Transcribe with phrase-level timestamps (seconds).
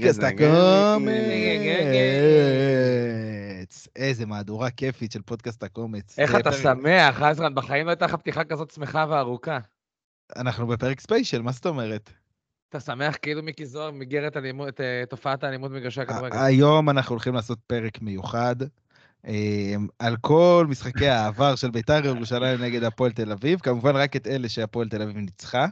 [0.00, 1.08] פודקאסט הקומץ.
[3.96, 6.18] איזה מהדורה כיפית של פודקאסט הקומץ.
[6.18, 9.58] איך אתה שמח, עזרן, בחיים לא הייתה לך פתיחה כזאת שמחה וארוכה.
[10.36, 12.10] אנחנו בפרק ספיישל, מה זאת אומרת?
[12.68, 16.38] אתה שמח כאילו מיקי זוהר מיגר את אלימות- אה, תופעת האלימות במגרשי הכדורגל.
[16.38, 18.56] היום אנחנו הולכים לעשות פרק מיוחד
[19.26, 24.26] אה, על כל משחקי העבר של בית"ר ירושלים נגד הפועל תל אביב, כמובן רק את
[24.26, 25.66] אלה שהפועל תל אביב ניצחה.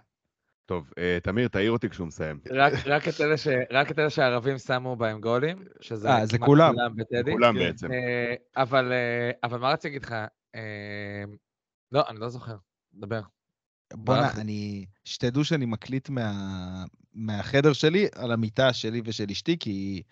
[0.67, 2.39] טוב, אה, תמיר, תעיר אותי כשהוא מסיים.
[2.51, 2.73] רק-
[3.71, 6.75] רק את אלה שהערבים שמו בהם גולים, שזה אה, זה כמעט כולם.
[6.97, 7.33] בטדי.
[7.33, 7.59] כולם כן.
[7.61, 7.93] בעצם.
[7.93, 8.93] אה, אבל
[9.45, 10.15] אבל מה רציתי להגיד לך?
[11.93, 12.57] לא, אני לא זוכר.
[12.95, 13.21] דבר.
[13.95, 14.31] בואנה.
[14.41, 14.87] אני...
[15.05, 16.33] שתדעו שאני מקליט מה...
[17.15, 20.03] מהחדר שלי על המיטה שלי ושל אשתי, כי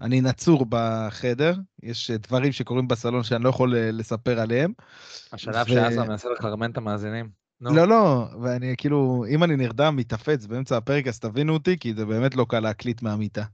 [0.00, 4.72] אני נצור בחדר, יש דברים שקורים בסלון שאני לא יכול לספר עליהם.
[5.32, 7.43] השלב ו- שעזרן מנסה לחרמן את המאזינים.
[7.72, 12.06] לא, לא, ואני כאילו, אם אני נרדם, מתאפץ באמצע הפרק, אז תבינו אותי, כי זה
[12.06, 13.44] באמת לא קל להקליט מהמיטה.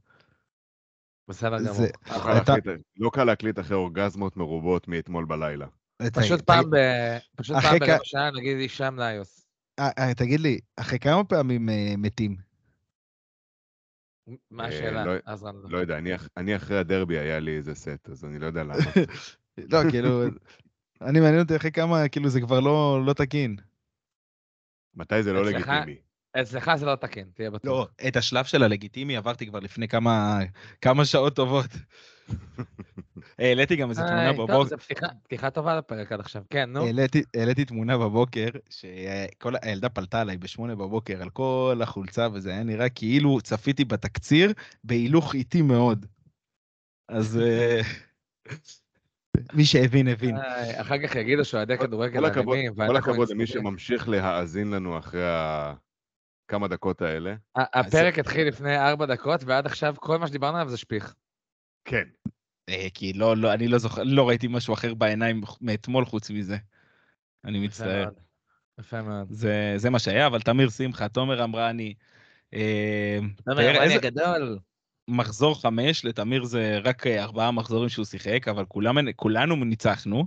[1.28, 1.86] בסדר גמור.
[2.06, 5.66] לא קל להקליט- קל להקליט אחרי אורגזמות מרובות מאתמול בלילה.
[6.14, 9.46] פשוט פעם ב- פשוט פעם ברבע שעה נגיד הישאם לאיוס.
[9.78, 12.36] אה, אה, תגיד לי, אחרי כמה פעמים אה, מתים?
[14.50, 15.04] מה השאלה?
[15.04, 15.54] לא- עזרן?
[15.68, 15.98] לא יודע,
[16.36, 18.74] אני אחרי הדרבי היה לי איזה סט, אז אני לא יודע למה.
[19.72, 20.22] לא, כאילו,
[21.00, 23.56] אני מעניין אותי אחרי כמה, כאילו, זה כבר לא לא תקין.
[24.94, 25.68] מתי זה לא אצלך?
[25.68, 25.96] לגיטימי?
[26.40, 27.64] אצלך זה לא תקין, תהיה בטוח.
[27.70, 30.38] לא, את השלב של הלגיטימי עברתי כבר לפני כמה
[30.80, 31.66] כמה שעות טובות.
[33.38, 36.42] העליתי גם איזה תמונה היי, טוב, בבוקר, זו פתיחה- פתיחה טובה לפרק עד עכשיו.
[36.50, 36.84] כן, נו.
[36.86, 42.62] העליתי, העליתי תמונה בבוקר, שכל הילדה פלטה עליי בשמונה בבוקר על כל החולצה, וזה היה
[42.62, 44.52] נראה כאילו צפיתי בתקציר
[44.84, 46.06] בהילוך איטי מאוד.
[47.08, 47.80] אז אה,
[49.52, 50.36] מי שהבין, הבין.
[50.80, 52.74] אחר כך יגידו שאוהדי כדורגל אלימים.
[52.74, 53.46] כל הכבוד למי.
[53.46, 55.74] שממשיך להאזין לנו אחרי ה-
[56.48, 57.34] כמה דקות האלה.
[57.56, 61.14] הפרק התחיל לפני ארבע דקות, ועד עכשיו כל מה שדיברנו עליו זה שפיך.
[61.84, 62.04] כן.
[62.68, 66.56] אה, כי לא, לא, אני לא זוכר, לא ראיתי משהו אחר בעיניים מאתמול חוץ מזה.
[67.44, 68.08] אני מצטער.
[68.80, 69.26] יפה מאוד.
[69.30, 71.94] זה, זה מה שהיה, אבל תמיר שמחה, תומר אמרני,
[72.54, 74.58] אה, תומר אמרני איזה- הגדול.
[75.08, 80.26] מחזור חמש, לתמיר זה רק אה, ארבעה מחזורים שהוא שיחק, אבל כולם, כולנו ניצחנו.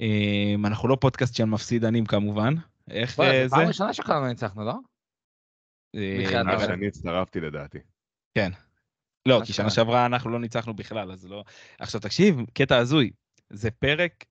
[0.00, 2.54] אה, אנחנו לא פודקאסט של מפסידנים כמובן.
[2.90, 3.56] איך בוא'נה, אה, זו זה?
[3.56, 4.74] פעם ראשונה שכולנו ניצחנו, לא?
[5.96, 7.78] אה, מאז אבל- שאני הצטרפתי לדעתי.
[9.28, 9.52] לא, כי.
[9.52, 11.44] שנה שעברה אנחנו לא ניצחנו בכלל, אז לא...
[11.78, 13.10] עכשיו תקשיב, קטע הזוי,
[13.50, 14.24] זה פרק,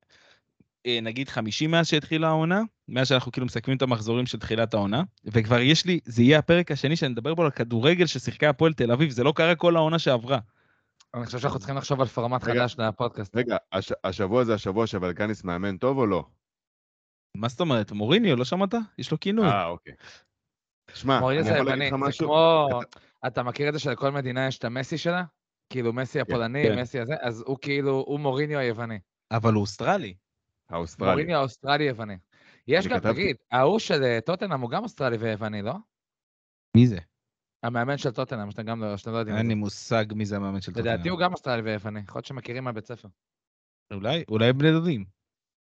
[0.86, 5.04] אה, נגיד 50 מאז שהתחילה העונה, מאז שאנחנו כאילו מסכמים את המחזורים של תחילת העונה,
[5.26, 8.92] וכבר יש לי, זה יהיה הפרק השני שאני מדבר בו על כדורגל ששיחקה הפועל תל
[8.92, 10.40] אביב, זה לא קרה כל העונה שעברה.
[11.14, 12.54] אני חושב שאנחנו צריכים לחשוב על פורמט רגע.
[12.54, 13.36] חדש לפודקאסט.
[13.36, 16.26] רגע, הש- השבוע זה השבוע שוולקניס מאמן טוב או לא?
[17.36, 18.74] מה זאת אומרת, מוריניו, לא שמעת?
[18.98, 19.48] יש לו כינוי.
[19.48, 19.94] אה, אוקיי.
[20.94, 22.28] שמע, אני יכול להגיד לך זה משהו?
[22.28, 22.68] כמו...
[23.28, 25.24] אתה מכיר את זה שלכל מדינה יש את המסי שלה?
[25.70, 26.80] כאילו מסי הפולני, כן.
[26.80, 29.00] מסי הזה, אז הוא כאילו, הוא מוריניו היווני.
[29.32, 30.14] אבל הוא אוסטרלי.
[30.70, 31.12] האוסטרלי.
[31.12, 32.18] מוריניו האוסטרלי יווני.
[32.68, 35.74] יש גם, כתבתי- תגיד, ההוא של אה, טוטנאם הוא גם אוסטרלי ויווני, לא?
[36.78, 36.98] מי זה?
[37.64, 39.38] המאמן של טוטנאם, שאתם גם לא שאתם לא יודעים.
[39.38, 39.54] אין לי.
[39.56, 40.94] מושג מי זה המאמן של טוטנאם.
[40.94, 43.08] לדעתי הוא גם אוסטרלי ויווני, יכול להיות שמכירים מהבית ספר.
[43.94, 45.06] אולי, אולי בני דודים.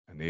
[0.08, 0.24] אני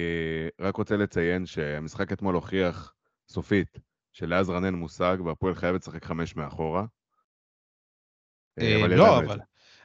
[0.60, 2.94] רק רוצה לציין שהמשחק אתמול הוכיח
[3.30, 3.78] סופית
[4.12, 6.86] שלעזרן אין מושג והפועל חייבת לשחק חמש מאחורה.
[8.60, 9.40] אה, אבל לא, אבל.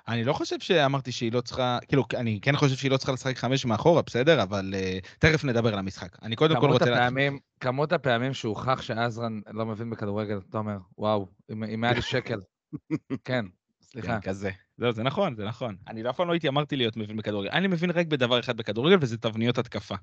[0.07, 3.37] אני לא חושב שאמרתי שהיא לא צריכה, כאילו, אני כן חושב שהיא לא צריכה לשחק
[3.37, 6.17] חמש מאחורה, בסדר, אבל אה, תכף נדבר על המשחק.
[6.23, 6.85] אני קודם כל רוצה...
[6.85, 12.01] לה- הפעמים, כמות הפעמים שהוכח שעזרן לא מבין בכדורגל, תומר, וואו, אם אם היה לי
[12.01, 12.39] שקל.
[13.25, 13.45] כן,
[13.81, 14.07] סליחה.
[14.07, 14.49] כן, כזה.
[14.79, 15.75] לא, זה נכון, זה נכון.
[15.87, 17.49] אני לא אף פעם לא הייתי אמרתי להיות מבין בכדורגל.
[17.49, 19.95] אני מבין רק בדבר אחד בכדורגל, וזה תבניות התקפה.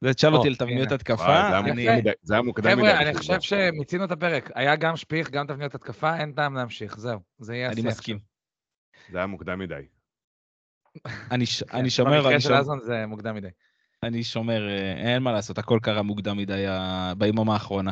[0.00, 0.92] זה תשאל או, אותי על תבניות.
[0.92, 2.42] התקפה, זה היה אני...
[2.44, 2.88] מוקדם מדי-.
[2.88, 3.40] חבר'ה, אני חושב.
[3.40, 4.50] שמיצינו את הפרק.
[4.54, 7.20] היה גם שפיך, גם תבניות התקפה, אין טעם להמשיך, זהו.
[7.38, 7.86] זה יהיה אני השיח.
[7.92, 8.35] מסכים.
[9.12, 9.74] זה היה מוקדם מדי.
[11.30, 13.48] אני ש- כן, אני שומר, במקרה אני של שומר, עזרן זה מוקדם מדי.
[14.02, 16.64] אני שומר, אה, אין מה לעשות, הכל קרה מוקדם מדי
[17.18, 17.90] ביממה האחרונה.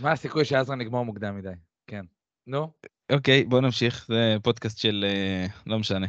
[0.00, 1.48] מה הסיכוי שעזרן יגמור מוקדם מדי?
[1.86, 2.04] כן.
[2.46, 2.72] נו,
[3.12, 5.04] אוקיי, בוא נמשיך, זה פודקאסט של...
[5.08, 6.06] אה, לא משנה.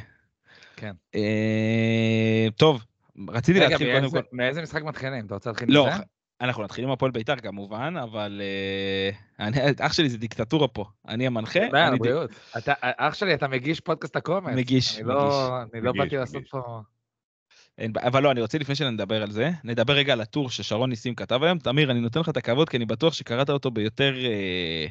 [0.75, 0.91] כן.
[1.15, 2.85] אה, טוב,
[3.29, 4.21] רציתי רגע, להתחיל קודם כל...
[4.31, 5.25] מאיזה משחק מתחילים?
[5.25, 6.03] אתה רוצה להתחיל לא, מזה?
[6.41, 9.09] אנחנו נתחיל עם הפועל בית"ר כמובן, אבל אה,
[9.47, 10.85] אני, אח שלי זה דיקטטורה פה.
[11.07, 11.59] אני המנחה.
[11.71, 12.29] בעיה, אני בריאות.
[12.57, 14.55] אתה- אח שלי, אתה מגיש פודקאסט הקומץ.
[14.55, 16.49] מגיש, אני לא- אני לא מגיש, באתי לעשות מגיש.
[16.51, 16.81] פה...
[17.77, 21.15] אין אבל לא, אני רוצה לפני שנדבר על זה, נדבר רגע על הטור ששרון ניסים
[21.15, 21.59] כתב היום.
[21.59, 24.85] תמיר, אני נותן לך את הכבוד, כי אני בטוח שקראת אותו ביותר אה,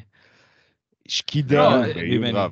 [1.07, 2.31] שקידה לא, ממני.
[2.31, 2.51] רב.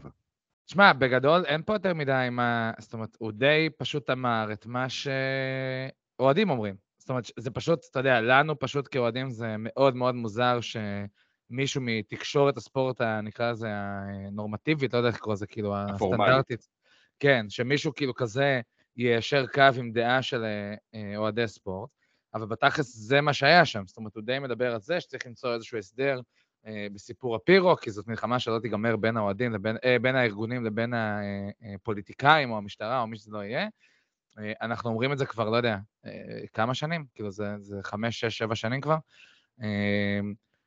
[0.67, 2.71] שמע, בגדול אין פה יותר מדי מה...
[2.79, 6.88] זאת אומרת, הוא די פשוט אמר את מה שאוהדים אומרים.
[7.09, 12.57] זאת אומרת, זה פשוט, אתה יודע, לנו פשוט כאוהדים זה מאוד מאוד מוזר שמישהו מתקשורת
[12.57, 15.75] הספורט, נקרא לזה הנורמטיבית, לא יודע איך לקרוא לזה, כאילו.
[15.75, 16.67] הסטנדרטית.
[17.19, 18.61] כן, שמישהו כאילו כזה
[18.97, 21.89] יישר קו עם דעה של אה, אה, אוהדי ספורט,
[22.33, 23.83] אבל בתכלס זה מה שהיה שם.
[23.87, 26.21] זאת אומרת, הוא די מדבר על זה שצריך למצוא איזשהו הסדר
[26.67, 30.93] אה, בסיפור הפירו, כי זאת מלחמה שלא תיגמר בין האוהדים, לבין, אה, בין הארגונים לבין
[31.75, 33.67] הפוליטיקאים או המשטרה או מי שזה לא יהיה.
[34.37, 36.11] אה, אנחנו אומרים את זה כבר, לא יודע, אה,
[36.53, 37.05] כמה שנים?
[37.15, 38.97] כאילו זה, זה חמש, שש, שבע שנים כבר.
[39.61, 40.19] אה,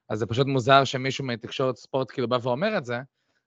[0.09, 3.01] אז זה פשוט מוזר שמישהו מתקשורת ספורט כאילו בא ואומר את זה,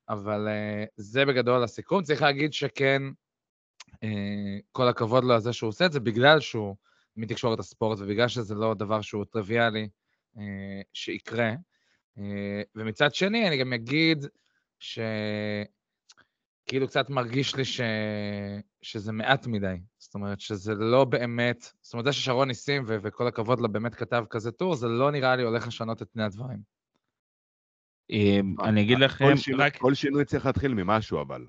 [0.10, 0.48] אבל
[0.96, 2.04] זה בגדול הסיכום.
[2.04, 3.02] צריך להגיד שכן,
[4.72, 6.76] כל הכבוד לו על זה שהוא עושה את זה, בגלל שהוא
[7.16, 9.90] מתקשורת הספורט ובגלל שזה לא דבר שהוא טריוויאלי
[10.94, 11.52] שיקרה.
[12.76, 14.26] ומצד שני, אני גם אגיד
[14.80, 15.68] שכאילו
[16.88, 17.82] קצת מרגיש לי ש...
[18.82, 19.76] שזה מעט מדי.
[20.16, 21.72] זאת אומרת, שזה לא באמת...
[21.82, 22.98] זאת אומרת, זה ששרון ניסים, ו...
[23.02, 26.24] וכל הכבוד לו, באמת כתב כזה טור, זה לא נראה לי הולך לשנות את פני
[26.24, 26.58] הדברים.
[28.12, 29.26] אה, אני אגיד לכם,
[29.80, 31.46] כל שינוי- צריך להתחיל ממשהו, אבל.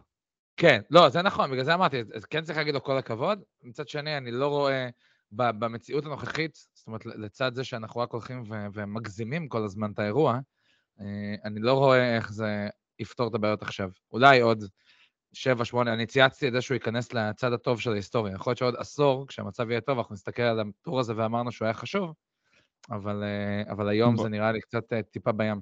[0.56, 3.42] כן, לא, זה נכון, בגלל זה אמרתי, כן צריך להגיד לו כל הכבוד.
[3.62, 4.88] מצד שני, אני לא רואה
[5.32, 9.98] ב- במציאות הנוכחית, זאת אומרת, לצד זה שאנחנו רק הולכים ו- ומגזימים כל הזמן את
[9.98, 10.38] האירוע,
[11.00, 12.68] אה, אני לא רואה איך זה
[12.98, 13.90] יפתור את הבעיות עכשיו.
[14.12, 14.64] אולי עוד
[15.32, 18.34] שבע, שמונה, אני צייצתי את זה שהוא ייכנס לצד הטוב של ההיסטוריה.
[18.34, 21.74] יכול להיות שעוד עשור, כשהמצב יהיה טוב, אנחנו נסתכל על הטור הזה ואמרנו שהוא היה
[21.74, 22.12] חשוב,
[22.90, 24.22] אבל, אה, אבל היום בוא.
[24.22, 25.60] זה נראה לי קצת אה, טיפה בים.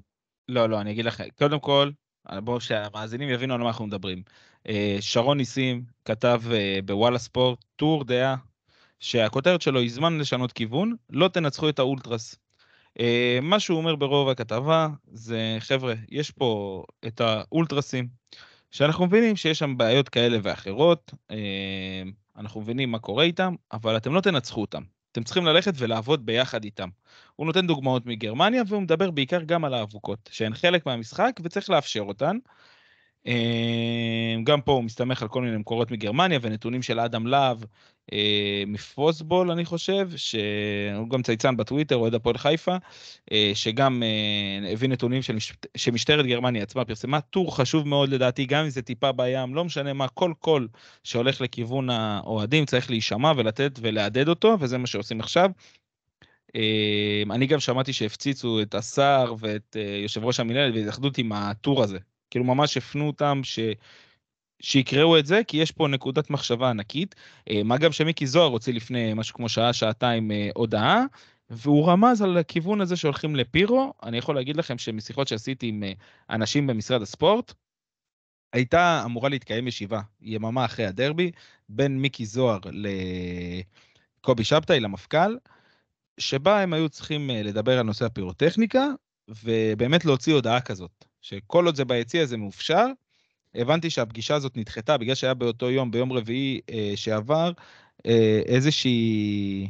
[0.49, 1.91] לא, לא, אני אגיד לכם, קודם כל,
[2.33, 4.23] בואו שהמאזינים יבינו על מה אנחנו מדברים.
[4.69, 8.37] אה, שרון ניסים כתב אה, בוואלה ספורט טור דעה,
[9.01, 12.37] שהכותרת שלו היא זמן לשנות כיוון, לא תנצחו את האולטרס.
[13.01, 18.09] אה, מה שהוא אומר ברוב הכתבה זה, חבר'ה, יש פה את האולטרסים,
[18.75, 22.03] שאנחנו מבינים שיש שם בעיות כאלה ואחרות, אה,
[22.37, 24.83] אנחנו מבינים מה קורה איתם, אבל אתם לא תנצחו אותם.
[25.13, 26.89] אתם צריכים ללכת ולעבוד ביחד איתם.
[27.37, 32.01] הוא נותן דוגמאות מגרמניה, והוא מדבר בעיקר גם על האבוקות, שהן חלק מהמשחק וצריך לאפשר
[32.01, 32.39] אותן.
[33.27, 37.59] אה, גם פה הוא מסתמך על כל מיני מקורות מגרמניה ונתונים של אדם להב
[38.13, 42.77] אה, מפוסבול, אני חושב, שהוא גם צייצן בטוויטר, אוהד הפועל חיפה,
[43.33, 45.53] אה, שגם אה, הביא נתונים של מש...
[45.77, 47.21] שמשטרת גרמניה עצמה פרסמה.
[47.21, 50.69] טור חשוב מאוד לדעתי, גם אם זה טיפה בים, לא משנה מה, כל קול
[51.05, 55.51] שהולך לכיוון האוהדים צריך להישמע ולתת ולהדהד אותו, וזה מה שעושים עכשיו.
[56.57, 61.99] אה, אני גם שמעתי שהפציצו את השר ואת יושב ראש המנהלת והתאחדות עם הטור הזה.
[62.35, 63.59] כאילו ממש הפנו אותם ש...
[64.61, 67.15] שיקראו את זה, כי יש פה נקודת מחשבה ענקית.
[67.51, 71.05] אה, מה גם שמיקי זוהר הוציא לפני משהו כמו שעה, שעתיים אה, הודעה,
[71.51, 73.93] והוא רמז על הכיוון הזה שהולכים לפירו.
[74.03, 75.93] אני יכול להגיד לכם שמשיחות שעשיתי עם אה,
[76.31, 77.53] אנשים במשרד הספורט,
[78.53, 81.31] הייתה אמורה להתקיים ישיבה, יממה אחרי הדרבי,
[81.69, 82.59] בין מיקי זוהר
[84.21, 85.37] לקובי שבתאי, למפכ"ל,
[86.19, 88.87] שבה הם היו צריכים אה, לדבר על נושא הפירוטכניקה,
[89.29, 92.87] ובאמת להוציא הודעה כזאת, שכל עוד זה ביציע זה מאופשר.
[93.55, 97.53] הבנתי שהפגישה הזאת נדחתה בגלל שהיה באותו יום, ביום רביעי אה, שעבר,
[98.07, 99.69] אה, איזושהי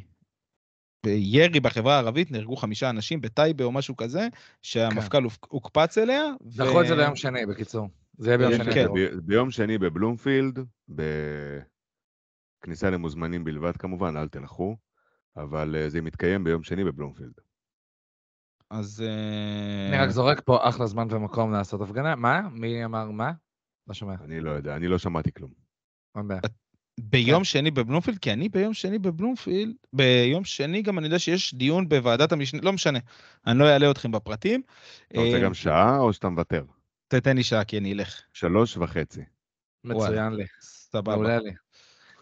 [1.06, 4.28] אה, ירי בחברה הערבית, נהרגו חמישה אנשים בטייבה או משהו כזה,
[4.62, 6.23] שהמפכ"ל הופ- הוקפץ אליה.
[6.46, 7.88] ו- דחו את זה ליום שני, בקיצור.
[8.18, 8.75] זה יהיה ביום כן, שני.
[8.75, 8.87] כן.
[8.94, 10.58] ב- ביום שני בבלומפילד,
[10.88, 11.61] בכניסה
[12.90, 14.76] למוזמנים בלבד כמובן, אל תלכו,
[15.37, 17.34] אבל אה, זה מתקיים ביום שני בבלומפילד.
[18.71, 19.04] אז...
[19.06, 22.16] אה, אני רק זורק פה אחלה זמן ומקום לעשות הפגנה.
[22.16, 22.40] מה?
[22.52, 23.33] מי אמר מה?
[23.88, 24.14] לא שומע.
[24.25, 25.50] אני לא יודע, אני לא שמעתי כלום.
[26.16, 26.40] אין בעיה.
[27.00, 27.44] ביום כן.
[27.44, 32.33] שני בבלומפילד, כי אני ביום שני בבלומפילד, ביום שני גם אני יודע שיש דיון בוועדת
[32.33, 32.99] המשנה, לא משנה,
[33.47, 34.62] אני לא אעלה אתכם בפרטים.
[35.09, 36.64] אתה רוצה אה, גם שעה או שאתה מוותר?
[37.09, 38.21] תתן לי שעה כי אני אלך.
[38.33, 39.23] שלוש וחצי.
[39.85, 40.44] מצוין לי.
[40.61, 41.12] סבבה.
[41.12, 41.52] מעולה לי.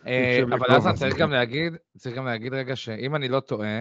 [0.07, 3.81] אה, אבל אז צריך גם להגיד, צריך גם להגיד רגע שאם אני לא טועה,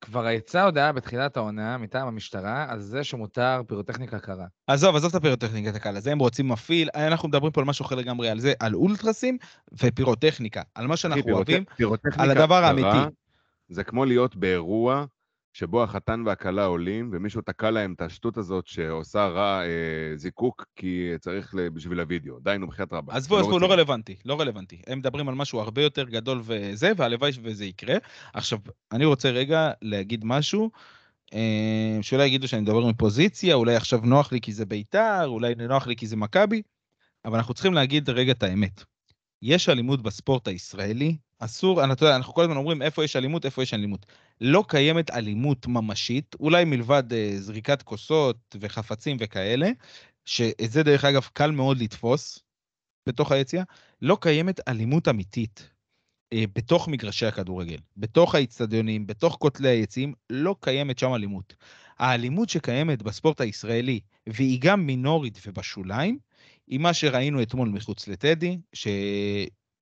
[0.00, 4.46] כבר יצאה הודעה בתחילת העונה מטעם המשטרה על זה שמותר פירוטכניקה קרה.
[4.66, 7.94] עזוב, עזוב את הפירוטכניקה הקלה, זה הם רוצים מפעיל, אנחנו מדברים פה על משהו אחר
[7.94, 9.38] לגמרי, על זה, על אולטרסים
[9.72, 11.64] ופירוטכניקה, על מה שאנחנו פירוט- אוהבים.
[11.76, 13.14] פירוטכניקה על הדבר קרה, האמיתי.
[13.68, 15.04] זה כמו להיות באירוע
[15.56, 21.10] שבו החתן והכלה עולים, ומישהו תקע להם את השטות הזאת שעושה רע אה, זיקוק, כי
[21.20, 22.38] צריך בשביל הוידאו.
[22.40, 23.14] די, נו, בחייאת רבה.
[23.14, 23.66] עזבו, זה עזבו, לא.
[23.66, 24.82] רלוונטי, לא רלוונטי.
[24.86, 27.96] הם מדברים על משהו הרבה יותר גדול וזה, והלוואי וזה יקרה.
[28.34, 28.58] עכשיו,
[28.92, 30.70] אני רוצה רגע להגיד משהו.
[31.34, 35.86] אה, שאולי יגידו שאני מדבר מפוזיציה, אולי עכשיו נוח לי כי זה בית"ר, אולי נוח
[35.86, 36.62] לי כי זה מכבי,
[37.24, 38.84] אבל אנחנו צריכים להגיד רגע את האמת.
[39.42, 43.62] יש אלימות בספורט הישראלי, אסור, אתה יודע, אנחנו כל הזמן אומרים איפה יש אלימות, איפה
[43.62, 44.06] יש אלימות.
[44.40, 49.70] לא קיימת אלימות ממשית, אולי מלבד אה, זריקת כוסות וחפצים וכאלה,
[50.24, 52.38] שאת זה דרך אגב קל מאוד לתפוס
[53.06, 53.62] בתוך היציאה,
[54.02, 55.70] לא קיימת אלימות אמיתית
[56.32, 61.54] אה, בתוך מגרשי הכדורגל, בתוך האיצטדיונים, בתוך כותלי היציאים, לא קיימת שם אלימות.
[61.98, 66.18] האלימות שקיימת בספורט הישראלי, והיא גם מינורית ובשוליים,
[66.66, 68.58] היא מה שראינו אתמול מחוץ לטדי,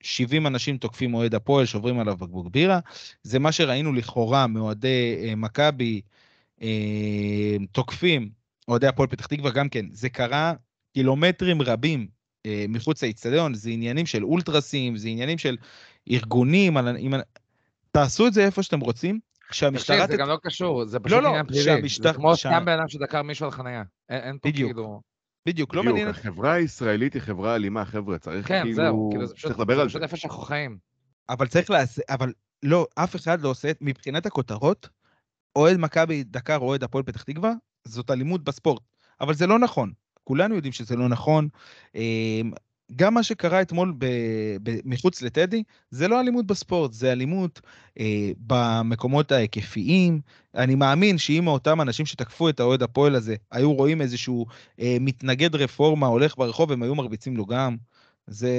[0.04, 2.78] ש-70 אנשים תוקפים אוהד הפועל, שוברים עליו בקבוק בירה.
[3.22, 4.88] זה מה שראינו לכאורה מאוהדי
[5.28, 6.00] אה, מכבי
[6.62, 6.68] אה,
[7.72, 8.30] תוקפים
[8.68, 10.52] אוהדי הפועל פתח תקווה, גם כן, זה קרה
[10.94, 12.06] קילומטרים רבים
[12.46, 15.56] אה, מחוץ לאיצטדיון, זה עניינים של אולטרסים, זה עניינים של
[16.10, 17.14] ארגונים, על, עם,
[17.90, 19.20] תעשו את זה איפה שאתם רוצים,
[19.50, 19.96] שהמשטרה...
[19.96, 21.64] תקשיב, זה ת- גם לא קשור, זה פשוט לא, לא, עניין פלילי.
[21.64, 23.82] שהמשטר- זה כמו סתם בן אדם שדקר מישהו על חניה.
[24.08, 24.52] אין אין פה.
[24.52, 25.00] כאילו...
[25.46, 26.08] בדיוק, לא בדיוק, מעניין...
[26.08, 28.76] החברה הישראלית היא חברה אלימה, חבר'ה, צריך כן, כאילו...
[28.76, 30.04] זהו, כאילו זה פשוט צריך לדבר זה על פשוט זה.
[30.04, 30.78] איפה שאנחנו חיים.
[31.28, 32.32] אבל צריך לעשות, אבל
[32.62, 34.88] לא, אף אחד לא עושה, מבחינת הכותרות,
[35.56, 37.52] אוהד מכבי דקר אוהד הפועל פתח תקווה,
[37.84, 38.82] זאת אלימות בספורט.
[39.20, 39.92] אבל זה לא נכון.
[40.24, 41.48] כולנו יודעים שזה לא נכון.
[42.96, 44.06] גם מה שקרה אתמול ב,
[44.62, 47.60] ב, מחוץ לטדי, זה לא אלימות בספורט, זה אלימות
[48.00, 50.20] אה, במקומות ההיקפיים.
[50.54, 54.46] אני מאמין שאם אותם אנשים שתקפו את האוהד הפועל הזה היו רואים איזשהו
[54.80, 57.76] אה, מתנגד רפורמה הולך ברחוב, הם היו מרביצים לו גם.
[58.26, 58.50] זה,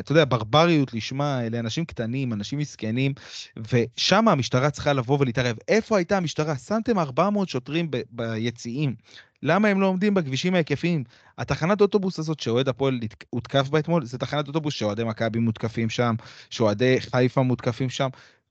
[0.00, 3.12] אתה יודע, ברבריות לשמה, אלה אנשים קטנים, אנשים מסכנים,
[3.56, 5.56] ושם המשטרה צריכה לבוא ולהתערב.
[5.68, 6.56] איפה הייתה המשטרה?
[6.56, 8.94] שמתם 400 שוטרים ב- ביציעים.
[9.42, 11.04] למה הם לא עומדים בכבישים ההיקפיים?
[11.38, 13.00] התחנת אוטובוס הזאת שאוהד הפועל
[13.30, 16.14] הותקף בה אתמול, זה תחנת אוטובוס שאוהדי מכבי מותקפים שם,
[16.50, 18.08] שאוהדי חיפה מותקפים שם.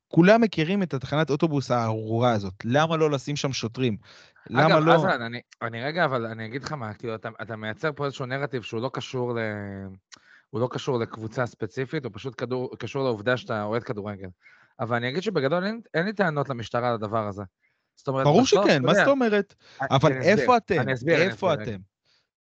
[0.07, 2.53] כולם מכירים את התחנת אוטובוס הארורה הזאת.
[2.65, 3.97] למה לא לשים שם שוטרים?
[4.49, 4.95] למה אגב, לא...
[4.95, 8.25] אזרן, אני, אני רגע, אבל אני אגיד לך מה, כאילו, אתה, אתה מייצר פה איזשהו
[8.25, 9.39] נרטיב שהוא לא קשור ל...
[10.49, 14.27] הוא לא קשור לקבוצה ספציפית, הוא פשוט כדור, קשור לעובדה שאתה אוהד כדורגל.
[14.79, 17.43] אבל אני אגיד שבגדול אין, אין לי טענות למשטרה על הדבר הזה.
[17.95, 19.55] זאת אומרת, ברור בסוף, שכן, מה זאת אומרת?
[19.81, 20.79] אבל אני אסביר, איפה אתם?
[20.79, 21.71] אני אסביר, אני איפה אסביר, רגע.
[21.71, 21.81] אתם?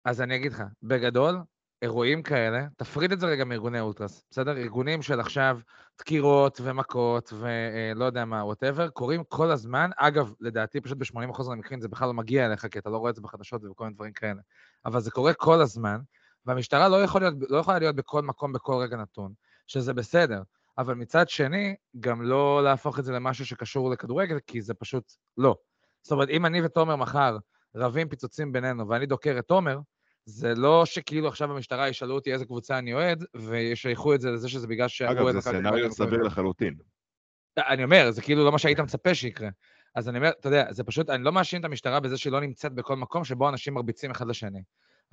[0.06, 1.38] אז אני אגיד לך, בגדול,
[1.82, 4.58] אירועים כאלה, תפריד את זה רגע מארגוני אולטרס, בסדר?
[4.58, 5.60] ארגונים של עכשיו
[6.00, 9.90] דקירות ומכות ולא יודע מה, whatever, קורים כל הזמן.
[9.98, 13.16] אגב, לדעתי פשוט ב-80% מהמקרים זה בכלל לא מגיע אליך, כי אתה לא רואה את
[13.16, 14.42] זה בחדשות ובכל מיני דברים כאלה.
[14.86, 16.00] אבל זה קורה כל הזמן,
[16.46, 19.34] והמשטרה לא, יכול להיות, לא יכולה להיות בכל מקום בכל רגע נתון,
[19.68, 20.42] שזה בסדר.
[20.78, 25.56] אבל מצד שני, גם לא להפוך את זה למשהו שקשור לכדורגל, כי זה פשוט לא.
[26.02, 27.38] זאת אומרת, אם אני ותומר מחר
[27.76, 29.80] רבים פיצוצים בינינו ואני דוקר את תומר,
[30.26, 34.50] זה לא שכאילו עכשיו המשטרה ישאלו אותי איזה קבוצה אני אוהד, וישייכו את זה לזה
[34.50, 36.06] שזה בגלל שהוא אגב, זה סצנריו חיפה.
[36.06, 36.76] סביר לחלוטין.
[37.58, 39.50] אני אומר, זה כאילו לא מה שהיית מצפה שיקרה.
[39.96, 42.42] אז אני אומר, אתה יודע, זה פשוט, אני לא מאשים את המשטרה בזה שהיא לא
[42.42, 44.62] נמצאת בכל מקום שבו אנשים מרביצים אחד לשני.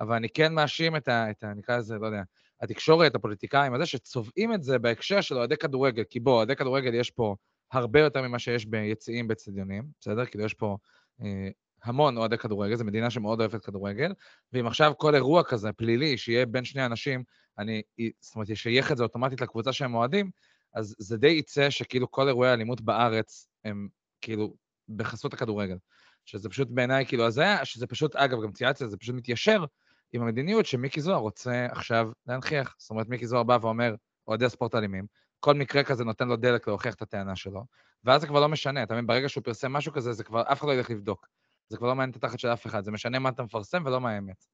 [0.01, 1.31] אבל אני כן מאשים את ה...
[1.31, 2.21] את ה נקרא לזה, לא יודע,
[2.61, 6.03] התקשורת, הפוליטיקאים, הזה, שצובעים את זה בהקשר של אוהדי כדורגל.
[6.09, 7.35] כי בוא, אוהדי כדורגל יש פה
[7.71, 10.25] הרבה יותר ממה שיש ביציעים באצטדיונים, בסדר?
[10.25, 10.77] כאילו יש פה
[11.21, 11.49] אה,
[11.83, 14.13] המון אוהדי כדורגל, זו מדינה שמאוד אוהבת כדורגל,
[14.53, 17.23] ואם עכשיו כל אירוע כזה, פלילי, שיהיה בין שני אנשים,
[17.59, 17.81] אני,
[18.19, 20.31] זאת אומרת, ישייך את זה אוטומטית לקבוצה שהם אוהדים,
[20.73, 23.87] אז זה די יצא שכאילו כל אירועי האלימות בארץ הם
[24.21, 24.53] כאילו
[24.95, 25.77] בחסות הכדורגל.
[26.25, 29.65] שזה פשוט בעיניי כאילו הזיה, שזה פשוט, אגב, גם צייצתי, זה פשוט מתיישר
[30.13, 32.75] עם המדיניות שמיקי זוהר רוצה עכשיו להנכיח.
[32.77, 33.95] זאת אומרת, מיקי זוהר בא ואומר,
[34.27, 35.05] אוהדי ספורט אלימים,
[35.39, 37.65] כל מקרה כזה נותן לו דלק להוכיח את הטענה שלו,
[38.03, 39.07] ואז זה כבר לא משנה, אתה מבין?
[39.07, 41.27] ברגע שהוא פרסם משהו כזה, זה כבר, אף אחד לא ילך לבדוק.
[41.69, 44.01] זה כבר לא מעניין את התחת של אף אחד, זה משנה מה אתה מפרסם ולא
[44.01, 44.45] מה האמת.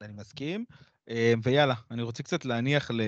[0.00, 0.64] אני מסכים.
[1.08, 3.00] אה, ויאללה, אני רוצה קצת להניח ל...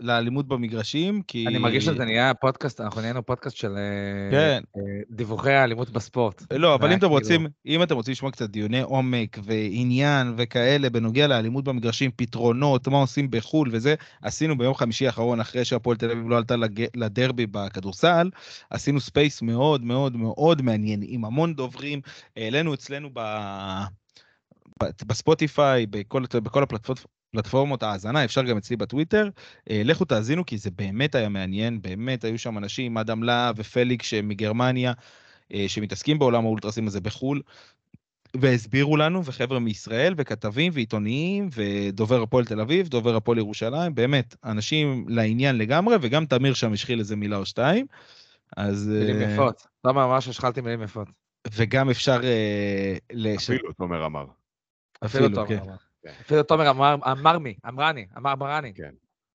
[0.00, 1.46] לאלימות במגרשים, כי...
[1.46, 4.62] אני מרגיש שזה נהיה פודקאסט, אנחנו נהיינו פודקאסט של אה, כן.
[4.76, 6.42] אה, דיווחי האלימות בספורט.
[6.52, 10.90] לא, אבל אם אתם היה רוצים, אם אתם רוצים לשמוע קצת דיוני עומק ועניין וכאלה
[10.90, 16.10] בנוגע לאלימות במגרשים, פתרונות, מה עושים בחו"ל וזה, עשינו ביום חמישי האחרון, אחרי שהפועל תל
[16.10, 16.54] אביב לא עלתה
[16.96, 18.30] לדרבי בכדורסל,
[18.70, 22.00] עשינו space מאוד מאוד מאוד מעניין, עם המון דוברים,
[22.36, 23.10] העלינו אצלנו.
[23.14, 23.84] ב-
[25.06, 29.28] בספוטיפיי, בכל, בכל הפלטפורמות, פלטפורמות ההאזנה, אפשר גם אצלי בטוויטר.
[29.70, 34.02] אה, לכו תאזינו, כי זה באמת היה מעניין, באמת היו שם אנשים, אדם להב ופליק
[34.02, 34.92] שמגרמניה,
[35.54, 37.42] אה, שמתעסקים בעולם האולטרסים הזה בחו"ל,
[38.36, 45.04] והסבירו לנו, וחבר'ה מישראל, וכתבים, ועיתונאים, ודובר הפועל תל אביב, דובר הפועל ירושלים, באמת, אנשים
[45.08, 47.86] לעניין לגמרי, וגם תמיר שם השחיל איזה מילה או שתיים.
[48.56, 48.88] אז...
[48.88, 49.66] מילים אה, יפות.
[49.82, 51.08] תומר אמר שהשחלתי מילים יפות.
[51.52, 52.20] וגם אפשר...
[53.12, 54.24] לש- אפילו, תומר אמר.
[55.04, 55.87] אפילו אפילו, כן.
[56.06, 56.14] אמר.
[56.20, 58.74] אפילו תומר אמר, אמר מי, אמרני, אמר ברני.
[58.74, 58.90] כן.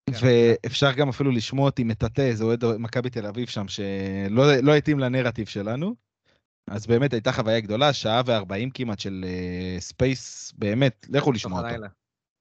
[0.09, 0.17] כן.
[0.21, 4.99] ואפשר גם אפילו לשמוע אותי מטאטא איזה אוהד מכבי תל אביב שם, שלא לא התאים
[4.99, 5.95] לנרטיב שלנו.
[6.69, 11.83] אז באמת הייתה חוויה גדולה, שעה וארבעים כמעט של אה, space, באמת, לכו לשמוע אותו.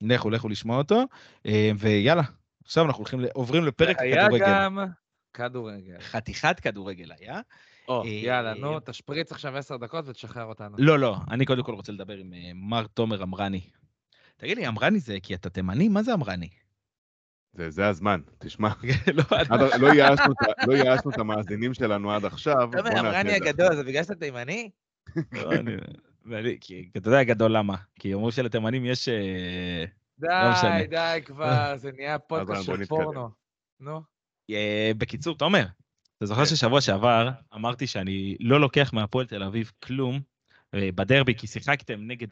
[0.01, 1.05] לכו, לכו לשמוע אותו,
[1.47, 2.23] אה, ויאללה,
[2.65, 4.47] עכשיו אנחנו הולכים, עוברים לפרק היה כדורגל.
[4.47, 4.79] גם
[5.35, 6.01] כדורגל.
[6.01, 7.41] חתיכת כדורגל היה.
[7.89, 10.77] או, אה, יאללה, נו, תשפריץ עכשיו עשר דקות ותשחרר אותנו.
[10.79, 13.61] לא, לא, אני קודם כל רוצה לדבר עם אה, מר תומר אמרני.
[14.43, 15.89] תגיד לי, אמרני זה כי אתה תימני?
[15.89, 16.49] מה זה אמרני?
[17.53, 18.69] זה, זה הזמן, תשמע.
[19.17, 22.71] לא, עד, לא ייאשנו את ה- לא את המאזינים שלנו עד עכשיו.
[22.73, 23.77] בוא נעשה את זה.
[23.77, 24.71] זה בגלל שאתה תימני?
[26.25, 27.77] לא, כי אתה יודע גדול למה.
[27.99, 29.09] כי אמרו שלתימנים יש...
[29.09, 29.85] אה,
[30.51, 30.79] משנה.
[30.79, 32.85] די, די כבר, זה נהיה פודקאסט של.
[32.85, 33.29] פורנו.
[33.81, 34.03] נו.
[34.51, 35.67] אה, בקיצור, תומר,
[36.17, 36.47] אתה זוכר כן.
[36.47, 40.21] ששבוע שעבר אמרתי שאני לא לוקח מהפועל תל אביב כלום
[40.75, 42.29] אה, בדרבי, כי שיחקתם נגד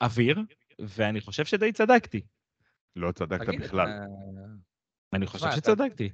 [0.00, 0.38] אוויר,
[0.78, 2.22] ואני חושב שדי צדקתי.
[2.96, 3.88] לא צדקת תגיד, בכלל.
[3.88, 4.04] אה,
[5.12, 6.10] אני חושב שצדקתי.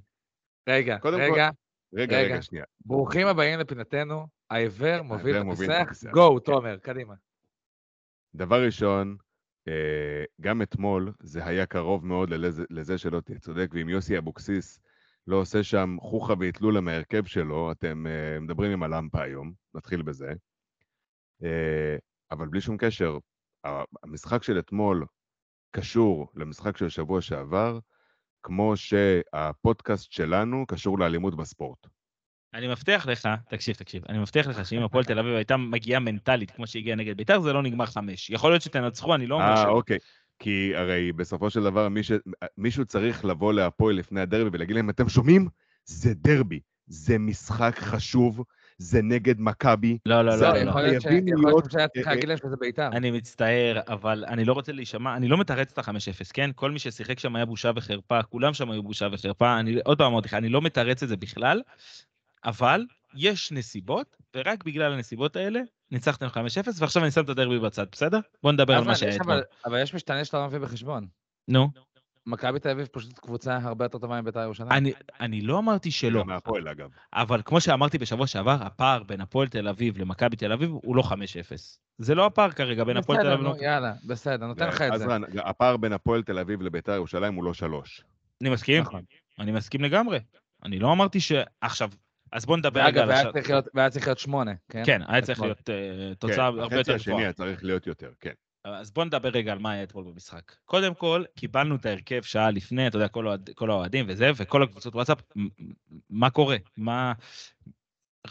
[0.69, 1.51] רגע, קודם כל, רגע,
[1.95, 2.43] רגע, רגע.
[2.43, 2.65] שנייה.
[2.85, 5.37] ברוכים הבאים לפינתנו, העיוור מוביל.
[5.37, 6.11] הפיסח.
[6.11, 6.45] גו, כן.
[6.45, 7.15] תומר, קדימה.
[8.35, 9.17] דבר ראשון,
[9.69, 14.81] אה, גם אתמול זה היה קרוב מאוד ללזה, לזה שלא תהיה צודק, ואם יוסי אבוקסיס
[15.27, 20.33] לא עושה שם חוכא ואטלולא מההרכב שלו, אתם אה, מדברים עם הלמפה היום, נתחיל בזה.
[22.31, 23.19] אבל בלי שום קשר,
[24.03, 25.07] המשחק של אתמול
[25.71, 27.79] קשור למשחק של שבוע שעבר,
[28.43, 31.87] כמו שהפודקאסט שלנו קשור לאלימות בספורט.
[32.55, 36.51] אני מבטיח לך, תקשיב, תקשיב, אני מבטיח לך שאם הפועל תל אביב הייתה מגיעה מנטלית
[36.51, 38.31] כמו שהגיעה נגד בית"ר, זה לא נגמר חמש.
[38.31, 39.71] יכול להיות שתנצחו, אני לא אומר אה, שלא.
[39.71, 39.99] אוקיי.
[40.39, 42.13] כי הרי בסופו של דבר מי ש...
[42.59, 45.49] מישהו צריך לבוא להפועל לפני הדרבי ולהגיד להם, אתם שומעים?
[45.85, 48.45] זה דרבי, זה משחק חשוב,
[48.79, 49.99] זה נגד מכבי.
[50.07, 50.69] לא, לא, לא, לא, לא.
[50.71, 52.87] יכול להיות ש- חייבים יכול להיות להיות, שהיה צריך אה, להגיד להם שזה בית"ר.
[52.89, 56.51] אני מצטער, אבל אני לא רוצה להישמע, אני לא מתרץ את ה-5-0, כן?
[56.55, 60.13] כל מי ששיחק שם היה בושה וחרפה, כולם שם היו בושה וחרפה, אני עוד פעם
[60.13, 61.63] אמרתי לך, אני לא מתרץ את זה בכלל,
[62.45, 66.37] אבל יש נסיבות, ורק בגלל הנסיבות האלה ניצחתם 5-0,
[66.79, 68.19] ועכשיו אני שם את הדרבי בצד, בסדר?
[68.43, 69.33] בוא נדבר על מה שהיה אתמול.
[69.35, 71.07] אבל- אבל יש משתנה שאתה לא מביא בחשבון.
[71.49, 71.69] נו,
[72.27, 74.73] מכבי תל אביב פשוט קבוצה הרבה יותר טובה מבית"ר ירושלים.
[74.73, 76.89] אני- אני לא אמרתי שלא, גם מהפועל אגב.
[77.13, 81.03] אבל כמו שאמרתי בשבוע שעבר, הפער בין הפועל תל אביב למכבי תל אביב הוא לא
[81.03, 81.79] 5-0.
[81.99, 83.47] זה לא הפער כרגע בין הפועל תל בסדר, אביב...
[83.47, 85.07] למכבי- יאללה, בסדר, נותן לך את זה.
[85.07, 88.03] רן, הפער בין הפועל תל אביב לביתר ירושלים הוא לא שלוש.
[88.43, 89.03] אני מסכים, נכון.
[89.39, 90.19] אני מסכים לגמרי.
[90.65, 91.33] אני לא אמרתי ש...
[91.61, 91.91] עכשיו,
[92.33, 93.33] אז בוא נדבר רגע על והיה השאר.
[93.33, 94.83] צריך להיות- והיה צריך להיות שמונה, כן?
[94.87, 95.41] כן, היה צריך.
[95.41, 95.75] להיות אה,
[96.09, 97.25] כן, תוצאה הרבה החצי יותר השני גבוהה.
[97.25, 98.33] היה צריך להיות יותר, כן.
[98.65, 100.53] אז בוא נדבר רגע על מה היה אתמול במשחק.
[100.65, 104.63] קודם כל, קיבלנו את ההרכב שעה לפני, אתה יודע, כל האוהד- כל האוהדים וזה, וכל
[104.63, 105.19] הקבוצות וואטסאפ,
[106.11, 106.57] מה קורה?
[106.77, 107.13] מה...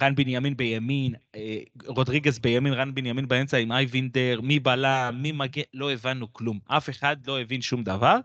[0.02, 5.62] רן בנימין בימין, אה, רודריגז בימין, רן בנימין באמצע עם אייבינדר, מי בלם, מי מגן,
[5.74, 6.60] לא הבנו כלום.
[6.68, 8.18] אף אחד לא הבין שום דבר.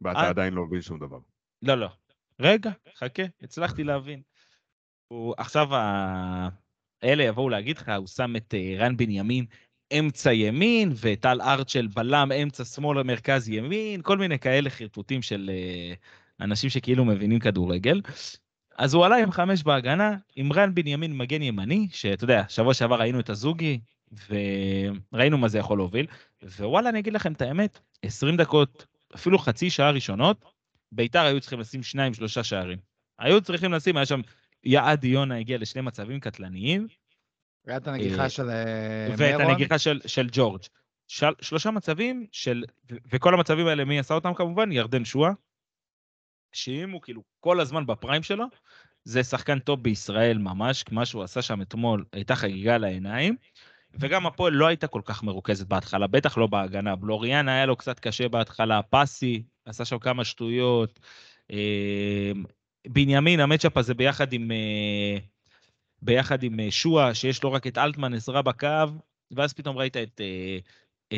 [0.00, 0.28] ואתה אה.
[0.28, 1.18] עדיין לא מבין שום דבר.
[1.62, 1.88] לא, לא.
[2.40, 4.22] רגע, חכה, הצלחתי להבין.
[5.08, 6.48] הוא, עכשיו ה...
[7.04, 9.44] אלה יבואו להגיד לך, הוא שם את אה, רן בנימין
[9.92, 15.94] אמצע ימין, וטל ארצ'ל בלם אמצע שמאל למרכז ימין, כל מיני כאלה חרטוטים של אה,
[16.40, 18.00] אנשים שכאילו מבינים כדורגל.
[18.78, 23.00] אז הוא עלה עם חמש בהגנה, עם רן בנימין מגן ימני, שאתה יודע, שבוע שעבר
[23.00, 23.80] ראינו את הזוגי,
[24.28, 26.06] וראינו מה זה יכול להוביל,
[26.42, 30.44] ווואלה, אני אגיד לכם את האמת, 20 דקות, אפילו חצי שעה ראשונות,
[30.92, 32.78] ביתר היו צריכים לשים שניים, שלושה שערים.
[33.18, 34.20] היו צריכים לשים, היה שם,
[34.64, 36.86] יעד יונה הגיע לשני מצבים קטלניים,
[37.70, 39.40] היה את הנגיחה אה, של אה, ואת.
[39.40, 40.62] הנגיחה של, של ג'ורג'.
[41.08, 42.64] של, שלושה מצבים של,
[43.12, 44.72] וכל המצבים האלה, מי עשה אותם כמובן?
[44.72, 45.30] ירדן שואה,
[46.52, 48.44] שאם הוא כאילו כל הזמן בפריים שלו,
[49.04, 53.36] זה שחקן טוב בישראל ממש, מה שהוא עשה שם אתמול, הייתה חגיגה לעיניים.
[53.94, 56.96] וגם הפועל לא הייתה כל כך מרוכזת בהתחלה, בטח לא בהגנה.
[56.96, 61.00] בלוריאן היה לו קצת קשה בהתחלה, פסי, עשה שם כמה שטויות.
[61.52, 62.32] אה,
[62.88, 64.50] בנימין, המצ'אפ הזה ביחד עם,
[66.02, 68.68] ביחד עם אה, שואה, שיש לו רק את אלטמן עזרה בקו,
[69.30, 70.58] ואז פתאום ראית את, אה,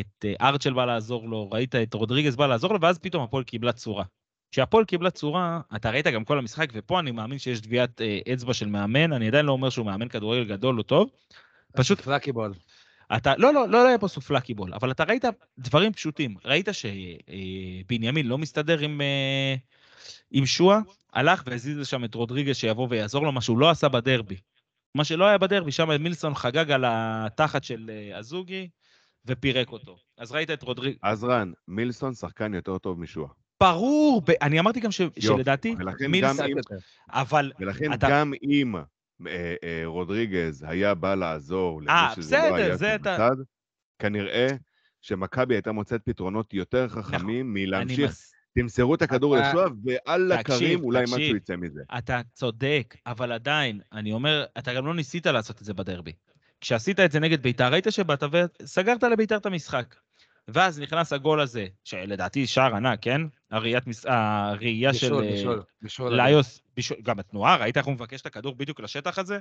[0.00, 3.44] את אה, ארצ'ל בא לעזור לו, ראית את רודריגז בא לעזור לו, ואז פתאום הפועל
[3.44, 4.04] קיבלה צורה.
[4.52, 8.00] כשהפועל קיבלה צורה, אתה ראית גם כל המשחק, ופה אני מאמין שיש טביעת
[8.32, 11.10] אצבע של מאמן, אני עדיין לא אומר שהוא מאמן כדורגל גדול או טוב,
[11.72, 12.52] פשוט פלאקי בול.
[13.16, 15.24] אתה, לא, לא, לא, לא היה פה סופלקי בול, אבל אתה ראית
[15.58, 16.36] דברים פשוטים.
[16.44, 19.00] ראית שבנימין לא מסתדר עם,
[20.30, 20.78] עם שואה,
[21.12, 24.36] הלך והזיז לשם את רודריגז שיבוא ויעזור לו, מה שהוא לא עשה בדרבי.
[24.94, 28.68] מה שלא היה בדרבי, שם מילסון חגג על התחת של אה, הזוגי
[29.26, 29.96] ופירק אותו.
[30.18, 33.28] אז ראית את רודריגז, אז רן, מילסון שחקן יותר טוב משואה.
[33.62, 34.30] ברור, ב...
[34.42, 35.00] אני אמרתי גם ש...
[35.18, 36.56] שלדעתי, ולכן מילסון, אם-
[37.10, 38.82] אבל ולכן אתה- גם אם אה,
[39.64, 43.28] אה, רודריגז היה בא לעזור למי אה, שזה בסדר, לא היה זה אתה-
[43.98, 44.48] כנראה
[45.00, 48.10] שמכבי הייתה מוצאת פתרונות יותר חכמים אני מלהמשיך.
[48.10, 48.32] מס...
[48.58, 51.18] תמסרו את הכדור אתה- לשועה, ועל הקרים אולי תקשיב.
[51.18, 51.80] משהו יצא מזה.
[51.98, 56.12] אתה צודק, אבל עדיין, אני אומר, אתה גם לא ניסית לעשות את זה בדרבי.
[56.60, 58.22] כשעשית את זה נגד ביתר, ראית שבאת
[58.62, 59.94] וסגרת לביתר את המשחק.
[60.48, 63.20] ואז נכנס הגול הזה, שלדעתי שער ענק, כן?
[63.50, 66.20] הראיית, מס- הראייה של בישול, אה, בישול, בישול.
[66.20, 69.38] ליוס, בישול, גם התנועה, ראית איך הוא מבקש את הכדור בדיוק לשטח הזה?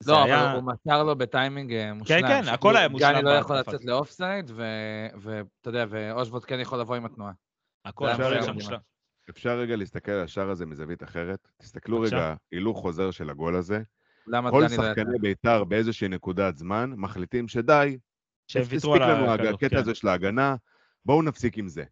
[0.00, 2.20] זה לא, היה- אבל הוא מסר לו בטיימינג אה, מושלם.
[2.20, 3.56] כן, שכאילו הכל היה מושלם גני לא יכול.
[3.58, 7.32] לצאת לאופסייד, ו- ואתה יודע, ואושבולט כן יכול לבוא עם התנועה.
[7.84, 8.54] הכל היה מדהים.
[8.54, 8.78] מושלם.
[9.30, 11.48] אפשר רגע להסתכל על השער הזה מזווית אחרת?
[11.56, 12.00] תסתכלו.
[12.00, 13.82] רגע, הילוך חוזר של הגול הזה.
[14.24, 14.68] כל לא?
[14.68, 17.98] שחקני בית"ר באיזושהי נקודת זמן מחליטים שדי,
[19.02, 19.76] על לנו הקטע כן.
[19.76, 20.56] הזה של ההגנה,
[21.04, 21.84] בואו נפסיק עם זה.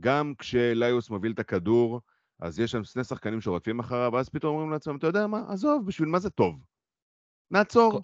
[0.00, 2.00] גם כשליוס מוביל את הכדור,
[2.40, 5.86] אז יש שם שני שחקנים שרודפים אחריו, ואז פתאום אומרים לעצמם, אתה יודע מה, עזוב,
[5.86, 6.64] בשביל מה זה טוב?
[7.50, 8.02] נעצור.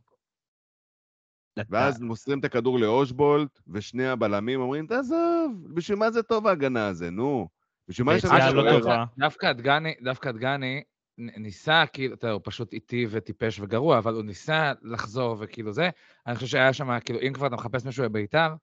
[1.70, 7.10] ואז מוסרים את הכדור לאושבולט, ושני הבלמים אומרים, תעזוב, בשביל מה זה טוב ההגנה הזה,
[7.10, 7.48] נו?
[7.88, 8.78] בשביל מה יש לנו ביציאה לא?
[8.80, 9.04] טובה.
[9.18, 10.82] דווקא דגני, דווקא דגני
[11.18, 15.72] נ- ניסה, כאילו, אתה יודע, הוא פשוט איטי וטיפש וגרוע, אבל הוא ניסה לחזור וכאילו
[15.72, 15.90] זה.
[16.26, 18.54] אני חושב שהיה שם, כאילו, אם כבר אתה מחפש מישהו בביתר,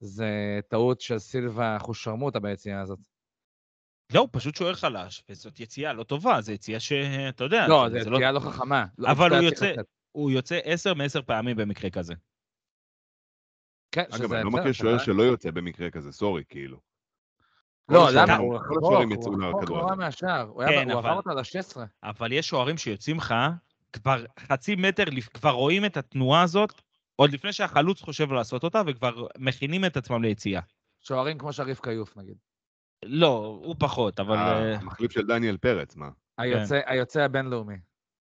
[0.00, 0.30] זה
[0.68, 2.98] טעות של סילבה אחושרמוטה ביציאה הזאת.
[4.14, 8.10] לא, הוא פשוט שוער חלש, וזאת יציאה לא טובה, זו יציאה שאתה יודע, לא, זו
[8.10, 8.86] לא- יציאה לא חכמה.
[8.98, 9.72] לא, אבל הוא יוצא-.
[10.12, 12.14] הוא יוצא עשר מעשר פעמים במקרה כזה.
[13.96, 14.98] כן, אגב, אני לא מכיר שוער.
[14.98, 16.78] שלא יוצא במקרה כזה, סורי, כאילו.
[17.88, 18.36] לא, למה?
[18.36, 19.94] הוא כל השוערים יצאו לכדור הזה.
[19.96, 20.40] מהשער.
[20.48, 21.76] הוא כן, הוא עבר אותו על ה-16.
[22.02, 23.34] אבל יש שוערים שיוצאים לך,
[23.92, 25.04] כבר חצי מטר,
[25.34, 26.82] כבר רואים את התנועה הזאת,
[27.16, 30.60] עוד לפני שהחלוץ חושב לעשות אותה, וכבר מכינים את עצמם ליציאה.
[31.00, 32.36] שוערים כמו שריף כיוף, נגיד.
[33.04, 34.36] לא, הוא פחות, אבל...
[34.36, 36.08] אה, אה, המחליף של דניאל פרץ, מה?
[36.38, 37.76] היוצא- היוצא הבינלאומי.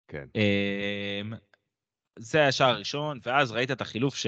[0.08, 0.26] כן.
[2.20, 4.28] זה השער הראשון, ואז ראית את החילוף ש...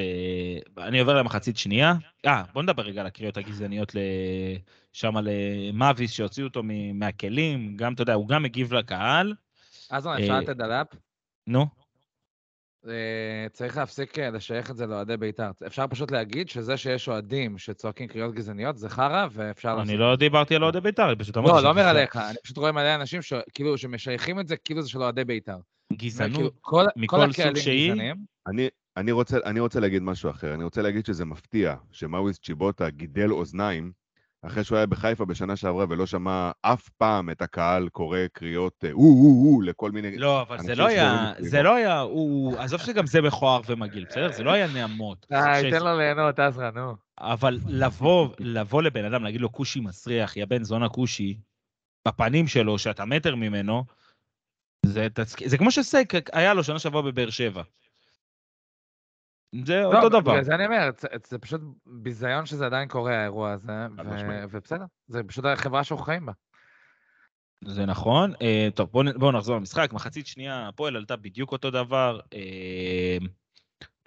[0.78, 1.93] אני עובר למחצית שנייה.
[2.26, 3.95] אה, בוא נדבר רגע על הקריאות הגזעניות.
[4.93, 6.62] שם למאביס, שהוציאו אותו
[6.93, 7.78] מהכלים.
[7.78, 9.34] גם, אתה יודע, הוא גם מגיב לקהל.
[9.89, 10.88] אז אה, אפשר לתת דלאפ.
[11.48, 11.67] נו,
[12.88, 15.52] אה, צריך להפסיק אה, לשייך את זה לאוהדי בית"ר.
[15.67, 20.56] אפשר פשוט להגיד שזה שיש אוהדים שצועקים קריאות גזעניות זה חרא, ואפשר אני לא דיברתי
[20.56, 21.54] על אוהדי בית"ר, אני פשוט אמרתי...
[21.54, 24.89] לא, לא אומר עליך, אני פשוט רואה מלא אנשים שכאילו, שמשייכים את זה כאילו זה
[24.89, 25.58] של אוהדי בית"ר.
[25.93, 27.93] גזענות, כל- מכל כל סוג שהיא.
[28.48, 28.67] אני,
[28.98, 30.54] אני, רוצה, אני רוצה להגיד משהו אחר.
[30.54, 33.91] אני רוצה להגיד שזה מפתיע שמאוויס צ'יבוטה גידל אוזניים
[34.45, 38.91] אחרי שהוא היה בחיפה בשנה שעברה ולא שמע אף פעם את הקהל קורא קריאות אה,
[38.91, 40.17] או או או לכל מיני...
[40.17, 44.06] לא, אבל זה אנשים לא היה, זה לא היה, הוא, עזוב שגם זה מכוער ומגעיל,
[44.10, 44.32] בסדר?
[44.32, 45.26] זה לא היה נעמות.
[45.30, 46.95] די, ש- תן לו ליהנות, עזרא, נו.
[47.19, 51.38] אבל לבוא, לבוא לבן אדם, להגיד לו כושי מסריח, יא בן זונה כושי,
[52.08, 53.84] בפנים שלו, שאתה מטר ממנו,
[54.86, 55.36] זה, תצ...
[55.45, 57.63] זה כמו שסייק היה לו שנה שעברה בבאר שבע.
[59.65, 60.43] זה לא, אותו דבר.
[60.43, 63.71] זה אני אומר, זה- זה פשוט ביזיון שזה עדיין קורה, האירוע הזה,
[64.06, 64.43] ו-.
[64.52, 66.32] ובסדר, זה פשוט החברה שאנחנו חיים בה.
[67.65, 68.34] זה נכון.
[68.41, 69.89] אה, טוב, בואו בוא נחזור למשחק.
[69.93, 72.19] מחצית שנייה, הפועל עלתה בדיוק אותו דבר.
[72.34, 73.17] אה,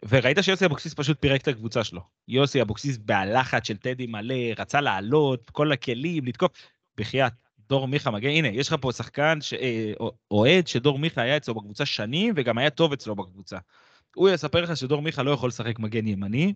[0.09, 2.01] וראית שיוסי אבוקסיס פשוט פירק את הקבוצה שלו.
[2.29, 6.51] יוסי אבוקסיס בהלחץ של טדי מלא, רצה לעלות, כל הכלים, לתקוף.
[6.97, 7.33] בחייאת,
[7.69, 9.93] דור מיכה מגן, הנה, יש לך פה שחקן, ש- אה,
[10.31, 13.59] אוהד שדור מיכה היה אצלו בקבוצה שנים, וגם היה טוב אצלו בקבוצה.
[14.17, 16.55] הוא יספר לך שדור מיכה לא יכול לשחק מגן ימני,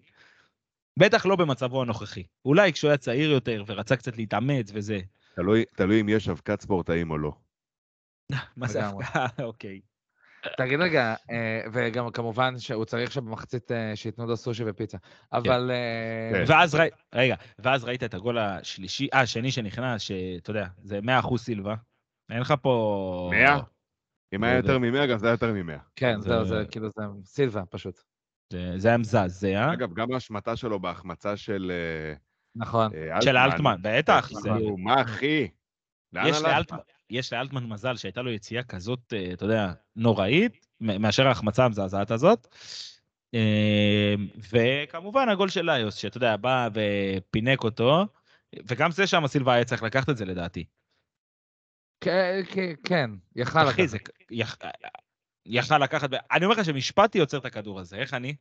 [0.99, 2.23] בטח לא במצבו הנוכחי.
[2.45, 5.01] אולי כשהוא היה צעיר יותר ורצה קצת להתאמץ וזה.
[5.35, 7.33] תלוי, תלוי אם יש אבקת ספורטאים או לא.
[8.57, 8.87] מה זה.
[8.87, 9.27] הפקעה?
[9.49, 9.81] אוקיי.
[10.57, 14.99] תגיד רגע, אה, וגם כמובן שהוא צריך שבמחצית אה, שייתנו לו סושי ופיצה,
[15.33, 15.71] אבל...
[15.71, 16.53] אה, כן.
[16.53, 21.37] ואז ראית, רגע, ואז ראית את הגול השלישי, אה, השני שנכנס, שאתה יודע, זה 100%
[21.39, 21.75] סילבה.
[22.31, 23.31] אין לך פה...
[23.33, 23.59] 100?
[24.35, 25.79] אם היה זה- יותר מ-100, גם זה היה יותר מ-100.
[25.97, 28.01] כן, זה- זהו, זה כאילו, זה סילבה פשוט.
[28.53, 29.73] זה, זה היה מזעזע.
[29.73, 31.73] אגב, גם ההשמטה שלו בהחמצה של
[32.57, 32.91] נכון.
[33.21, 34.29] של אלטמן, בטח.
[34.43, 35.49] כאילו, מה אחי?
[36.13, 36.77] לאן יש, הלכת?
[37.13, 42.49] יש לאלטמן מזל שהייתה לו יציאה כזאת, אה, אתה יודע, נוראית, מאשר ההחמצה המזעזעת הזאת.
[43.35, 44.15] אה,
[44.53, 48.07] וכמובן הגול של ליוס, שאתה יודע, בא ופינק אותו,
[48.67, 50.65] וגם זה שם סילבה היה צריך לקחת את זה לדעתי.
[52.01, 53.89] כן, כן, כן, יכל אחי, לקחת.
[53.89, 53.99] זה
[54.31, 54.57] יכ-
[55.47, 58.37] יכל לקחת, אני אומר לך שמשפטי יוצר את הכדור הזה, איך אני?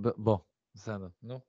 [0.00, 0.38] ב- בוא,
[0.74, 1.40] בסדר, נו.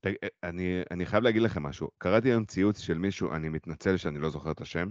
[0.00, 0.06] ת-
[0.42, 1.90] אני, אני חייב להגיד לכם משהו.
[1.98, 4.90] קראתי היום ציוץ של מישהו, אני מתנצל שאני לא זוכר את השם,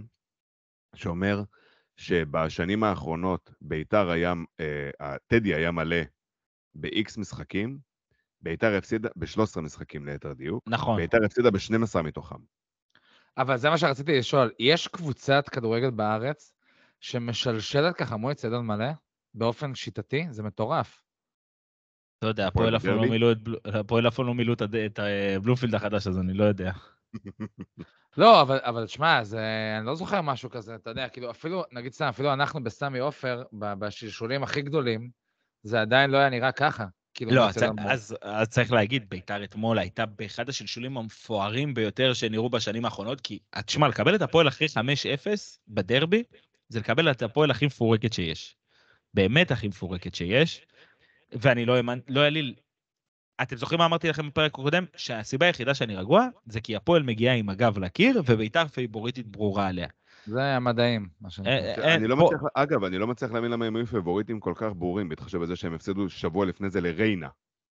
[0.94, 1.42] שאומר
[1.96, 6.02] שבשנים האחרונות ביתר היה, אה, הטדי היה מלא
[6.74, 7.78] ב-X משחקים,
[8.40, 10.96] ביתר הפסידה ב-13 משחקים ליתר דיוק, נכון.
[10.96, 12.38] ביתר הפסידה ב-12 מתוכם.
[13.36, 16.52] אבל זה מה שרציתי לשאול, יש קבוצת כדורגל בארץ
[17.00, 18.90] שמשלשלת ככה מול אצטדיון מלא
[19.34, 20.26] באופן שיטתי?
[20.30, 21.02] זה מטורף.
[22.22, 23.10] לא יודע, הפועל אף פעם לא?
[23.10, 23.38] מילאו את
[23.86, 25.04] פעם לא
[25.36, 26.72] הבלומפילד החדש, אז אני לא יודע.
[28.16, 29.44] לא, אבל, אבל תשמע, זה,
[29.78, 33.42] אני לא זוכר משהו כזה, אתה יודע, כאילו, אפילו, נגיד סתם, אפילו אנחנו בסמי עופר,
[33.52, 35.10] בשלשולים הכי גדולים,
[35.62, 36.84] זה עדיין לא היה נראה ככה.
[37.14, 38.16] כאילו, לא, אצל אז.
[38.22, 43.88] אז, צריך להגיד, ביתר אתמול הייתה באחד השלשולים המפוארים ביותר שנראו בשנים האחרונות, כי, תשמע,
[43.88, 44.78] לקבל את הפועל אחרי 5-0
[45.68, 46.22] בדרבי,
[46.68, 48.56] זה לקבל את הפועל הכי מפורקת שיש.
[49.14, 50.66] באמת הכי מפורקת שיש,
[51.32, 51.98] ואני לא האמנ...
[52.08, 52.54] לא היה לי...
[53.42, 54.84] אתם זוכרים מה אמרתי לכם בפרק הקודם?
[54.96, 59.88] שהסיבה היחידה שאני רגוע, זה כי הפועל מגיעה עם הגב לקיר, וביתר פייבוריטית ברורה עליה.
[60.26, 61.52] זה המדעים, מה שנקרא.
[61.52, 64.40] אה, כן, אה, אני לא מצליח, אגב, אני לא מצליח להבין למה הם היו פבוריטים
[64.40, 67.28] כל כך ברורים, בהתחשב בזה שהם הפסידו שבוע לפני זה לריינה.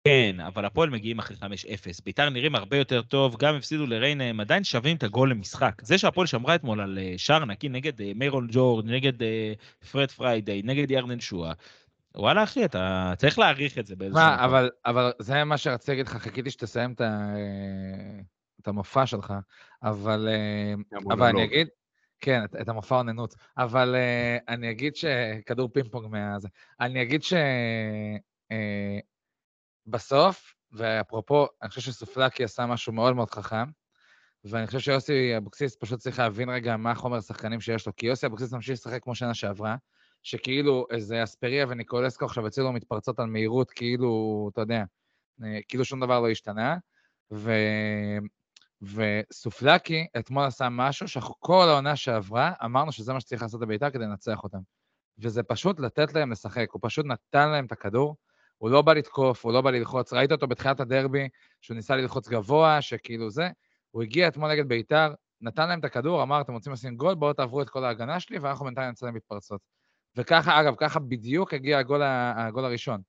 [0.06, 1.42] כן, אבל הפועל מגיעים אחרי 5-0.
[2.04, 5.82] ביתר נראים הרבה יותר טוב, גם הפסידו לריינה, הם עדיין שווים את הגול למשחק.
[5.82, 9.52] זה שהפועל שמרה אתמול על אה, שער נקי נגד אה, מיירון ג'ורד, נגד אה,
[9.92, 11.52] פרד פריידיי, נגד ירדן שואה,
[12.16, 14.44] וואלה אחי, אתה צריך להעריך את זה באיזשהו מה.
[14.44, 17.34] אבל, אבל זה מה שרציתי להגיד לך, חיכיתי שתסיים את, ה...
[18.60, 19.34] את המופע שלך,
[19.82, 20.74] אבל, אה,
[21.10, 21.26] אבל.
[21.26, 21.68] אני אגיד,
[22.20, 26.48] כן, את, את המופע אוננות, אבל אה, אני אגיד שכדור פינג פונג מהזה,
[26.80, 27.20] אני אגיד
[29.86, 33.64] שבסוף, ואפרופו, אני חושב שסופלקי עשה משהו מאוד מאוד חכם,
[34.44, 38.26] ואני חושב שיוסי אבוקסיס פשוט צריך להבין רגע מה החומר השחקנים שיש לו, כי יוסי
[38.26, 39.76] אבוקסיס ממשיך לשחק כמו שנה שעברה,
[40.26, 44.84] שכאילו איזה אספריה וניקולסקו עכשיו הצילו מתפרצות על מהירות, כאילו, אתה יודע,
[45.44, 46.76] אה, כאילו שום דבר לא השתנה.
[47.32, 47.52] ו...
[48.82, 54.04] וסופלקי אתמול עשה משהו שאנחנו כל העונה שעברה אמרנו שזה מה שצריך לעשות לבית"ר כדי
[54.04, 54.58] לנצח אותם.
[55.18, 58.16] וזה פשוט לתת להם לשחק, הוא פשוט נתן להם את הכדור,
[58.58, 61.28] הוא לא בא לתקוף, הוא לא בא ללחוץ, ראית אותו בתחילת הדרבי,
[61.60, 63.48] שהוא ניסה ללחוץ גבוה, שכאילו זה,
[63.90, 67.32] הוא הגיע אתמול נגד בית"ר, נתן להם את הכדור, אמר, אתם רוצים לשים גול, בואו
[67.32, 69.75] תעברו את כל ההגנה שלי, ואנחנו בינתיים נצא להם מתפרצות.
[70.16, 72.02] וככה, אגב, ככה בדיוק הגיע הגול,
[72.36, 73.00] הגול הראשון.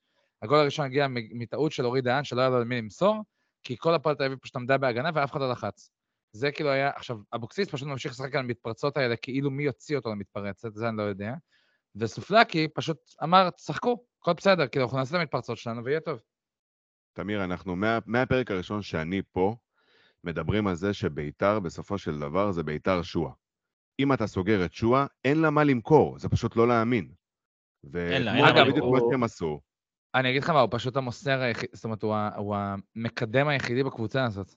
[0.41, 3.23] הגול הראשון הגיע מטעות של אורי דהן, שלא היה לו למי למסור,
[3.63, 5.89] כי כל הפועל תל אביב פשוט עמדה בהגנה ואף אחד לא לחץ.
[6.31, 10.11] זה כאילו היה, עכשיו, אבוקסיס פשוט ממשיך לשחק על המתפרצות האלה, כאילו מי יוציא אותו
[10.11, 11.33] למתפרצת, זה אני לא יודע.
[11.95, 16.19] וסופלקי פשוט אמר, תשחקו, הכל בסדר, כאילו, אנחנו נעשה את המתפרצות שלנו ויהיה טוב.
[17.13, 19.55] תמיר, אנחנו מה, מהפרק הראשון שאני פה,
[20.23, 23.33] מדברים על זה שביתר בסופו של דבר זה ביתר שועה.
[23.99, 27.11] אם אתה סוגר את שועה, אין לה מה למכור, זה פשוט לא להאמין.
[27.95, 28.99] אין לה, אין לה זה מה בדיוק מה.
[29.11, 29.59] שהם עשו.
[30.15, 32.55] אני אגיד לך מה, הוא פשוט המוסר היחיד, זאת אומרת, הוא,
[32.95, 34.53] המקדם היחידי בקבוצה הזאת.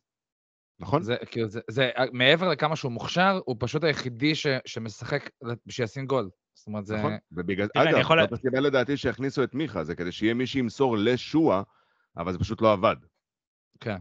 [0.80, 1.02] נכון?
[1.02, 5.30] זה, כאילו, זה, זה, מעבר לכמה שהוא מוכשר, הוא פשוט היחידי ש, שמשחק
[5.66, 6.30] בשביל לשים גול.
[6.54, 6.96] זאת אומרת, זה...
[6.96, 7.12] נכון?
[7.32, 7.68] ובגלל...
[7.76, 11.62] אגב, יכול- זאת הסיבה לדעתי שהכניסו את מיכה, זה כדי שיהיה מי שימסור לשועה,
[12.16, 12.96] אבל זה פשוט לא עבד.
[13.80, 13.96] כן.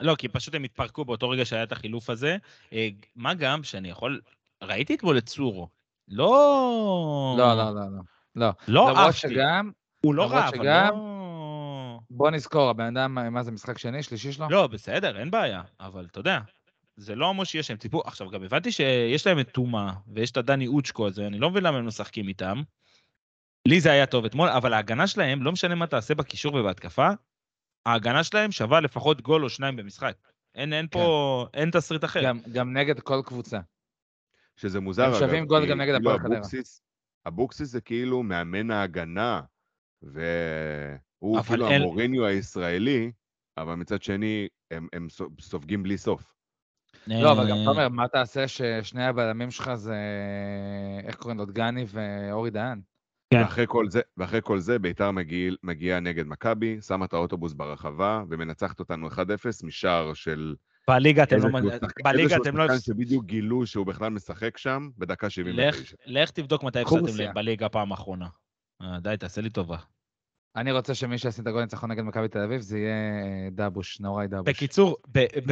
[0.00, 2.36] לא, כי פשוט הם התפרקו באותו רגע שהיה את החילוף הזה.
[2.72, 4.20] אה, מה גם שאני יכול...
[4.62, 5.68] ראיתי אתמול את צורו.
[6.08, 7.34] לא...
[7.38, 8.02] לא, לא, לא, לא.
[8.36, 8.50] לא.
[8.68, 9.18] לא למרות אהבתי.
[9.18, 12.00] שגם, הוא לא רע, אבל לא...
[12.10, 14.46] בוא נזכור, הבן אדם, מה זה, משחק שני, שלישי שלו?
[14.50, 16.40] לא, בסדר, אין בעיה, אבל אתה יודע,
[16.96, 18.02] זה לא אומר שיש להם ציפור.
[18.06, 21.62] עכשיו, גם הבנתי שיש להם את טומאה, ויש את הדני אוצ'קו הזה, אני לא מבין
[21.62, 22.62] למה הם משחקים איתם.
[23.68, 27.08] לי זה היה טוב אתמול, אבל ההגנה שלהם, לא משנה מה תעשה בקישור ובהתקפה,
[27.86, 30.16] ההגנה שלהם שווה לפחות גול או שניים במשחק.
[30.54, 32.22] אין, אין פה, אין תסריט אחר.
[32.24, 33.60] גם, גם נגד כל קבוצה.
[34.56, 35.18] שזה מוזר, הם.
[35.18, 36.38] שווים גול גם נגד כאילו הפועל חדרה.
[37.28, 39.40] אבוקסיס- זה כאילו מאמן ההגנה,
[40.02, 43.12] והוא כאילו אין- המוריניו הישראלי,
[43.58, 46.32] אבל מצד שני, הם, הם סו- סופגים בלי סוף.
[47.06, 49.96] לא, אבל גם אה, תומר, מה תעשה ששני הבלמים שלך זה,
[51.04, 52.80] איך קוראים לו, דגני ואורי דהן?
[53.30, 53.40] כן.
[53.40, 58.22] ואחרי כל זה, ואחרי כל זה ביתר מגיע, מגיעה נגד מכבי, שמה את האוטובוס ברחבה,
[58.30, 59.18] ומנצחת אותנו 1-0
[59.64, 60.54] משער של
[60.90, 61.58] בליגה אתם לא...
[61.58, 62.66] איזשהו בליגה איזשהו אתם לא...
[62.68, 65.96] שחקן שבדיוק גילו שהוא בכלל משחק שם, בדקה לך, 79.
[66.06, 67.16] לך תבדוק מתי הפסדתם.
[67.18, 68.28] להם בליגה פעם האחרונה.
[68.82, 69.76] אה, די, תעשה לי טובה.
[70.56, 72.94] אני רוצה שמי שישים את הגול ניצחון נגד מכבי תל אביב, זה יהיה
[73.52, 74.48] דבוש, נוראי דבוש.
[74.48, 74.96] בקיצור,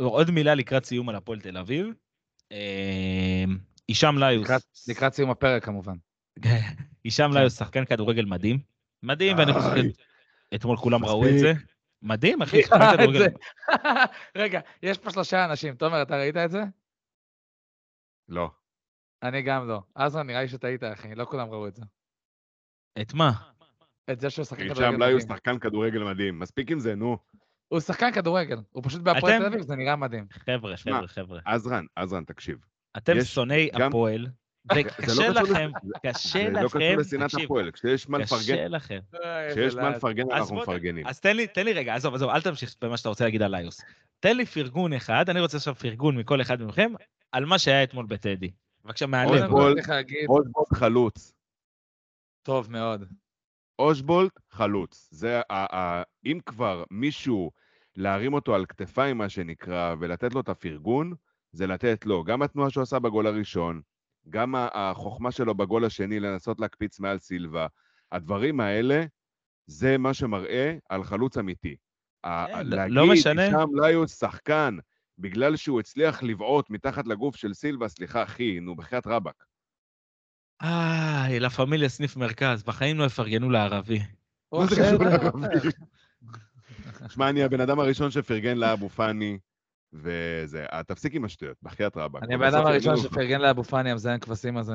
[0.00, 1.86] בעוד מילה לקראת סיום על הפועל תל אביב.
[2.52, 3.44] אה,
[3.88, 4.50] הישאם ליוס.
[4.88, 5.94] לקראת- סיום הפרק כמובן.
[7.04, 8.58] הישאם ליוס שחקן כדורגל מדהים.
[9.02, 9.82] מדהים, ואני חושב.
[10.54, 11.04] שאתמול כולם.
[11.04, 11.52] ראו את זה.
[12.02, 12.60] מדהים, אחי,
[14.36, 15.74] רגע, יש פה שלושה אנשים.
[15.74, 16.62] תומר, אתה ראית את זה?
[18.28, 18.50] לא.
[19.22, 19.82] אני גם לא.
[19.94, 21.82] עזרא, נראה לי שטעית, אחי, לא כולם ראו את זה.
[23.00, 23.30] את מה?
[24.12, 25.28] את זה שהוא שחקן שם כדורגל לא היו מדהים.
[25.28, 26.38] שחקן כדורגל מדהים.
[26.38, 27.18] מספיק עם זה, נו.
[27.68, 30.26] הוא שחקן כדורגל, הוא פשוט בהפועל תל אביב, זה נראה מדהים.
[30.30, 31.40] חבר'ה, חבר'ה, חבר'ה.
[31.44, 32.58] עזרן, עזרן, תקשיב.
[32.96, 34.26] אתם יש שונאי הפועל,
[34.70, 35.70] וקשה לא קשור לכם,
[36.06, 37.70] קשה זה לא קשור לכם, לשנאת תקשיב, הפועל.
[37.70, 38.98] כשיש מה לפרגן, קשה לכם.
[39.50, 41.06] כשיש מה לפרגן, אז אנחנו מפרגנים.
[41.06, 43.54] אז תן לי, תן לי רגע, עזוב, עזוב, אל תמשיך במה שאתה רוצה להגיד על
[43.54, 43.80] איוס.
[44.20, 46.92] תן לי פרגון אחד, אני רוצה עכשיו פרגון מכל אחד מכם,
[47.32, 48.50] על מה שהיה אתמול בטדי.
[48.84, 49.52] בבקשה, מהלב.
[49.52, 49.86] אושבולט
[50.74, 51.32] חלוץ.
[52.42, 53.04] טוב מאוד.
[53.78, 55.08] אושבולט חלוץ.
[55.10, 55.76] זה ה...
[55.76, 56.02] ה...
[56.26, 57.50] אם כבר מישהו
[57.96, 61.12] להרים אותו על כתפיים, מה שנקרא, ולתת לו את הפרגון,
[61.52, 63.80] זה לתת לו גם התנועה שהוא עשה בגול הראשון,
[64.30, 67.66] גם החוכמה שלו בגול השני לנסות להקפיץ מעל סילבה,
[68.12, 69.04] הדברים האלה,
[69.66, 71.76] זה מה שמראה על חלוץ אמיתי.
[72.22, 73.42] כן, להגיד, לא משנה.
[73.42, 74.76] הישאם ליוס שחקן,
[75.18, 79.44] בגלל שהוא הצליח לבעוט מתחת לגוף של סילבה, סליחה, אחי, נו, בחייאת רבאק.
[80.62, 84.00] איי, לה פמיליה סניף מרכז, בחיים לא יפרגנו לערבי.
[84.52, 85.46] מה זה קשור לערבי?
[87.08, 89.38] שמע, אני הבן אדם הראשון שפרגן לאבו פאני,
[89.92, 92.22] וזה, אה, תפסיק עם השטויות, בחייאת רבאק.
[92.22, 92.96] אני הבן אדם הראשון.
[92.96, 94.74] שפרגן לאבו פאני המזיין כבשים הזה.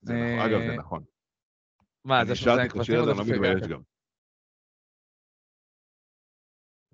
[0.00, 1.04] זה נכון, אגב, זה אה, נכון.
[2.04, 3.24] מה, אני זה שמזיין כבשים הזה, אני לא?
[3.24, 3.80] מתבייש גם.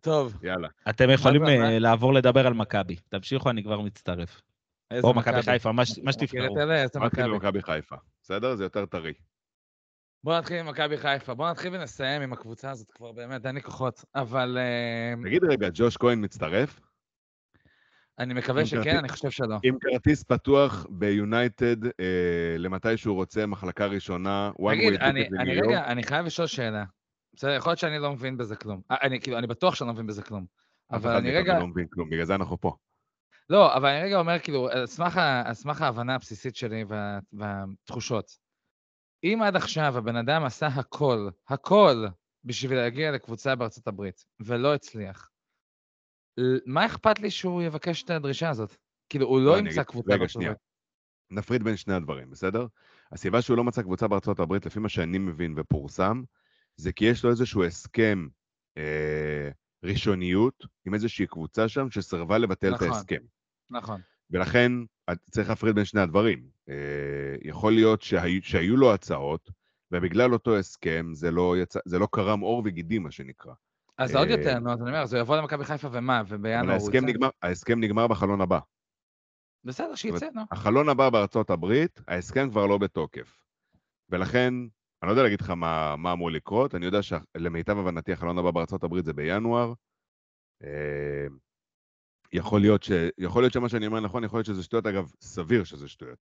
[0.00, 0.68] טוב, יאללה.
[0.90, 2.96] אתם יכולים אה, לעבור לדבר על מכבי.
[2.96, 4.42] תמשיכו, אני כבר מצטרף.
[5.02, 6.56] או מכבי חיפה, מה שתבחרו.
[6.94, 7.28] נתחיל מכבי.
[7.28, 8.54] במכבי חיפה, בסדר?
[8.54, 9.12] זה יותר טרי.
[10.24, 11.34] בוא נתחיל עם מכבי חיפה.
[11.34, 14.04] בוא נתחיל ונסיים עם הקבוצה הזאת כבר, באמת, אין לי כוחות.
[14.14, 16.80] אבל אה, תגיד רגע, ג'וש כהן מצטרף?
[18.18, 19.56] אני מקווה שכן, כרטיס- אני חושב שלא.
[19.62, 25.60] עם כרטיס פתוח ביונייטד אה, למתי שהוא רוצה, מחלקה ראשונה, תגיד, אני, אני.
[25.60, 26.84] רגע, אני חייב לשאול שאלה.
[27.34, 28.80] בסדר, יכול להיות שאני לא מבין בזה כלום.
[28.90, 30.46] אה, אני כאילו, אני בטוח שאני לא מבין בזה כלום.
[30.90, 32.76] אבל אני רגע, לא מבין כלום, בגלל זה אנחנו פה.
[33.50, 34.86] לא, אבל אני רגע אומר, כאילו, על
[35.54, 38.30] סמך ההבנה הבסיסית שלי וה, והתחושות.
[39.24, 42.04] אם עד עכשיו הבן אדם עשה הכל, הכל,
[42.44, 45.30] בשביל להגיע לקבוצה בארצות הברית, ולא הצליח,
[46.66, 48.76] מה אכפת לי שהוא יבקש את הדרישה הזאת?
[49.08, 50.52] כאילו, הוא לא, לא ימצא קבוצה בארצות שנייה.
[51.30, 52.66] נפריד בין שני הדברים, בסדר?
[53.12, 56.22] הסיבה שהוא לא מצא קבוצה בארצות הברית, לפי מה שאני מבין ופורסם,
[56.76, 58.26] זה כי יש לו איזשהו הסכם
[58.78, 59.50] אה,
[59.84, 62.88] ראשוניות עם איזושהי קבוצה שם שסירבה לבטל נכון.
[62.88, 63.22] את ההסכם.
[63.70, 64.00] נכון.
[64.30, 64.72] ולכן
[65.30, 66.48] צריך להפריד בין שני הדברים.
[66.68, 69.50] אה, יכול להיות שהיו, שהיו לו הצעות,
[69.92, 73.52] ובגלל אותו הסכם זה לא, יצא, זה לא קרם עור וגידים, מה שנקרא.
[73.98, 76.22] אז זה עוד אה, יותר, נו, אז אני אומר, אז הוא יבוא למכבי חיפה ומה,
[76.28, 77.28] ובינואר הוא יצא?
[77.42, 78.58] ההסכם נגמר בחלון הבא.
[79.64, 80.42] בסדר, שיצא, נו.
[80.50, 83.44] החלון הבא בארצות הברית, ההסכם כבר לא בתוקף.
[84.10, 84.54] ולכן,
[85.02, 88.50] אני לא יודע להגיד לך מה, מה אמור לקרות, אני יודע שלמיטב הבנתי החלון הבא
[88.50, 89.72] בארצות הברית זה בינואר.
[90.64, 91.26] אה,
[92.32, 92.90] יכול להיות, ש...
[93.18, 96.18] יכול להיות שמה שאני אומר נכון, יכול להיות שזה שטויות, אגב, סביר שזה שטויות.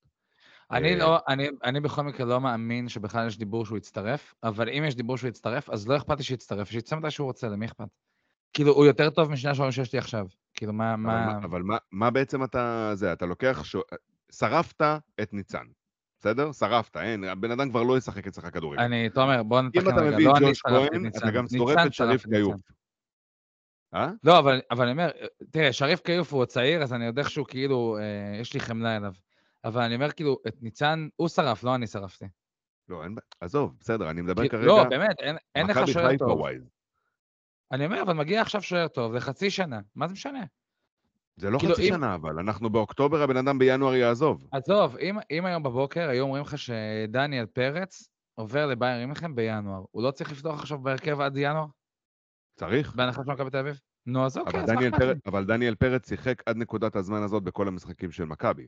[0.71, 4.69] אני אה, לא, אני, אני בכל מקרה לא מאמין שבכלל יש דיבור שהוא יצטרף, אבל
[4.69, 7.65] אם יש דיבור שהוא יצטרף, אז לא אכפת לי שיצטרף, שיצא מתי שהוא רוצה, למי
[7.65, 7.88] אכפת?
[8.54, 10.28] כאילו, הוא יותר טוב משני השוערים שיש לי עכשיו.
[10.54, 11.26] כאילו, מה, אבל, מה...
[11.26, 13.76] מה, אבל מה, מה בעצם אתה, זה, אתה לוקח, ש...
[14.32, 14.82] שרפת
[15.21, 15.65] את ניצן,
[16.19, 16.52] בסדר?
[16.52, 18.82] שרפת, אין, הבן אדם כבר לא ישחק אצלך כדורגל.
[18.82, 21.78] אני, תומר, בוא אם נתקן אתה רגע, מביא לא את ג'וש כהן, אתה גם שורף
[21.86, 22.26] את שריף.
[22.26, 22.62] כיוף.
[23.93, 24.10] אה?
[24.23, 25.10] לא, אבל, אני אומר,
[25.52, 29.13] תראה, שריף כיוף הוא צעיר, אז אני יודע שהוא כאילו, אה, יש לי חמלה אליו.
[29.65, 32.26] אבל אני אומר, כאילו, את ניצן, הוא שרף, לא אני שרפתי.
[32.89, 36.39] לא, אין עזוב, בסדר, אני מדבר כי- כרגע, לא, באמת, אין, אין לך שוער טוב.
[36.39, 36.69] ווייז.
[37.71, 40.43] אני אומר, אבל מגיע עכשיו שוער טוב, לחצי שנה, מה זה משנה?
[41.36, 44.47] זה לא כאילו, חצי אם- שנה, אבל אנחנו באוקטובר, הבן אדם בינואר יעזוב.
[44.52, 50.04] עזוב, אם, אם היום בבוקר היו אומרים לך שדניאל פרץ עובר לבייר ימלכם בינואר, הוא
[50.04, 51.65] לא צריך לפתוח עכשיו בהרכב עד ינואר?
[52.56, 52.95] צריך.
[52.95, 53.80] בהנחה של מכבי תל אביב?
[54.06, 55.13] נו, אז אוקיי, אז מה אכפת לי?
[55.26, 58.67] אבל דניאל פרץ שיחק עד נקודת הזמן הזאת בכל המשחקים של מכבי.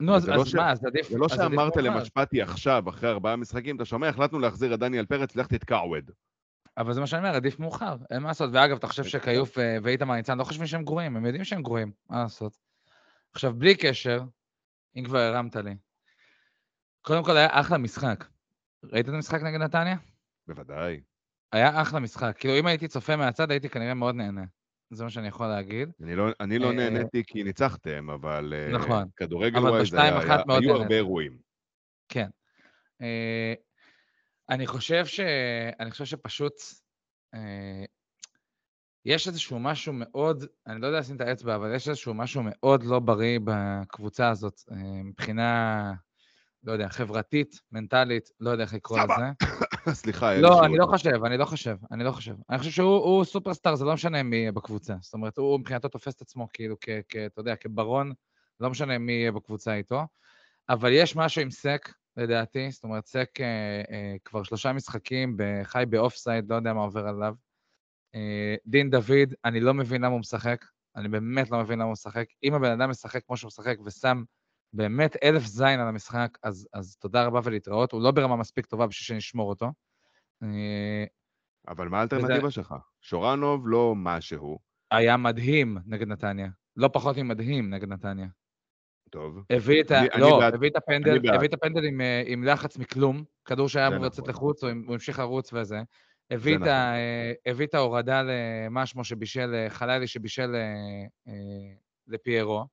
[0.00, 1.08] נו, אז, זה לא אז ש- מה, אז עדיף...
[1.08, 1.76] זה לא אז שאמרת.
[1.76, 6.10] למשפטי עכשיו, אחרי ארבעה משחקים, אתה שומע, החלטנו להחזיר את דניאל פרץ, לך תתקע עווד.
[6.78, 8.50] אבל זה מה שאני אומר, עדיף מאוחר, אין מה לעשות.
[8.52, 11.92] ואגב, אתה חושב שכיוף אה, ואיתמר ניצן לא חושבים שהם גרועים, הם יודעים שהם גרועים,
[12.10, 12.58] מה לעשות?
[13.32, 14.22] עכשיו, בלי קשר,
[14.96, 15.76] אם כבר הרמת לי,
[17.02, 18.24] קודם כל היה אחלה משחק.
[18.84, 19.96] ראית את המשחק נגד נתניה?
[20.46, 21.00] בוודאי.
[21.52, 22.36] היה אחלה משחק.
[22.38, 24.44] כאילו, אם הייתי צופה מהצד, הייתי כנראה מאוד נהנה.
[24.90, 25.88] זה מה שאני יכול להגיד.
[26.02, 29.08] אני לא, אני לא אה, נהניתי כי ניצחתם, אבל אה, נכון.
[29.16, 30.70] כדורגל אבל ווייז בשתיים היה- היו נהניתי.
[30.70, 31.38] הרבה אירועים.
[32.08, 32.28] כן.
[33.02, 33.54] אה,
[34.50, 35.20] אני חושב ש...
[35.80, 36.52] אני חושב שפשוט...
[39.06, 42.84] יש איזשהו משהו מאוד, אני לא יודע לשים את האצבע, אבל יש איזשהו משהו מאוד
[42.84, 44.60] לא בריא בקבוצה הזאת,
[45.04, 45.92] מבחינה,
[46.64, 49.16] לא יודע, חברתית, מנטלית, לא יודע איך לקרוא סבא.
[49.16, 49.26] לזה.
[50.02, 52.34] סליחה, לא, אני לא חושב, אני לא חושב, אני לא חושב.
[52.50, 54.94] אני חושב שהוא הוא סופרסטאר, זה לא משנה מי יהיה בקבוצה.
[55.00, 58.12] זאת אומרת, הוא מבחינתו תופס את עצמו כאילו, כ, כ, אתה יודע, כברון,
[58.60, 60.02] לא משנה מי יהיה בקבוצה איתו.
[60.68, 65.84] אבל יש משהו עם סק, לדעתי, זאת אומרת, סק אה, אה, כבר שלושה משחקים, חי
[65.88, 67.34] באוף סייד, לא יודע מה עובר עליו.
[68.14, 70.64] אה, דין דוד, אני לא מבין למה הוא משחק,
[70.96, 72.26] אני באמת לא מבין למה הוא משחק.
[72.44, 74.22] אם הבן אדם משחק כמו שהוא משחק ושם
[74.74, 77.92] באמת אלף זין על המשחק, אז, אז תודה רבה ולהתראות.
[77.92, 79.66] הוא לא ברמה מספיק טובה בשביל שנשמור אותו.
[81.68, 82.74] אבל מה האלטרנטיבה שלך?
[83.00, 84.58] שורנוב לא משהו.
[84.90, 86.48] היה מדהים נגד נתניה.
[86.76, 88.26] לא פחות ממדהים נגד נתניה.
[89.10, 89.38] טוב.
[89.50, 89.98] הביא את ה...
[90.00, 90.54] אני- אני לא, בעד.
[90.54, 91.34] הביא את אני הפנדל, בעד.
[91.34, 94.30] הביא את הפנדל עם, אה, עם לחץ מכלום, כדור שהיה אמור לצאת נכון.
[94.30, 95.82] לחוץ, הוא הוא המשיך לרוץ וזה.
[96.30, 96.72] הביא את, נכון.
[96.72, 100.54] ה, אה, הביא את ההורדה למה שמו שבישל, אה, חלילי שבישל
[102.06, 102.66] לפיירו.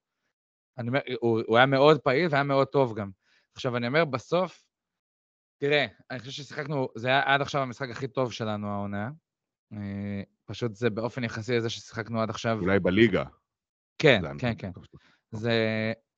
[0.77, 3.09] אני אומר, הוא, הוא היה מאוד פעיל והיה מאוד טוב גם.
[3.55, 4.63] עכשיו, אני אומר, בסוף,
[5.57, 9.09] תראה, אני חושב ששיחקנו, זה היה עד עכשיו המשחק הכי טוב שלנו העונה.
[9.73, 12.59] אה, פשוט זה באופן יחסי לזה ששיחקנו עד עכשיו.
[12.59, 13.23] אולי בליגה.
[13.97, 14.71] כן, כן, כן.
[15.31, 15.51] זה...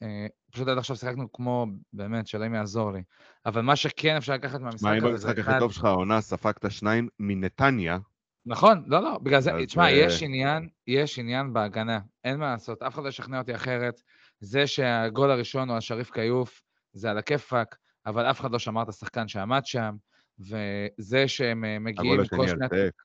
[0.03, 3.03] אה, פשוט עד עכשיו שיחקנו כמו, באמת, שאלוהים יעזור לי.
[3.45, 5.59] אבל מה שכן אפשר לקחת מהמשחק מה, אם הזה, במשחק הכי.
[5.59, 7.97] טוב שלך העונה ספגת שניים מנתניה,
[8.45, 12.83] נכון, לא, לא, בגלל זה, תשמע, אה, יש עניין, יש עניין בהגנה, אין מה לעשות,
[12.83, 14.01] אף אחד לא ישכנע אותי אחרת.
[14.43, 16.61] זה שהגול הראשון הוא על שריף כיוף,
[16.93, 17.75] זה על הכיפאק,
[18.05, 19.95] אבל אף אחד לא שמר את השחקן שעמד שם,
[20.39, 22.65] וזה שהם אה, מגיעים הגול השני שני...
[22.65, 23.01] על טק.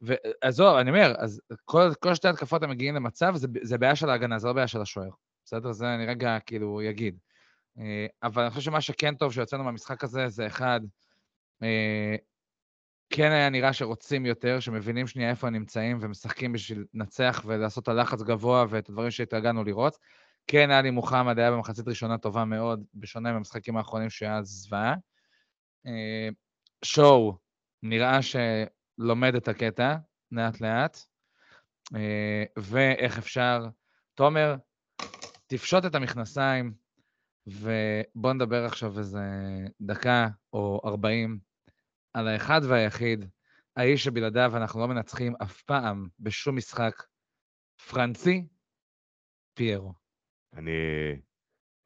[0.00, 4.10] ועזוב, אני אומר, אז כל, כל שתי התקפות הם מגיעים למצב, זה, זה בעיה של
[4.10, 5.10] ההגנה, זה לא בעיה של השוער.
[5.44, 5.72] בסדר?
[5.72, 7.18] זה אני רגע כאילו אגיד.
[7.78, 10.80] אה, אבל אני חושב שמה שכן טוב שיוצאנו מהמשחק הזה, זה אחד,
[11.62, 12.16] אה,
[13.10, 17.88] כן היה נראה שרוצים יותר, שמבינים שנייה איפה הם נמצאים ומשחקים בשביל לנצח ולעשות את
[17.88, 19.98] הלחץ גבוה ואת הדברים שהתרגלנו לראות.
[20.46, 24.94] כן, עלי מוחמד היה במחצית ראשונה טובה מאוד, בשונה מהמשחקים האחרונים שהיה זוועה.
[25.86, 26.28] אה,
[26.84, 27.38] שואו,
[27.82, 29.96] נראה שלומד את הקטע,
[30.32, 30.98] לאט-לאט.
[31.94, 33.66] אה, ואיך אפשר...
[34.16, 34.56] תומר,
[35.46, 36.74] תפשוט את המכנסיים,
[37.46, 39.20] ובוא נדבר עכשיו איזה
[39.80, 41.38] דקה או ארבעים
[42.14, 43.24] על האחד והיחיד,
[43.76, 47.02] האיש שבלעדיו אנחנו לא מנצחים אף פעם בשום משחק,
[47.88, 48.46] פרנסי
[49.54, 50.05] פיירו.
[50.56, 50.72] אני,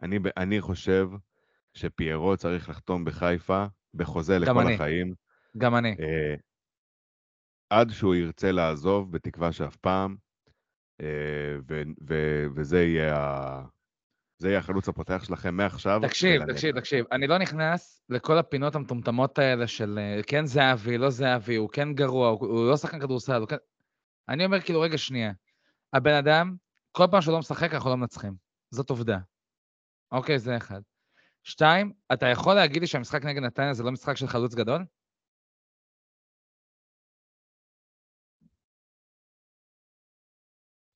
[0.03, 1.09] אני, אני חושב
[1.75, 4.75] שפיירו צריך לחתום בחיפה בחוזה לכל אני.
[4.75, 5.15] החיים,
[5.59, 5.97] גם אני.
[6.01, 6.35] אה,
[7.71, 10.17] עד שהוא ירצה לעזוב, בתקווה שאף פעם,
[11.01, 11.07] אה,
[11.69, 13.63] ו, ו, וזה יהיה, ה,
[14.39, 16.01] זה יהיה החלוץ הפותח שלכם מעכשיו.
[16.03, 16.53] תקשיב, ולנצח.
[16.53, 17.05] תקשיב, תקשיב.
[17.13, 21.95] אני לא נכנס לכל הפינות המטומטמות האלה של אה, כן זהבי, לא זהבי, הוא כן
[21.95, 23.57] גרוע, הוא, הוא לא שחקן כדורסל, הוא כן...
[24.29, 25.33] אני אומר כאילו, רגע, שנייה.
[25.93, 26.55] הבן אדם,
[26.93, 28.50] כל פעם שהוא לא משחק, אנחנו לא מנצחים.
[28.71, 29.19] זאת עובדה.
[30.13, 30.81] אוקיי, זה אחד.
[31.43, 34.85] שתיים, אתה יכול להגיד לי שהמשחק נגד נתניה זה לא משחק של חלוץ גדול?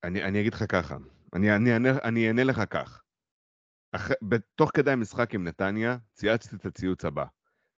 [0.05, 0.97] אני, אני אגיד לך ככה,
[1.35, 3.03] אני, אני, אני, אני אענה לך כך.
[3.93, 7.25] אח, בתוך כדי המשחק עם נתניה, צייצתי את הציוץ הבא.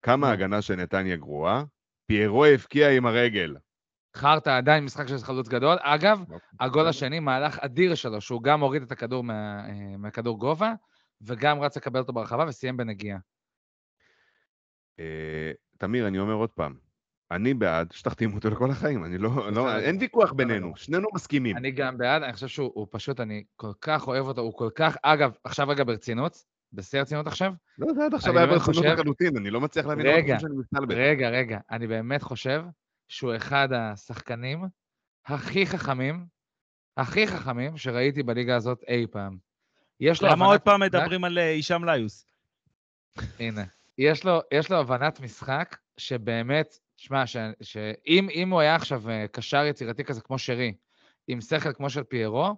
[0.01, 0.25] כמה נו.
[0.25, 1.63] ההגנה של נתניה גרועה,
[2.07, 3.55] פיירו הבקיע עם הרגל.
[4.15, 5.77] חרטא עדיין משחק של חלוץ גדול.
[5.81, 6.37] אגב, אוקיי.
[6.59, 10.73] הגול השני, מהלך אדיר שלו, שהוא גם הוריד את הכדור מה, אה, מהכדור גובה,
[11.21, 13.17] וגם רץ לקבל אותו ברחבה וסיים בנגיעה.
[14.99, 16.73] אה, תמיר, אני אומר עוד פעם,
[17.31, 20.73] אני בעד שתחתימו אותו לכל החיים, אני לא, לא, אין ויכוח בינינו.
[20.75, 21.57] שנינו מסכימים.
[21.57, 24.69] אני גם בעד, אני חושב שהוא הוא פשוט, אני כל כך אוהב אותו, הוא כל
[24.75, 26.43] כך, אגב, עכשיו רגע ברצינות,
[26.73, 30.37] בשיא הרצינות עכשיו, לא, זה עד עכשיו היה ברצינות לחלוטין, אני לא מצליח להבין רגע.
[30.89, 32.63] רגע, רגע, אני באמת חושב
[33.07, 34.63] שהוא אחד השחקנים
[35.25, 36.25] הכי חכמים,
[36.97, 39.37] הכי חכמים שראיתי בליגה הזאת אי פעם.
[39.99, 42.25] יש לו למה עוד פעם משחק- מדברים על אה, הישאם ליוס?
[43.39, 43.63] הנה.
[43.97, 49.27] יש לו, יש לו הבנת משחק שבאמת, שמע, ש- שאם אם הוא היה עכשיו אה,
[49.27, 50.73] קשר יצירתי כזה כמו שרי,
[51.27, 52.55] עם שכל כמו של פיירו,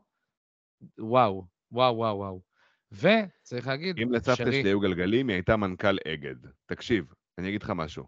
[0.99, 2.41] וואו, וואו, וואו, וואו.
[2.91, 6.35] וצריך להגיד, אם לסבתא שלי היו גלגלים, היא הייתה מנכ"ל אגד.
[6.65, 8.07] תקשיב, אני אגיד לך משהו.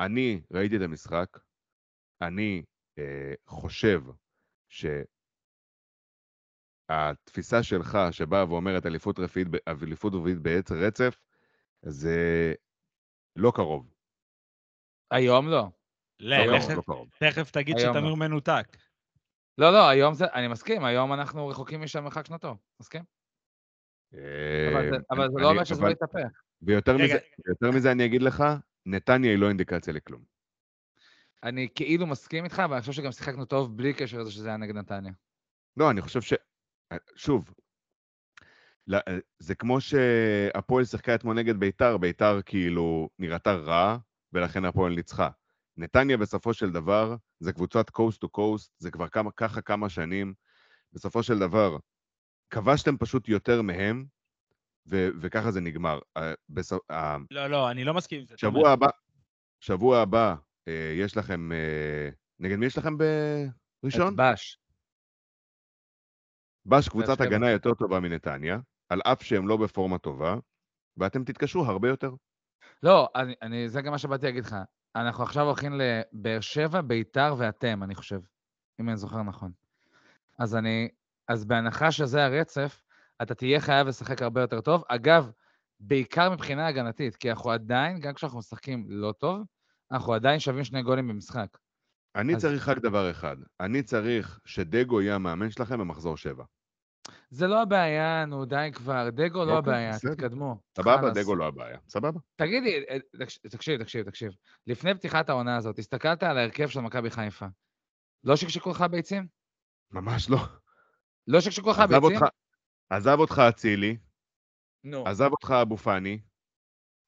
[0.00, 1.26] אני ראיתי את המשחק,
[2.22, 2.62] אני
[2.98, 4.02] אה, חושב
[6.88, 9.48] שהתפיסה שלך, שבאה ואומרת אליפות רביעית
[9.82, 11.20] אליפות רביעית בעץ רצף,
[11.82, 12.54] זה
[13.36, 13.94] לא קרוב.
[15.10, 15.68] היום לא.
[16.20, 17.08] לא, לא קרוב, לא קרוב.
[17.18, 18.16] תכף תגיד שתמיר לא.
[18.16, 18.76] מנותק.
[19.58, 23.02] לא, לא, היום זה, אני מסכים, היום אנחנו רחוקים משם מרחק שנתו, מסכים?
[24.12, 24.20] אבל
[24.90, 26.42] זה, אה, אבל זה לא אומר שזה לא יתהפך.
[26.62, 26.96] ויותר
[27.74, 28.44] מזה אני אגיד לך,
[28.86, 30.22] נתניה היא לא אינדיקציה לכלום.
[31.42, 34.56] אני כאילו מסכים איתך, אבל אני חושב שגם שיחקנו טוב בלי קשר לזה שזה היה
[34.56, 35.12] נגד נתניה.
[35.76, 36.34] לא, אני חושב ש...
[37.16, 37.54] שוב,
[38.86, 38.98] לא,
[39.38, 43.98] זה כמו שהפועל שיחקה אתמול נגד ביתר, ביתר כאילו נראתה רע,
[44.32, 45.30] ולכן הפועל ניצחה.
[45.76, 50.34] נתניה בסופו של דבר, זה קבוצת coast to coast, זה כבר כמה, ככה כמה שנים.
[50.92, 51.76] בסופו של דבר,
[52.50, 54.04] כבשתם פשוט יותר מהם,
[54.86, 55.98] ו- וככה זה נגמר.
[56.16, 56.90] אה, בסופ...
[56.90, 58.34] אה, לא, לא, אני לא מסכים עם זה.
[58.38, 58.88] שבוע הבא,
[59.60, 60.34] שבוע הבא,
[60.68, 61.50] אה, יש לכם...
[62.38, 64.08] נגד מי יש לכם בראשון?
[64.08, 64.58] את בש.
[66.66, 67.20] בש קבוצת.
[67.20, 68.58] הגנה יותר טובה מנתניה,
[68.88, 70.36] על אף שהם לא בפורמה טובה,
[70.96, 72.10] ואתם תתקשו הרבה יותר.
[72.82, 74.56] לא, אני, אני, זה גם מה שבאתי להגיד לך.
[74.96, 78.20] אנחנו עכשיו הולכים לבאר שבע, ביתר ואתם, אני חושב,
[78.80, 79.52] אם אני זוכר נכון.
[80.38, 80.88] אז אני,
[81.28, 82.81] אז בהנחה שזה הרצף,
[83.22, 84.84] אתה תהיה חייב לשחק הרבה יותר טוב.
[84.88, 85.30] אגב,
[85.80, 89.42] בעיקר מבחינה הגנתית, כי אנחנו עדיין, גם כשאנחנו משחקים לא טוב,
[89.92, 91.46] אנחנו עדיין שווים שני גולים במשחק.
[92.16, 96.44] אני אז- צריך רק דבר אחד, אני צריך שדגו יהיה המאמן שלכם במחזור שבע.
[97.30, 99.10] זה לא הבעיה, נו, די כבר.
[99.10, 100.14] דגו לא אוקיי, הבעיה, בסדר.
[100.14, 100.60] תתקדמו.
[100.76, 101.10] סבבה.
[101.10, 101.78] דגו לא הבעיה.
[101.88, 102.20] סבבה.
[102.36, 104.32] תגידי, אה, תקש- תקשיב, תקשיב, תקשיב.
[104.66, 107.46] לפני פתיחת העונה הזאת, הסתכלת על ההרכב של מכבי חיפה.
[108.24, 109.26] לא שקשקו לך ביצים?
[109.90, 110.38] ממש לא.
[111.26, 112.02] לא שקשקו לך ביצים?
[112.04, 112.26] אותך,
[112.96, 113.96] עזב אותך אצילי,
[114.84, 115.06] נו.
[115.06, 116.20] עזב אותך אבו פאני,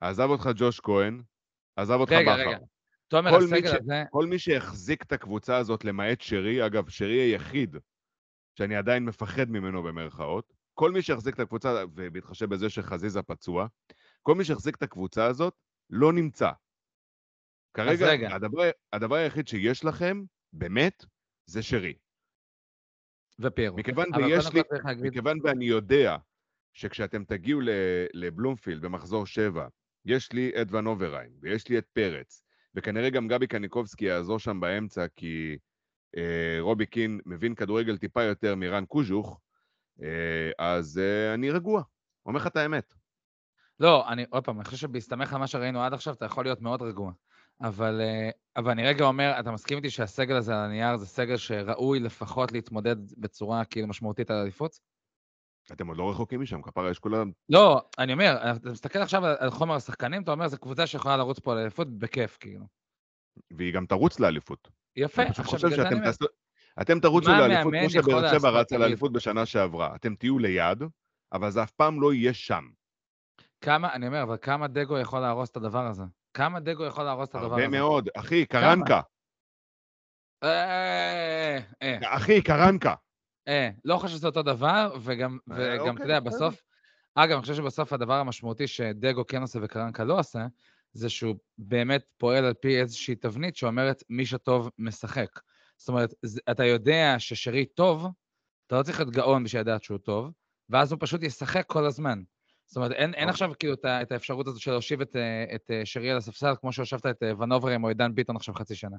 [0.00, 1.22] עזב אותך ג'וש כהן,
[1.76, 2.48] עזב אותך רגע, בכר.
[2.48, 2.58] רגע.
[3.08, 4.02] תומר, כל מי הסגל ש- הזה...
[4.10, 7.76] כל מי שהחזיק את הקבוצה הזאת, למעט שרי, אגב, שרי היחיד
[8.58, 13.66] שאני עדיין מפחד ממנו במרכאות, כל מי שהחזיק את הקבוצה, ובהתחשב בזה שחזיזה פצוע,
[14.22, 15.54] כל מי שהחזיק את הקבוצה הזאת,
[15.90, 16.50] לא נמצא.
[17.76, 18.34] כרגע, רגע.
[18.34, 20.22] הדבר, הדבר היחיד שיש לכם,
[20.52, 21.04] באמת,
[21.46, 21.94] זה שרי.
[23.38, 23.76] ופירו.
[23.76, 25.06] מכיוון ויש לי, להגיד...
[25.06, 26.16] מכיוון ואני יודע
[26.72, 27.60] שכשאתם תגיעו
[28.14, 29.66] לבלומפילד במחזור 7,
[30.04, 32.42] יש לי את ון אובריין, ויש לי את פרץ,
[32.74, 35.58] וכנראה גם גבי קניקובסקי יעזור שם באמצע, כי
[36.16, 39.40] אה, רובי קין מבין כדורגל טיפה יותר מרן קוז'וך,
[40.02, 41.82] אה, אז אה, אני רגוע.
[42.26, 42.94] אומר לך את האמת.
[43.80, 46.60] לא, אני, עוד פעם, אני חושב שבהסתמך על מה שראינו עד עכשיו, אתה יכול להיות
[46.60, 47.12] מאוד רגוע.
[47.60, 51.36] אבל, אה, אבל אני רגע אומר, אתה מסכים איתי שהסגל הזה על הנייר זה סגל
[51.36, 54.80] שראוי לפחות להתמודד בצורה כאילו משמעותית על אליפות?
[55.72, 57.30] אתם עוד לא רחוקים משם, כפרה יש כולם...
[57.48, 61.16] לא, אני אומר, אתה מסתכל עכשיו על, על חומר השחקנים, אתה אומר, זו קבוצה שיכולה
[61.16, 62.66] לרוץ פה על אליפות בכיף, כאילו.
[63.56, 64.68] והיא גם תרוץ לאליפות.
[64.96, 66.24] יפה, אני פשוט חושב שאתם תעשו...
[66.80, 68.80] אתם תרוצו לאליפות כמו שבאר שבע רצה תגיד?
[68.80, 69.94] לאליפות בשנה שעברה.
[69.94, 70.82] אתם תהיו ליד,
[71.32, 72.64] אבל זה אף פעם לא יהיה שם.
[73.60, 76.04] כמה, אני אומר, אבל כמה דגו יכול להרוס את הדבר הזה?
[76.34, 77.68] כמה דגו יכול להרוס את הדבר הרבה הזה?
[77.68, 78.08] מאוד.
[78.16, 79.00] אחי, קרנקה.
[80.42, 82.94] אה, אה, אחי, קרנקה.
[83.48, 86.20] אה, לא חושב שזה אותו דבר, וגם, אה, אתה אוקיי, יודע.
[86.20, 86.62] בסוף,
[87.14, 90.46] אגב, אני חושב שבסוף הדבר המשמעותי שדגו כן עושה וקרנקה לא עושה,
[90.92, 95.40] זה שהוא באמת פועל על פי איזושהי תבנית שאומרת, מי שטוב משחק.
[95.76, 96.14] זאת אומרת,
[96.50, 98.06] אתה יודע ששרי טוב,
[98.66, 100.30] אתה לא צריך להיות גאון בשביל לדעת שהוא טוב,
[100.70, 102.22] ואז הוא פשוט ישחק כל הזמן.
[102.66, 103.28] זאת אומרת, אין, אין אוקיי.
[103.28, 106.52] עכשיו כאילו את את האפשרות הזאת של להושיב את, אה, את אה, שרי על הספסל,
[106.60, 108.96] כמו שהושבת את אה, ונוברים או את דן ביטון עכשיו חצי שנה.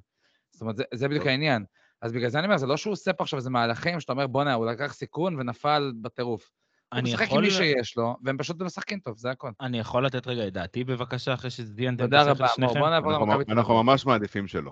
[0.51, 1.27] זאת אומרת, זה, זה בדיוק.
[1.27, 1.65] העניין.
[2.01, 4.27] אז בגלל זה אני אומר, זה לא שהוא עושה פה עכשיו איזה מהלכים שאתה אומר,
[4.27, 6.51] בואנה, הוא לקח סיכון ונפל בטירוף.
[6.93, 9.49] הוא אני משחק עם יכול- מי שיש לו, והם פשוט משחקים טוב, זה הכל.
[9.61, 12.47] אני יכול לתת רגע את דעתי בבקשה, אחרי שציינתם את תודה השכל רבה.
[12.47, 12.79] שניכם?
[12.79, 13.85] בוא נעבור אנחנו- למכבי תל אנחנו אביב.
[13.85, 14.71] ממש מעדיפים שלא.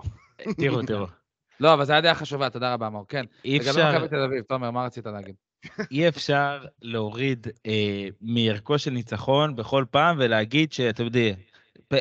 [0.60, 1.06] תראו, תראו.
[1.60, 3.04] לא, אבל זו הייתה דעה חשובה, תודה רבה, מור.
[3.08, 3.24] כן.
[3.44, 5.34] אי לגבי אפשר, מכבי תל אביב, תומר, מה רצית להגיד?
[5.90, 11.34] אי אפשר להוריד אה, מערכו של ניצחון בכל פעם ולהגיד שאתם יודעים,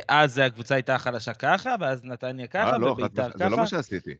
[0.07, 3.55] אז הקבוצה הייתה חלשה ככה, ואז נתניה ככה, אה, לא, וביתר חד- זה לא ככה.
[3.61, 4.11] מה שעשיתי.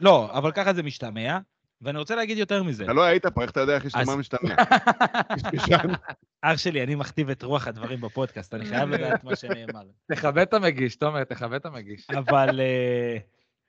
[0.00, 1.38] לא, אבל ככה זה משתמע,
[1.82, 2.84] ואני רוצה להגיד יותר מזה.
[2.84, 4.54] אתה לא היית פה, איך אתה יודע איך השתמע אז- משתמע?
[6.42, 9.82] אח שלי, אני מכתיב את רוח הדברים בפודקאסט, אני חייב לדעת מה שנאמר.
[10.12, 12.06] תכבד את המגיש, תומר, תכבד את המגיש.
[12.10, 13.16] אבל אה,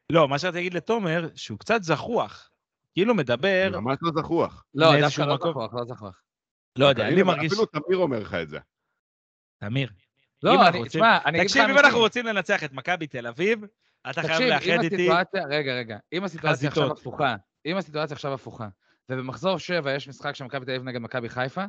[0.09, 2.49] לא, מה שרציתי להגיד לתומר, שהוא קצת זחוח.
[2.93, 4.65] כאילו מדבר, ממש לא זחוח.
[4.73, 5.37] לא, דווקא לא.
[5.37, 6.21] זכוח, לא זכוח.
[6.77, 7.51] לא יודע, הנה, אני מרגיש...
[7.51, 8.59] אפילו תמיר אומר לך את זה.
[9.59, 9.89] תמיר,
[10.43, 11.85] לא, אני, תשמע, אני אגיד לך תקשיב, אם.
[11.85, 13.59] אנחנו רוצים לנצח את מכבי תל אביב,
[14.09, 15.09] אתה חייב לאחד איתי...
[15.49, 16.91] רגע, רגע, אם הסיטואציה עכשיו.
[16.91, 17.35] הפוכה,
[17.65, 18.67] אם הסיטואציה עכשיו הפוכה,
[19.09, 21.65] ובמחזור 7 יש משחק של מכבי תל אביב נגד מכבי חיפה,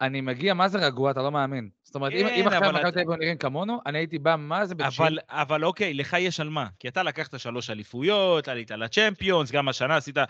[0.00, 1.68] אני מגיע, מה זה רגוע, אתה לא מאמין.
[1.82, 4.74] זאת אומרת, כן, אם עכשיו מכבי תל אביב נראים כמונו, אני הייתי בא, מה זה
[4.74, 5.04] ב chill?
[5.04, 6.66] אבל, אבל אוקיי, לך יש על מה.
[6.78, 10.24] כי אתה לקחת שלוש אליפויות, עלית לצ'מפיונס, גם השנה עשית אה,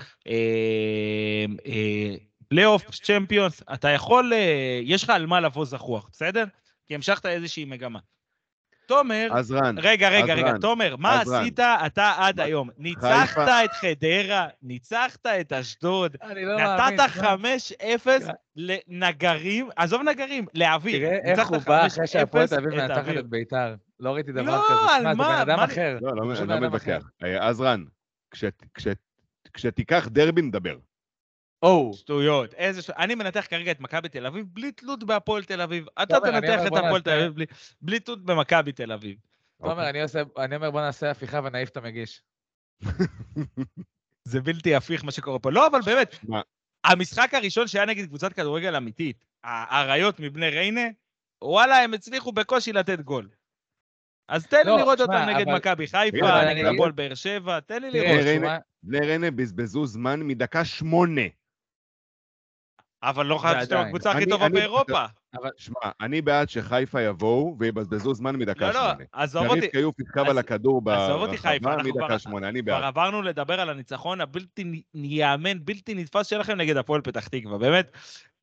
[1.66, 2.14] אה,
[2.48, 6.44] פלייאוף צ'מפיונס, אתה יכול, אה, יש לך על מה לבוא זחוח, בסדר?
[6.86, 7.98] כי המשכת איזושהי מגמה.
[8.87, 11.41] תומר, אז רן, רגע, רגע, אז רגע, רן, תומר, מה אז רן.
[11.41, 12.68] עשית אתה עד היום?
[12.78, 17.01] ניצחת את חדרה, ניצחת את אשדוד, אני לא מאמין.
[17.01, 17.35] נתת תשמע,
[18.26, 20.99] 5-0 לנגרים, עזוב נגרים, לאוויר.
[20.99, 23.18] תראה איך הוא בא אחרי 5-0 שהפועל תל אביב מנצחת.
[23.18, 23.74] את ביתר.
[24.01, 24.74] לא ראיתי דבר לא, כזה.
[24.95, 25.35] על תשמע, זה מה?
[25.35, 25.99] בן אדם מה- אחר.
[26.01, 26.61] לא, לא, לא.
[26.61, 27.03] מתווכח.
[27.24, 27.85] אה, אז רן,
[28.30, 28.87] כש- כש-
[29.55, 30.76] כשתיקח דרבי נדבר.
[31.64, 32.90] או, שטויות, איזה ש...
[32.90, 35.86] אני מנתח כרגע את מכבי תל אביב בלי תלות בהפועל תל אביב.
[36.02, 37.46] אתה תנתח את הפועל תל אביב בלי-
[37.82, 39.16] בלי תלות במכבי תל אביב.
[39.62, 42.22] תומר, אני עושה- אני אומר, בוא נעשה הפיכה ונעיף את המגיש.
[44.28, 45.50] זה בלתי הפיך מה שקורה פה.
[45.50, 46.40] לא, אבל באמת, מה?
[46.84, 50.84] המשחק הראשון שהיה נגד קבוצת כדורגל אמיתית, האריות מבני ריינה,
[51.44, 53.28] וואלה, הם הצליחו בקושי לתת גול.
[54.28, 57.82] אז תן לי לא, לראות אותם נגד מכבי חיפה, אני נגד הפועל באר שבע, תן
[57.82, 58.52] לי לראות.
[58.82, 61.22] בני ריינה בזבזו זמן מדקה שמונה.
[63.09, 63.76] אבל לא חשבתי שאתם.
[63.76, 65.05] הקבוצה הכי אני- טובה באירופה.
[65.57, 69.05] שמע, אני בעד שחיפה יבואו ויבזבזו זמן מדקה לא, לא, שמונה.
[69.12, 69.61] עזוב אותי.
[69.61, 71.28] שריף קיוף יתקב אז- על הכדור ברחבה
[71.59, 72.84] כבר- מדקה שמונה, אני כבר בעד.
[72.84, 77.59] עברנו לדבר על הניצחון הבלתי ייאמן, בלתי נתפס שלכם נגד הפועל פתח תקווה.
[77.59, 77.92] באמת,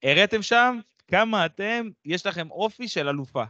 [0.03, 3.43] הראיתם שם כמה אתם, יש לכם אופי של אלופה.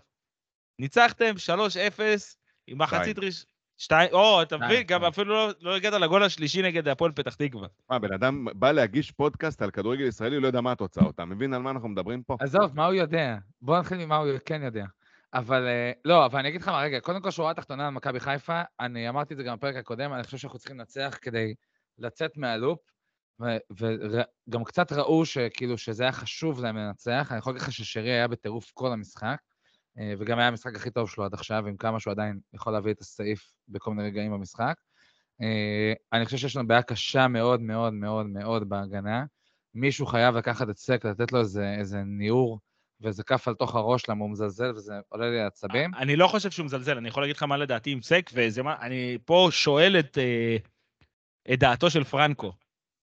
[0.80, 2.36] ניצחתם 3-0
[2.68, 3.46] עם מחצית ראש...
[3.82, 5.04] שתיים, או, אתה מבין, גם.
[5.04, 7.68] אפילו לא- לא הגעת לגול השלישי נגד הפועל פתח תקווה.
[7.90, 11.10] מה, בן אדם בא להגיש פודקאסט על כדורגל ישראלי, הוא לא יודע מה התוצאה.
[11.10, 12.38] אתה מבין על מה אנחנו מדברים פה?
[12.40, 13.38] עזוב, מה הוא יודע?
[13.62, 14.86] בוא נתחיל ממה הוא כן יודע.
[15.34, 18.20] אבל אה, לא, אבל אני אגיד לך מה, רגע, קודם כל שורה תחתונה על מכבי
[18.20, 21.54] חיפה, אני אמרתי את זה גם בפרק הקודם, אני חושב שאנחנו צריכים לנצח כדי
[22.00, 22.80] לצאת מהלופ,
[23.80, 28.28] וגם קצת ראו שכאילו שזה היה חשוב להם לנצח, אני יכול להגיד לך ששרי היה
[28.28, 29.38] בטירוף כל המשחק,
[29.98, 33.02] וגם היה המשחק הכי טוב שלו עד עכשיו, עם כמה שהוא עדיין יכול להביא את
[33.02, 34.76] הסעיף בכל מיני רגעים במשחק.
[35.42, 39.26] אה, אני חושב שיש לנו בעיה קשה מאוד מאוד מאוד מאוד בהגנה.
[39.74, 42.60] מישהו חייב לקחת את סק, לתת לו איזה, איזה ניעור
[43.02, 45.96] ואיזה כף על תוך הראש, למה הוא מזלזל וזה עולה לי לעצבים.
[45.96, 48.76] אני לא חושב שהוא מזלזל, אני יכול להגיד לך מה לדעתי עם סק, וזה מה,
[48.82, 50.58] אני פה שואל את, אה,
[51.54, 52.54] את דעתו של פרנקו.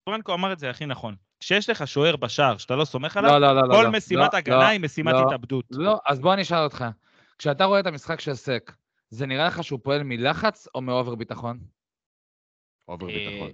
[0.05, 1.17] פרנקו אמר את זה הכי נכון.
[1.41, 3.75] כשיש לך שוער בשער שאתה לא סומך עליו, לא, לא, לא, לא.
[3.75, 5.65] כל לא, משימת לא, הגנה לא, היא משימת לא, התאבדות.
[5.71, 6.85] לא, אז בוא אני אשאל אותך.
[7.39, 8.73] כשאתה רואה את המשחק של סק,
[9.11, 11.59] זה נראה לך שהוא פועל מלחץ או מ over ביטחון?
[12.89, 13.51] over אה, ביטחון.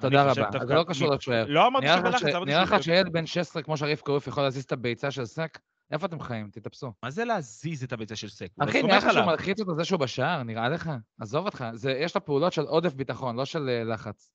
[0.00, 0.64] תודה רבה.
[0.66, 1.44] זה לא קשור לשוער.
[1.48, 5.10] לא אמרתי שבלחץ, נראה לך שילד בן 16 כמו שריף קרוף יכול להזיז את הביצה
[5.10, 5.58] של סק?
[5.90, 6.50] איפה אתם חיים?
[6.52, 6.92] תתאפסו.
[7.02, 8.48] מה זה להזיז את הביצה של סק?
[8.58, 9.24] לא אחי, נראה לך שהוא.
[9.26, 10.42] מלחיץ אותו זה שהוא בשער?
[10.42, 10.90] נראה לך?
[11.20, 11.64] עזוב אותך.
[11.72, 14.30] זה- יש לו פעולות של עודף ביטחון, לא של אה, לחץ.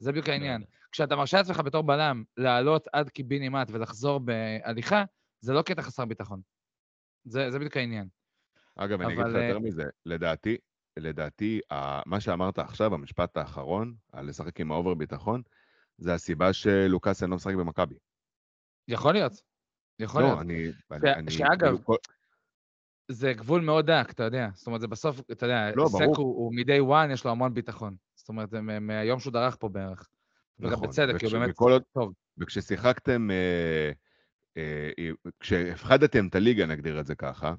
[0.00, 0.64] זה בדיוק העניין.
[0.92, 5.04] כשאתה מרשה לעצמך בתור בלם לעלות עד קיבינימט ולחזור בהליכה,
[5.40, 6.40] זה לא קטע חסר ביטחון.
[7.24, 8.08] זה זה בדיוק העניין.
[8.76, 10.56] אגב, אני אגיד לך אבל, יותר מזה, לדעתי,
[10.96, 11.60] לדעתי,
[12.06, 15.42] מה שאמרת עכשיו, המשפט האחרון, על לשחק עם ה over ביטחון,
[15.98, 17.94] זה הסיבה שלוקאס אינו משחק במכבי.
[18.88, 19.32] יכול להיות.
[19.98, 20.36] יכול להיות.
[20.36, 20.72] לא, אני...
[20.90, 21.96] אני- ש- אני- שאגב, כאילו, כל-
[23.08, 24.48] זה גבול מאוד דק, אתה יודע.
[24.54, 26.00] זאת אומרת, זה בסוף, אתה יודע, לא, סק.
[26.00, 27.96] הוא הוא מ-day one, יש לו המון ביטחון.
[28.30, 30.08] אומרת, זה מהיום שהוא דרך פה בערך.
[30.58, 32.12] וגם נכון, בצדק, כי הוא באמת עוד- טוב.
[32.38, 33.90] וכששיחקתם, אה,
[34.56, 35.10] אה, אה,
[35.40, 37.54] כשהפחדתם את הליגה, נגדיר את זה ככה,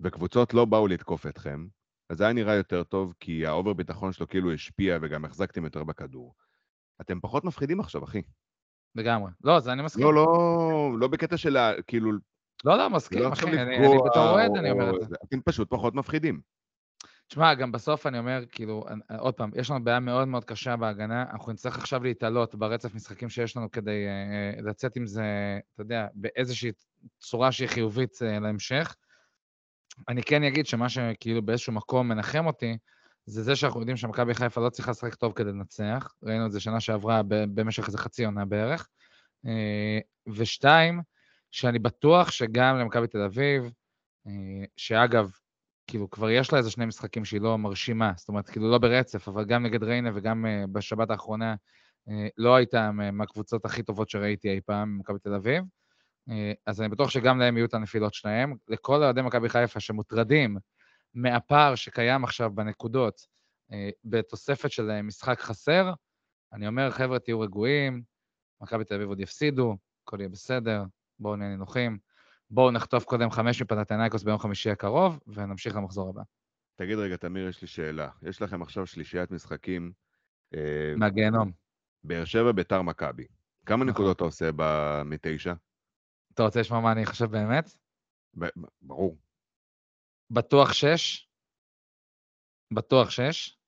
[0.00, 1.66] וקבוצות לא באו לתקוף אתכם,
[2.10, 5.64] אז זה היה נראה יותר טוב, כי ה over ביטחון שלו כאילו השפיע וגם החזקתם
[5.64, 6.34] יותר בכדור.
[7.00, 8.22] אתם פחות מפחידים עכשיו, אחי.
[8.94, 9.30] לגמרי.
[9.44, 10.04] לא, זה אני מסכים.
[10.04, 11.72] לא, לא, לא בקטע של ה...
[11.86, 12.12] כאילו,
[12.64, 13.46] לא, לא, מסכים, לא אחי.
[13.46, 15.14] אני אני בתור אוהד, או- אני אומר את זה.
[15.24, 16.40] אתם פשוט פחות מפחידים.
[17.32, 20.76] תשמע, גם בסוף אני אומר, כאילו, אני- עוד פעם, יש לנו בעיה מאוד מאוד קשה
[20.76, 25.24] בהגנה, אנחנו נצטרך עכשיו להתעלות ברצף משחקים שיש לנו כדי אה, אה, לצאת עם זה,
[25.74, 26.72] אתה יודע, באיזושהי
[27.20, 28.96] צורה שהיא חיובית אה, להמשך.
[30.08, 32.78] אני כן אגיד שמה שכאילו באיזשהו מקום מנחם אותי,
[33.26, 36.14] זה זה שאנחנו יודעים שמכבי חיפה לא צריכה לשחק טוב כדי לנצח.
[36.22, 38.88] ראינו את זה שנה שעברה במשך איזה חצי עונה בערך.
[39.46, 39.98] אה,
[40.36, 41.00] ושתיים,
[41.50, 43.62] שאני בטוח שגם למכבי תל אביב,
[44.26, 44.32] אה,
[44.76, 45.30] שאגב,
[45.86, 49.28] כאילו כבר יש לה איזה שני משחקים שהיא לא מרשימה, זאת אומרת, כאילו לא ברצף,
[49.28, 51.54] אבל גם נגד ריינה וגם uh, בשבת האחרונה
[52.08, 55.64] uh, לא הייתה מהקבוצות הכי טובות שראיתי אי פעם במכבי תל אביב.
[56.30, 56.32] Uh,
[56.66, 58.54] אז אני בטוח שגם להם יהיו את הנפילות שלהם.
[58.68, 60.56] לכל אוהדי מכבי חיפה שמוטרדים
[61.14, 63.32] מהפער שקיים עכשיו בנקודות
[64.04, 65.92] בתוספת של משחק חסר,
[66.52, 68.02] אני אומר, חבר'ה, תהיו רגועים,
[68.60, 70.84] מכבי תל אביב עוד יפסידו, הכל יהיה בסדר,
[71.18, 71.98] בואו נהיה נינוחים.
[72.52, 76.22] בואו נחטוף קודם חמש מפנתנייקוס ביום חמישי הקרוב, ונמשיך למחזור הבא.
[76.74, 78.08] תגיד רגע, תמיר, יש לי שאלה.
[78.22, 79.92] יש לכם עכשיו שלישיית משחקים,
[80.54, 81.52] אה, מהגיהנום.
[82.04, 83.26] באר שבע, ביתר, מכבי.
[83.66, 83.88] כמה נכון.
[83.88, 85.54] נקודות אתה עושה ב- מתשע?
[86.34, 87.70] אתה רוצה לשמוע מה אני חושב באמת?
[88.38, 89.18] ב- ברור.
[90.30, 91.28] בטוח שש.
[92.72, 93.58] בטוח שש.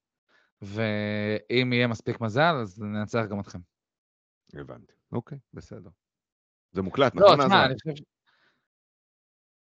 [0.62, 3.59] ואם יהיה מספיק מזל, אז ננצח גם אתכם.
[4.55, 4.93] הבנתי.
[5.12, 5.91] אוקיי, בסדר.
[6.72, 7.35] זה מוקלט, לא, נכון?
[7.35, 7.66] תשמע, עזרא?
[7.66, 8.05] אני חושב...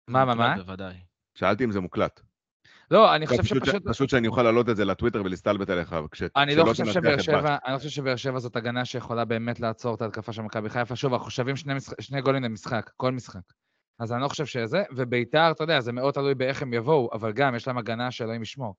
[0.07, 0.55] מה, מה, מה?
[0.57, 0.95] בוודאי.
[1.35, 2.21] שאלתי אם זה מוקלט.
[2.91, 3.87] לא, אני חושב פשוט ש- שפשוט...
[3.87, 7.57] פשוט שאני אוכל להעלות את זה לטוויטר ולהסתלבט עליך, וכש- אני לא חושב שבאר שבע.
[7.65, 10.95] אני לא חושב שבאר שבע זאת הגנה שיכולה באמת לעצור את ההתקפה של מכבי חיפה.
[10.95, 11.91] שוב, אנחנו שווים שני, משח...
[12.01, 13.41] שני גולים למשחק, כל משחק.
[13.99, 17.31] אז אני לא חושב שזה, וביתר, אתה יודע, זה מאוד תלוי באיך הם יבואו, אבל
[17.31, 18.75] גם יש להם הגנה שאלוהים ישמור.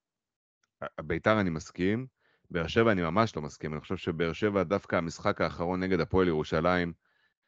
[1.01, 2.07] ביתר אני מסכים,
[2.51, 3.73] באר שבע אני ממש לא מסכים.
[3.73, 6.93] אני חושב שבאר שבע, דווקא המשחק האחרון נגד הפועל ירושלים,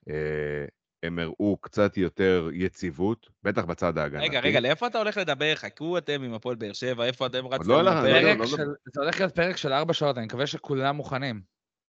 [0.09, 0.64] אה,
[1.03, 4.24] הם הראו קצת יותר יציבות, בטח בצד ההגנתי.
[4.24, 5.55] רגע, רגע, לאיפה אתה הולך לדבר?
[5.55, 7.68] חכו אתם עם הפועל באר שבע, איפה אתם רצתם?
[7.68, 7.82] לא?
[7.82, 8.57] לא, פרק לא, של...
[8.94, 11.40] זה הולך להיות פרק של ארבע שעות, אני מקווה שכולם מוכנים.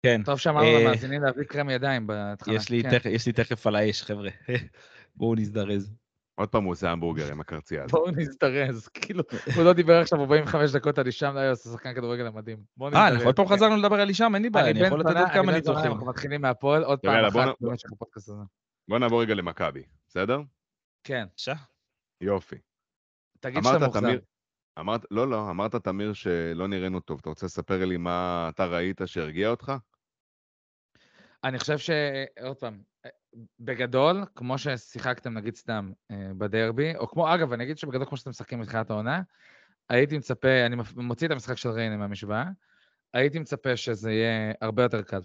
[0.03, 0.23] כן.
[0.25, 2.55] טוב שאמרנו אה, למאזינים להביא קרם ידיים בהתחלה.
[2.55, 2.91] יש לי כן.
[2.99, 4.31] תכף- יש לי תכף על האש, חבר'ה.
[5.17, 5.95] בואו נזדרז.
[6.35, 7.91] עוד פעם הוא עושה המבורגר עם הקרצייה הזאת.
[7.93, 9.23] בואו נזדרז, כאילו,
[9.57, 12.59] הוא לא דיבר עכשיו 45 דקות על אישם, לא היה עושה שחקן כדורגל המדהים.
[12.77, 15.17] בואו אה, אנחנו עוד פעם חזרנו לדבר על אישם, אין לי בעיה, אני יכול לתת
[15.17, 15.93] עוד כמה ניתוחים.
[15.93, 18.43] אנחנו מתחילים מהפועל עוד פעם אחת במשך הפודקאסט הזה.
[18.89, 20.41] בוא נעבור רגע למכבי, בסדר?
[21.05, 21.55] כן, בבקשה.
[22.21, 22.57] יופי.
[23.41, 24.01] תגיד שאתה מאוכזב.
[24.01, 24.21] תמיר,
[24.79, 27.19] אמרת, לא, לא, אמרת, תמיר, שלא נראינו טוב.
[27.21, 29.73] אתה רוצה לספר לי מה אתה ראית שהרגיע אותך?
[31.45, 31.91] אני חושב ש...
[32.41, 32.83] עוד פעם,
[33.61, 38.31] בגדול, כמו ששיחקתם, נגיד סתם, אה, בדרבי, או כמו, אגב, אני אגיד שבגדול כמו שאתם
[38.31, 39.23] משחקים מתחילת העונה,
[39.89, 42.45] הייתי מצפה, אני מוציא את המשחק של ריינה מהמשוואה,
[43.15, 45.21] הייתי מצפה שזה יהיה הרבה יותר קל.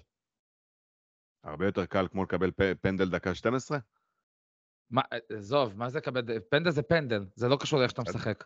[1.43, 3.77] הרבה יותר קל כמו לקבל פנדל דקה 12?
[4.89, 5.01] מה,
[5.37, 6.39] עזוב, מה זה לקבל?
[6.49, 8.43] פנדל זה פנדל, זה לא קשור לאיך שאתה משחק.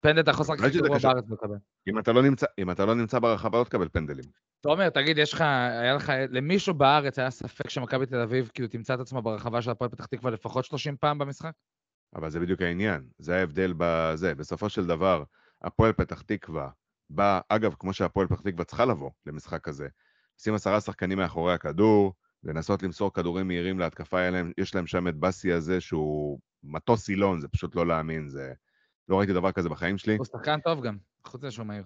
[0.00, 1.12] פנדל אתה יכול לשחק גרוע קשור.
[1.12, 1.56] בארץ ולקבל.
[1.88, 4.24] אם אתה לא נמצא, אם אתה לא נמצא ברחבה לא תקבל פנדלים.
[4.60, 8.94] תומר, תגיד, יש לך, היה לך, למישהו בארץ היה ספק שמכבי תל אביב כאילו תמצא
[8.94, 11.52] את עצמה ברחבה של הפועל פתח תקווה לפחות 30 פעם במשחק?
[12.14, 14.34] אבל זה בדיוק העניין, זה ההבדל בזה.
[14.34, 15.24] בסופו של דבר,
[15.62, 16.68] הפועל פתח תקווה
[17.10, 19.88] בא, אגב, כמו שהפועל פתח תקווה צריכה לבוא למשחק הזה,
[20.38, 22.14] שים עשרה שחקנים מאחורי הכדור,
[22.44, 27.40] לנסות למסור כדורים מהירים להתקפה, להם- יש להם שם את באסי הזה שהוא מטוס סילון,
[27.40, 28.52] זה פשוט לא להאמין, זה...
[29.08, 30.16] לא ראיתי דבר כזה בחיים שלי.
[30.16, 31.84] הוא שחקן טוב גם, חוץ מזה שהוא מהיר.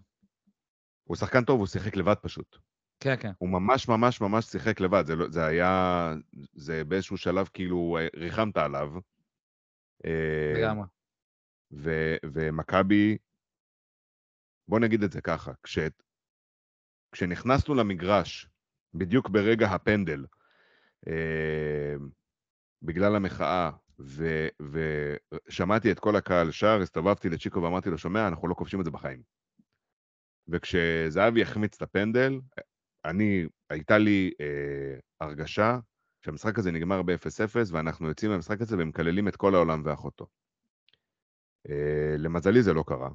[1.04, 2.56] הוא שחקן טוב, הוא שיחק לבד פשוט.
[3.00, 3.32] כן, כן.
[3.38, 6.12] הוא ממש ממש ממש שיחק לבד, זה, לא, זה היה...
[6.52, 8.92] זה באיזשהו שלב כאילו אה, ריחמת עליו.
[10.06, 10.86] אה, לגמרי.
[12.32, 13.18] ומכבי,
[14.68, 15.78] בוא נגיד את זה ככה, כש,
[17.12, 18.48] כשנכנסנו למגרש,
[18.94, 20.24] בדיוק ברגע הפנדל,
[22.82, 23.70] בגלל המחאה,
[25.48, 28.90] ושמעתי את כל הקהל שר, הסתובבתי לצ'יקו ואמרתי לו, שומע, אנחנו לא כובשים את זה
[28.90, 29.22] בחיים.
[30.48, 32.40] וכשזהבי החמיץ את הפנדל,
[33.04, 35.78] אני, הייתה לי אה, הרגשה
[36.24, 40.26] שהמשחק הזה נגמר ב-0-0, ואנחנו יוצאים מהמשחק הזה ומקללים את כל העולם ואחותו.
[41.68, 43.10] אה, למזלי זה לא קרה,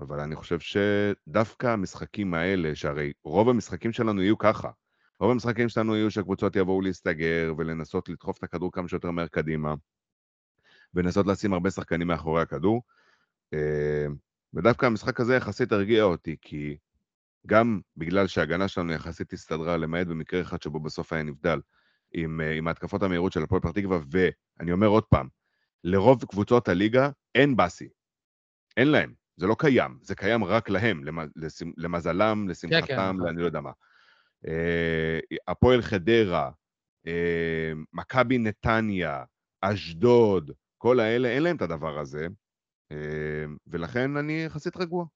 [0.00, 4.70] אבל אני חושב שדווקא המשחקים האלה, שהרי רוב המשחקים שלנו יהיו ככה,
[5.20, 9.74] רוב המשחקים שלנו יהיו שהקבוצות יבואו להסתגר ולנסות לדחוף את הכדור כמה שיותר מהר קדימה,
[10.94, 12.82] ולנסות לשים הרבה שחקנים מאחורי הכדור.
[13.54, 14.06] אה,
[14.54, 16.76] ודווקא המשחק הזה יחסית הרגיע אותי, כי
[17.46, 21.60] גם בגלל שההגנה שלנו יחסית הסתדרה, למעט במקרה אחד שבו בסוף היה נבדל,
[22.12, 25.28] עם, אה, עם ההתקפות המהירות של הפועל פתח תקווה, ואני אומר עוד פעם,
[25.84, 27.88] לרוב קבוצות הליגה אין באסי.
[28.76, 31.02] אין להם, זה לא קיים, זה קיים רק להם,
[31.76, 33.28] למזלם, לשמחתם, נכון.
[33.28, 33.70] אני לא יודע מה.
[34.48, 35.18] אה,
[35.48, 36.50] הפועל חדרה,
[37.06, 39.24] אה, מכבי נתניה,
[39.60, 42.26] אשדוד, כל האלה, אין להם את הדבר הזה,
[42.92, 45.06] אה, ולכן אני יחסית רגוע.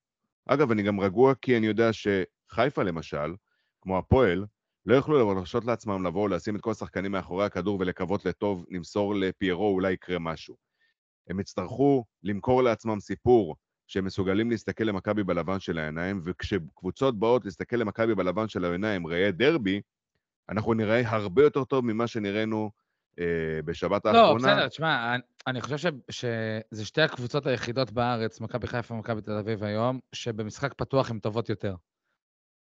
[0.46, 3.34] אגב, אני גם רגוע כי אני יודע שחיפה למשל,
[3.80, 4.46] כמו הפועל,
[4.86, 9.74] לא יוכלו להרשות לעצמם לבוא, לשים את כל השחקנים מאחורי הכדור ולקוות לטוב, נמסור לפיירו,
[9.74, 10.56] אולי יקרה משהו.
[11.28, 13.56] הם יצטרכו למכור לעצמם סיפור
[13.88, 19.30] שהם מסוגלים להסתכל למכבי בלבן של העיניים, וכשקבוצות באות להסתכל למכבי בלבן של העיניים, ראה
[19.30, 19.80] דרבי,
[20.48, 22.70] אנחנו נראה הרבה יותר טוב ממה שנראינו
[23.18, 23.24] אה,
[23.64, 24.54] בשבת לא, האחרונה.
[24.54, 29.32] בסדר, תשמע, אני- אני חושב ש- שזה שתי הקבוצות היחידות בארץ, מכבי חיפה ומכבי תל
[29.32, 31.74] אביב היום, שבמשחק פתוח הן טובות יותר.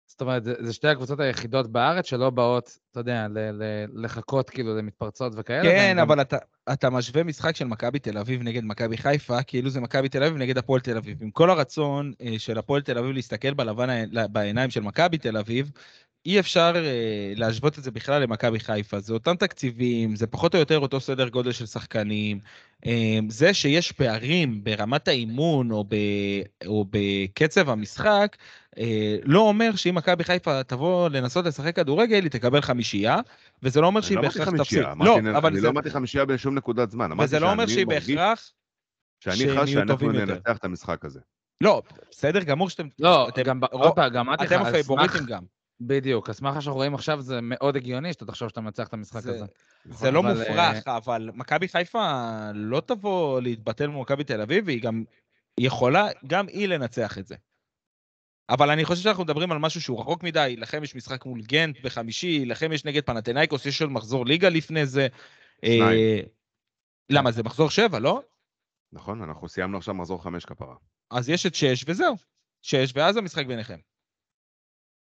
[0.08, 4.49] זאת אומרת, זה, זה שתי הקבוצות היחידות בארץ שלא באות, אתה יודע, ל, ל, לחכות
[4.49, 5.64] כאילו למתפרצות וכאלה.
[5.64, 6.38] כן, והן גם- אבל אתה,
[6.74, 10.38] אתה משווה משחק של מכבי תל אביב נגד מכבי חיפה, כאילו זה מכבי תל אביב
[10.38, 11.18] נגד הפועל תל אביב.
[11.24, 13.88] עם כל הרצון אה, של הפועל תל אביב להסתכל בלבן,
[14.32, 15.72] בעיניים של מכבי תל אביב,
[16.28, 16.82] אי אפשר אה,
[17.36, 19.00] להשוות את זה בכלל למכבי חיפה.
[19.00, 22.40] זה אותם תקציבים, זה פחות או יותר אותו סדר גודל של שחקנים.
[22.86, 25.96] אה, זה שיש פערים ברמת האימון או, ב,
[26.66, 28.38] או בקצב המשחק,
[28.78, 33.18] אה, לא אומר שאם מכבי חיפה תבוא לנסות לשחק כדורגל, היא תקבל חמישייה,
[33.64, 34.56] וזה לא אומר אני שהיא לא בהכרח תפסיד.
[34.58, 35.66] חמישייה, לא, אמרתי- אבל אני זה...
[35.68, 37.12] לא אמרתי חמישייה בשום נקודת זמן.
[37.12, 38.52] אמרתי וזה לא אומר שהיא בהכרח...
[39.20, 40.12] שאני חש שאנחנו.
[40.12, 41.20] ננצח את המשחק הזה.
[41.62, 42.88] לא, בסדר גמור שאתם...
[43.00, 45.57] לא, אתם, גם, רוב- גם אתם הפייבוריטים גם.
[45.82, 49.20] בדיוק, סמך מה שאנחנו רואים עכשיו זה מאוד הגיוני שאתה תחשוב שאתה מנצח את המשחק
[49.20, 49.46] זה- הזה.
[49.86, 52.12] זה לא אבל, מופרך, אבל מכבי חיפה
[52.54, 55.04] לא תבוא להתבטל מול מכבי תל אביב, והיא גם
[55.60, 57.36] יכולה גם היא לנצח את זה.
[58.50, 61.78] אבל אני חושב שאנחנו מדברים על משהו שהוא רחוק מדי, לכם יש משחק מול גנט
[61.84, 65.08] בחמישי, לכם יש נגד פנתנאיקוס, יש עוד מחזור ליגה לפני זה.
[65.64, 66.20] אה,
[67.10, 68.22] למה, זה מחזור שבע, לא?
[68.94, 69.22] נכון?
[69.22, 70.76] אנחנו סיימנו עכשיו מחזור חמש כפרה.
[71.12, 72.16] אז יש את שש וזהו.
[72.62, 73.78] שש, ואז המשחק ביניכם.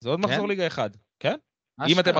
[0.00, 0.48] זה עוד מחזור כן?
[0.48, 0.90] ליגה אחד,
[1.20, 1.36] כן?
[1.88, 2.10] אם אתם.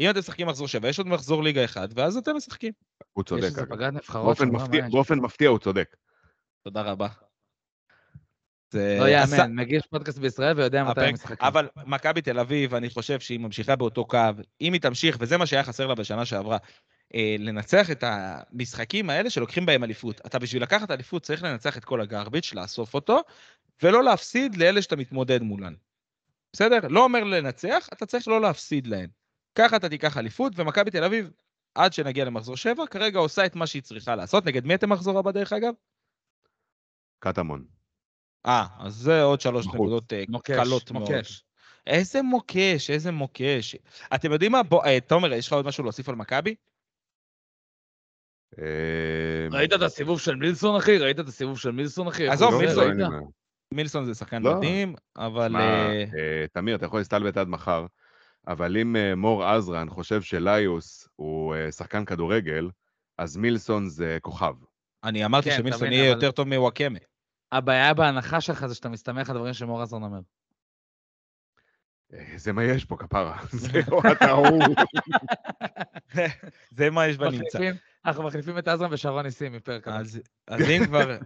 [0.00, 2.72] אם אתם משחקים מחזור שבע, יש עוד מחזור ליגה אחד, ואז אתם משחקים.
[3.12, 3.82] הוא צודק, אגב.
[3.82, 4.38] נבחרות
[4.90, 5.96] באופן מפתיע- הוא צודק.
[6.64, 7.08] תודה רבה.
[8.74, 11.36] לא יאמן, מגיש פודקאסט בישראל ויודע מתי הפרק- המשחקים.
[11.40, 14.18] אבל מכבי תל אביב, אני חושב שהיא ממשיכה באותו קו.
[14.60, 16.58] אם היא תמשיך, וזה מה שהיה חסר לה בשנה שעברה,
[17.14, 20.20] אה, לנצח את המשחקים האלה שלוקחים בהם אליפות.
[20.26, 23.20] אתה בשביל לקחת אליפות צריך לנצח את כל הגרביץ', לאסוף אותו,
[23.82, 25.74] ולא להפסיד לאלה שאתה מתמודד מולן.
[26.54, 26.78] בסדר?
[26.90, 29.08] לא אומר לנצח, אתה צריך לא להפסיד להן.
[29.54, 31.30] ככה אתה תיקח אליפות, ומכבי תל אביב,
[31.74, 34.44] עד שנגיע למחזור 7, כרגע עושה את מה שהיא צריכה לעשות.
[34.44, 35.72] נגד מי אתם מחזור הבא דרך אגב?
[37.18, 37.64] קטמון.
[38.46, 39.66] אה, אז זה עוד שלוש.
[39.66, 41.10] נקודות אה, מוקש, קלות מאוד.
[41.10, 41.44] מוקש.
[41.86, 43.76] איזה מוקש, איזה מוקש.
[44.14, 44.62] אתם יודעים מה?
[44.62, 46.54] בוא, אה, תומר, יש לך עוד משהו להוסיף על מכבי?
[48.58, 50.98] אה, ראית את הסיבוב של מילסון, אחי?
[50.98, 52.28] ראית את הסיבוב של מילסון, אחי?
[52.28, 52.54] עזוב?
[52.58, 52.90] מילסון.
[53.74, 53.76] לא.
[53.76, 54.56] מילסון זה שחקן לא.
[54.56, 55.48] מדהים, אבל...
[55.52, 57.86] מה, אה, אה, תמיר, אתה יכול להסתלבט עד מחר,
[58.48, 62.70] אבל אם אה, מור עזרן חושב שליוס הוא אה, שחקן כדורגל,
[63.18, 64.54] אז מילסון זה כוכב.
[65.04, 66.98] אני אמרתי כן, שמילסון מבין, יהיה אבל- יותר טוב מוואקמה.
[67.52, 70.20] הבעיה בהנחה שלך זה שאתה מסתמך על דברים שמור עזרן אומר.
[72.14, 73.38] אה, זה מה יש פה, כפרה.
[73.50, 74.62] זהו, אתה הוא.
[76.70, 77.70] זה מה יש בנמצא.
[78.04, 80.20] אנחנו מחליפים את עזרן ושרון ניסים מפרק אז
[80.70, 81.16] אם כבר...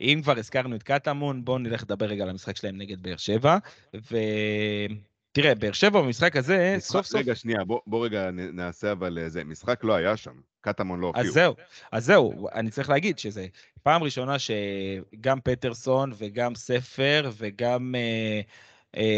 [0.00, 3.58] אם כבר הזכרנו את קטמון, בואו נלך לדבר רגע על המשחק שלהם נגד באר שבע.
[3.94, 7.20] ותראה, באר שבע במשחק הזה, משחק- סוף סוף...
[7.20, 9.44] רגע, שנייה, בוא בוא רגע נעשה אבל אה, זה.
[9.44, 10.32] משחק לא היה שם.
[10.60, 11.34] קטמון לא אז הופיעו.
[11.34, 11.54] זהו,
[11.92, 13.46] אז זהו, אני צריך להגיד שזה
[13.82, 18.40] פעם ראשונה שגם פטרסון וגם ספר וגם אה, אה,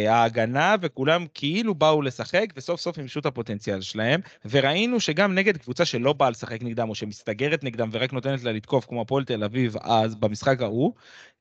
[0.08, 4.20] ההגנה וכולם כאילו באו לשחק וסוף סוף מימשו את הפוטנציאל שלהם
[4.50, 8.86] וראינו שגם נגד קבוצה שלא באה לשחק נגדם או שמסתגרת נגדם ורק נותנת לה לתקוף
[8.86, 10.92] כמו הפועל תל אביב אז במשחק ההוא,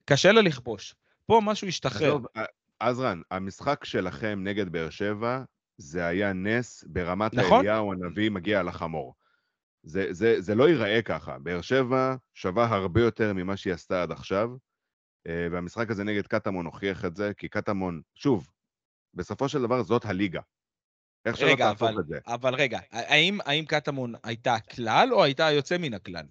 [0.05, 0.95] קשה לה לכבוש.
[1.25, 2.17] פה משהו השתחרר.
[2.38, 2.43] אה,
[2.79, 5.43] עזרן, המשחק שלכם נגד באר שבע,
[5.77, 7.57] זה היה נס ברמת נכון.
[7.57, 9.13] האליהו הנביא מגיע על החמור.
[9.83, 11.39] זה, זה, זה לא ייראה ככה.
[11.39, 14.57] באר שבע שווה הרבה יותר ממה שהיא עשתה עד עכשיו, אה,
[15.28, 18.49] והמשחק הזה נגד קטמון הוכיח את זה, כי קטמון, שוב,
[19.13, 20.41] בסופו של דבר זאת הליגה.
[21.25, 22.19] איך שלא תהפוך את זה.
[22.28, 26.25] אבל רגע, האם, האם קטמון הייתה הכלל או הייתה היוצא מן הכלל?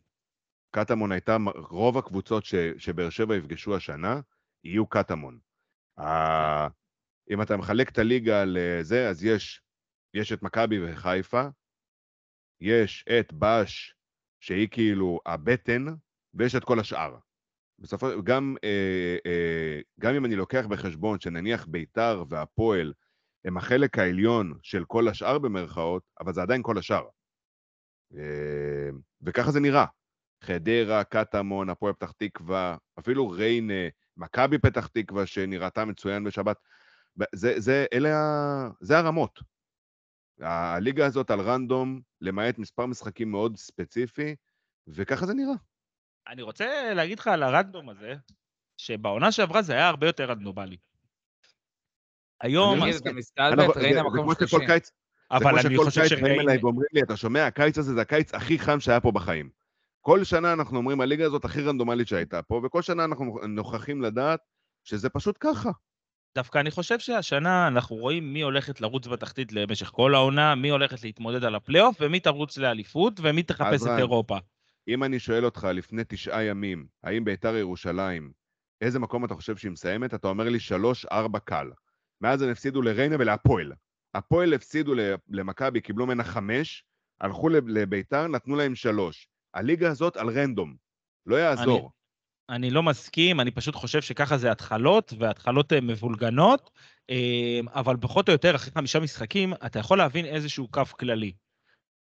[0.71, 1.37] קטמון הייתה,
[1.71, 4.21] רוב הקבוצות ש, שבאר שבע יפגשו השנה,
[4.65, 5.39] יהיו קטמון.
[5.99, 6.67] ה-
[7.31, 9.63] אם אתה מחלק את הליגה לזה, אז יש,
[10.15, 11.43] יש את מכבי וחיפה,
[12.61, 13.95] יש את בש,
[14.41, 15.85] שהיא כאילו הבטן,
[16.35, 17.19] ויש את כל השאר.
[17.79, 22.93] בסופו גם, אה, אה, גם אם אני לוקח בחשבון שנניח ביתר והפועל
[23.45, 27.05] הם החלק העליון של כל השאר במרכאות, אבל זה עדיין כל השאר.
[28.17, 28.91] אה,
[29.23, 29.85] וככה זה נראה.
[30.45, 36.57] חדרה, קטמון, הפועל פתח תקווה, אפילו ריינה, מכבי פתח תקווה שנראתה מצוין בשבת.
[37.35, 38.11] זה, זה, אלה.
[38.81, 39.41] זה הרמות.
[40.41, 44.37] הליגה הזאת על רנדום, למעט מספר משחקים מאוד ספציפי,
[44.89, 45.55] וככה זה נראה.
[46.29, 48.15] אני רוצה להגיד לך על הרנדום הזה,
[48.77, 50.77] שבעונה שעברה זה היה הרבה יותר רנדומלי.
[52.41, 53.11] היום, אני תגיד, מסכים.
[53.11, 54.67] אתה מסתלבט, אנחנו- ריינה זה- כמו שכל.
[54.67, 54.93] קיץ, זה
[55.31, 56.41] אבל כמו אני שכל חושב קיץ באים.
[56.41, 59.51] אליי ואומרים לי, אתה שומע, הקיץ הזה זה הקיץ הכי חם שהיה פה בחיים.
[60.01, 64.41] כל שנה אנחנו אומרים, הליגה הזאת הכי רנדומלית שהייתה פה, וכל שנה אנחנו נוכחים לדעת
[64.85, 65.71] שזה פשוט ככה.
[66.35, 71.03] דווקא אני חושב שהשנה אנחנו רואים מי הולכת לרוץ בתחתית למשך כל העונה, מי הולכת
[71.03, 74.39] להתמודד על הפלייאוף, ומי תרוץ לאליפות, ומי תחפש את אירופה.
[74.89, 78.33] אם אני שואל אותך לפני תשעה ימים, האם ביתר ירושלים,
[78.81, 80.15] איזה מקום אתה חושב שהיא מסיימת?
[80.15, 81.71] אתה אומר לי שלוש, ארבע קל.
[82.21, 83.73] מאז הם הפסידו לריינה ולהפועל.
[84.15, 84.95] הפועל הפסידו
[85.29, 86.85] למכבי, קיבלו ממנה חמש,
[87.21, 89.29] הלכו לב- לביתר, נתנו להם שלוש.
[89.55, 90.77] הליגה הזאת על רנדום.
[91.27, 91.91] לא יעזור.
[92.49, 96.71] אני לא מסכים, אני פשוט חושב שככה זה התחלות, והתחלות אה, מבולגנות,
[97.11, 101.33] אה, אבל פחות או יותר, אחרי חמישה משחקים, אתה יכול להבין איזשהו קו כללי.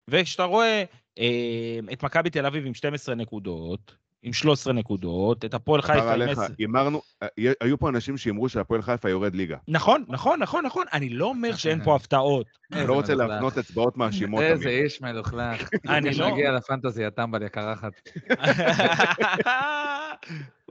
[0.10, 0.84] וכשאתה רואה
[1.20, 6.08] אה, את מכבי תל אביב עם 12 נקודות, עם 13 נקודות, את הפועל חיפה עם
[6.22, 6.54] עליך, 10...
[6.58, 7.28] הימרנו, אה,
[7.62, 9.58] היו פה אנשים שאמרו שהפועל חיפה יורד ליגה.
[9.68, 12.48] נכון, נכון, נכון, נכון, אני לא אומר שאין פה הפתעות.
[12.72, 13.16] אני לא רוצה.
[13.16, 14.42] להפנות אצבעות מאשימות.
[14.42, 14.70] איזה.
[14.70, 15.70] איש מלוכלך.
[15.90, 17.92] אני לא- שנגיע לפנטזי, הטמבל יקרחת.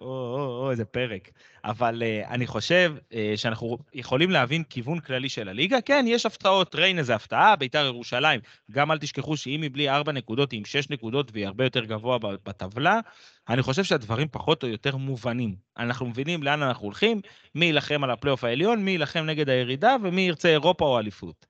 [0.00, 1.30] או, או, או, איזה פרק.
[1.64, 5.80] אבל uh, אני חושב uh, שאנחנו יכולים להבין כיוון כללי של הליגה.
[5.80, 8.40] כן, יש הפתעות, ריינה זה הפתעה, ביתר ירושלים.
[8.70, 11.84] גם אל תשכחו שאם היא בלי ארבע נקודות, היא עם שש נקודות והיא הרבה יותר
[11.84, 13.00] גבוה בטבלה,
[13.48, 15.56] אני חושב שהדברים פחות או יותר מובנים.
[15.78, 17.20] אנחנו מבינים לאן אנחנו הולכים,
[17.54, 21.46] מי יילחם על הפלייאוף העליון, מי יילחם נגד הירידה ומי ירצה אירופה או אליפות.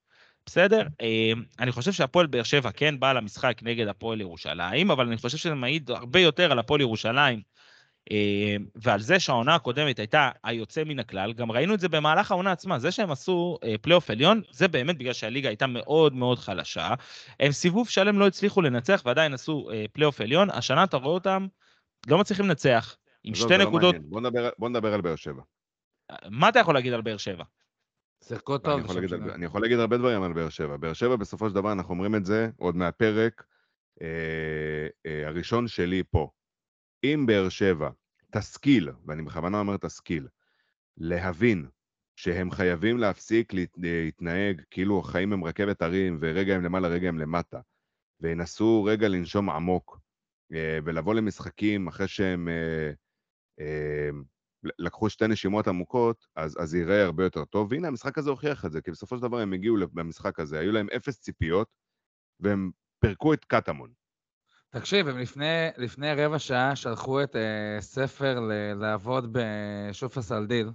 [0.47, 0.86] בסדר?
[1.01, 5.38] אה, אני חושב שהפועל באר שבע כן באה למשחק נגד הפועל ירושלים, אבל אני חושב
[5.38, 7.40] שזה מעיד הרבה יותר על הפועל ירושלים
[8.74, 12.78] ועל זה שהעונה הקודמת הייתה היוצא מן הכלל, גם ראינו את זה במהלך העונה עצמה,
[12.78, 16.94] זה שהם עשו אה, פלייאוף עליון, זה באמת בגלל שהליגה הייתה מאוד מאוד חלשה.
[17.40, 21.46] הם סיבוב שלם לא הצליחו לנצח ועדיין עשו אה, פלייאוף עליון, השנה אתה רואה אותם
[22.07, 23.96] לא מצליחים לנצח, עם שתי לא נקודות.
[23.98, 25.42] בוא נדבר- בוא נדבר על באר שבע.
[26.30, 27.44] מה אתה יכול להגיד על באר שבע?
[28.28, 29.07] שיחקו אני טוב.
[29.09, 29.30] שלהם.
[29.30, 30.76] אני יכול להגיד הרבה דברים על באר שבע.
[30.76, 33.44] באר שבע, בסופו של דבר, אנחנו אומרים את זה עוד מהפרק
[34.02, 34.07] אה,
[35.07, 36.30] אה, הראשון שלי פה.
[37.05, 37.90] אם באר שבע
[38.30, 40.28] תשכיל, ואני בכוונה אומר תשכיל,
[40.96, 41.66] להבין
[42.16, 47.18] שהם חייבים להפסיק להת- להתנהג כאילו החיים הם רכבת הרים, ורגע הם למעלה, רגע הם
[47.18, 47.61] למטה,
[48.20, 49.98] ינסו רגע לנשום עמוק,
[50.52, 52.90] אה, ולבוא למשחקים אחרי שהם אה,
[53.61, 54.11] אה,
[54.78, 57.72] לקחו שתי נשימות עמוקות, אז, אז זה ייראה הרבה יותר טוב.
[57.72, 60.72] והנה, המשחק הזה הוכיח את זה, כי בסופו של דבר הם הגיעו למשחק הזה, היו
[60.72, 61.68] להם אפס ציפיות,
[62.40, 63.92] והם פירקו את קטמון.
[64.79, 67.39] תקשיב, הם לפני, לפני רבע שעה שלחו את uh,
[67.81, 70.66] ספר ל- לעבוד בשופרס על דיל.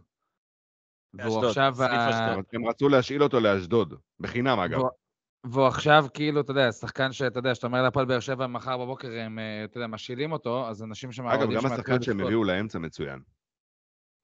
[1.14, 1.74] והוא באשדוד, עכשיו...
[1.76, 4.78] סניף ה- הם רצו להשאיל אותו לאשדוד, בחינם אגב.
[4.80, 4.90] והוא-
[5.46, 9.08] והוא עכשיו כאילו, אתה יודע, שחקן שאתה יודע, שאתה אומר להפועל באר שבע מחר בבוקר
[9.12, 11.28] הם, אה, אתה יודע, משאילים אותו, אז אנשים שם...
[11.28, 12.20] אגב, גם השחקן שהם.
[12.20, 13.20] הביאו לאמצע מצוין.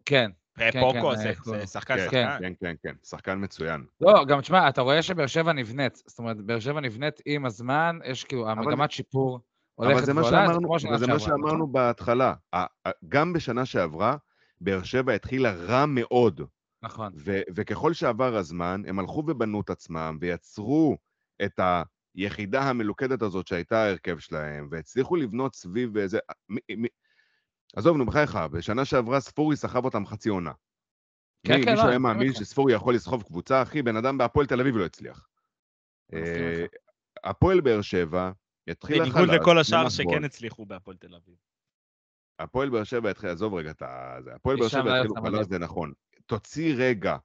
[0.06, 0.32] כן.
[0.60, 2.38] אה, כן, פוקו כן, זה אה, זה שחקן כן, שחקן.
[2.40, 3.86] כן, כן, כן, שחקן מצוין.
[4.02, 5.96] לא, גם תשמע, אתה רואה שבאר שבע נבנית.
[5.96, 9.40] זאת אומרת, באר שבע נבנית עם הזמן, יש כאילו, המגמת שיפור
[9.80, 11.72] אבל זה מה שאמרנו, זה מה שעברה, שאמרנו נכון?
[11.72, 12.34] בהתחלה.
[13.10, 14.18] גם בשנה שעברה,
[14.62, 16.42] באר שבע התחילה רע מאוד,
[16.84, 17.12] נכון.
[17.16, 20.98] ו- וככל שעבר הזמן, הם הלכו ובנו את עצמם, ויצרו
[21.46, 21.60] את
[22.16, 26.20] היחידה המלוכדת הזאת שהייתה ההרכב שלהם, והצליחו לבנות סביב איזה...
[26.50, 26.88] מ- מ-
[27.76, 30.52] עזוב, נו, בחייך, בשנה שעברה ספורי סחב אותם חצי עונה.
[31.48, 32.34] כן, מי- כן, מישהו לא, היה מאמין.
[32.34, 33.62] שספורי יכול לסחוב קבוצה?
[33.62, 35.28] אחי, בן אדם בהפועל תל אביב לא הצליח.
[36.14, 36.66] אה.
[37.24, 38.32] הפועל באר שבע
[38.68, 39.14] התחילה חלש.
[39.14, 40.24] בניגוד לכל השאר שכן.
[40.24, 41.36] הצליחו בהפועל תל אביב.
[42.40, 44.18] הפועל באר שבע התחיל, עזוב רגע את ה...
[44.24, 45.44] זה, הפועל באר שבע לא התחילו יוצא חלש, מדהים.
[45.44, 45.94] זה נכון.
[46.26, 47.18] תוציא רגע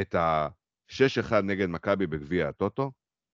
[0.00, 2.92] את ה-6-1 נגד מכבי בגביע הטוטו,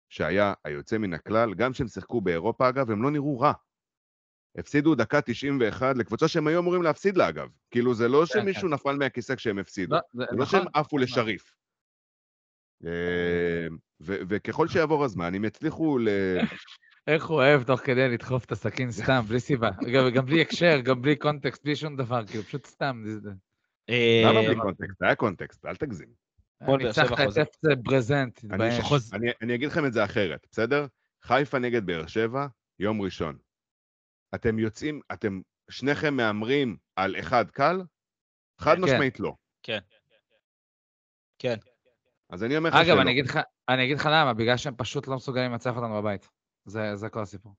[0.10, 3.54] שהיה היוצא מן הכלל, גם כשהם שיחקו באירופה אגב, הם לא נראו רע.
[4.58, 7.50] הפסידו דקה 91 לקבוצה שהם היו אמורים להפסיד לה אגב.
[7.72, 9.96] כאילו זה לא כן, שמישהו נפל מהכיסא כשהם הפסידו.
[9.96, 10.60] לא, זה לא נכון.
[10.60, 11.56] שהם עפו לשריף.
[12.86, 13.68] אה,
[14.02, 16.10] ו- וככל שיעבור הזמן, הם יצליחו ל...
[17.08, 19.70] איך הוא אוהב תוך כדי לדחוף את הסכין סתם, בלי סיבה.
[20.16, 23.02] גם, בלי הקשר, גם בלי קונטקסט, בלי שום דבר, כאילו, פשוט סתם.
[23.06, 23.30] זה- זה-
[24.26, 25.02] למה אה, בלי קונטקסט?
[25.02, 26.10] היה קונטקסט, אל תגזים.
[26.62, 27.38] ניצחת את.
[27.38, 29.14] אפס ברזנט, אני, תתבייש.
[29.42, 30.88] אני, אגיד לכם את זה אחרת, בסדר?
[31.24, 32.48] חיפה נגד באר שבע,
[32.80, 33.38] יום ראשון.
[34.36, 37.82] אתם יוצאים, אתם שניכם מהמרים על אחד קל?
[38.62, 38.82] חד כן.
[38.82, 39.34] משמעית לא.
[39.64, 39.80] כן.
[41.40, 41.56] כן.
[42.30, 43.02] אז אני אומר לך אגב, שלא.
[43.02, 43.40] אני אגיד לך,
[43.70, 46.30] אני אגיד לך למה, בגלל שהם פשוט לא מסוגלים לנצח אותנו בבית.
[46.66, 47.56] זה, זה כל הסיפור.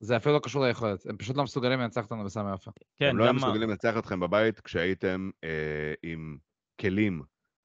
[0.00, 2.70] זה אפילו לא קשור ליכולת, הם פשוט לא מסוגלים לנצח אותנו בסמי עופר.
[2.96, 6.38] כן, הם לא היו מסוגלים לנצח אתכם בבית כשהייתם אה, עם
[6.80, 7.22] כלים.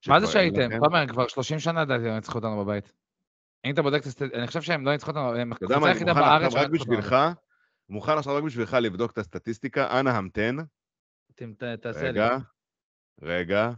[0.08, 0.80] מה זה שהייתם?
[0.80, 2.94] תומר, הם כבר 30 שנה לדעתי לא ניצחו אותנו בבית.
[3.66, 4.34] אם אתה בודק את הסטט...
[4.34, 6.62] אני חושב שהם לא ניצחו אותנו, הם אתה יודע הקבוצה מה, אני היחידה בארץ שלא
[6.62, 6.98] ניצחו אותנו.
[6.98, 7.16] בשבילך,
[7.90, 10.58] מוכן עכשיו רק בשבילך לבדוק את הסטטיסטיקה, אנא המתן.
[11.82, 12.20] תעשה לי.
[12.20, 12.38] רגע,
[13.22, 13.72] רגע.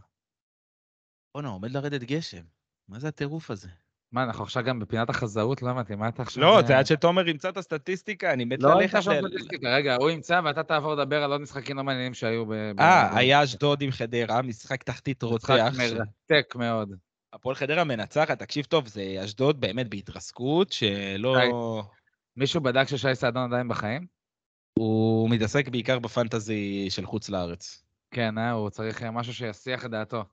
[1.34, 2.42] בואנה, עומד לרדת גשם.
[2.88, 3.68] מה זה הטירוף הזה?
[4.16, 5.62] מה, אנחנו עכשיו גם בפינת החזאות?
[5.62, 6.42] לא הבנתי, מה אתה עכשיו...
[6.42, 9.28] לא, זה עד שתומר ימצא את הסטטיסטיקה, אני מת לא ללכת הייתה שם ל...
[9.28, 12.52] סטטיסטיקה, רגע, הוא ימצא ואתה תעבור לדבר על עוד משחקים לא מעניינים שהיו ב...
[12.78, 15.72] אה, היה אשדוד עם חדרה, משחק תחתית משחק רוצח.
[15.74, 16.92] ש- מרתק מאוד.
[17.32, 21.82] הפועל חדרה מנצחת, תקשיב טוב, זה אשדוד באמת בהתרסקות, שלא...
[22.36, 24.06] מישהו בדק ששי סעדון עדיין בחיים?
[24.78, 27.84] הוא מתעסק בעיקר בפנטזי של חוץ לארץ.
[28.10, 30.24] כן, אה, הוא צריך אה, משהו שיסיח את דעתו.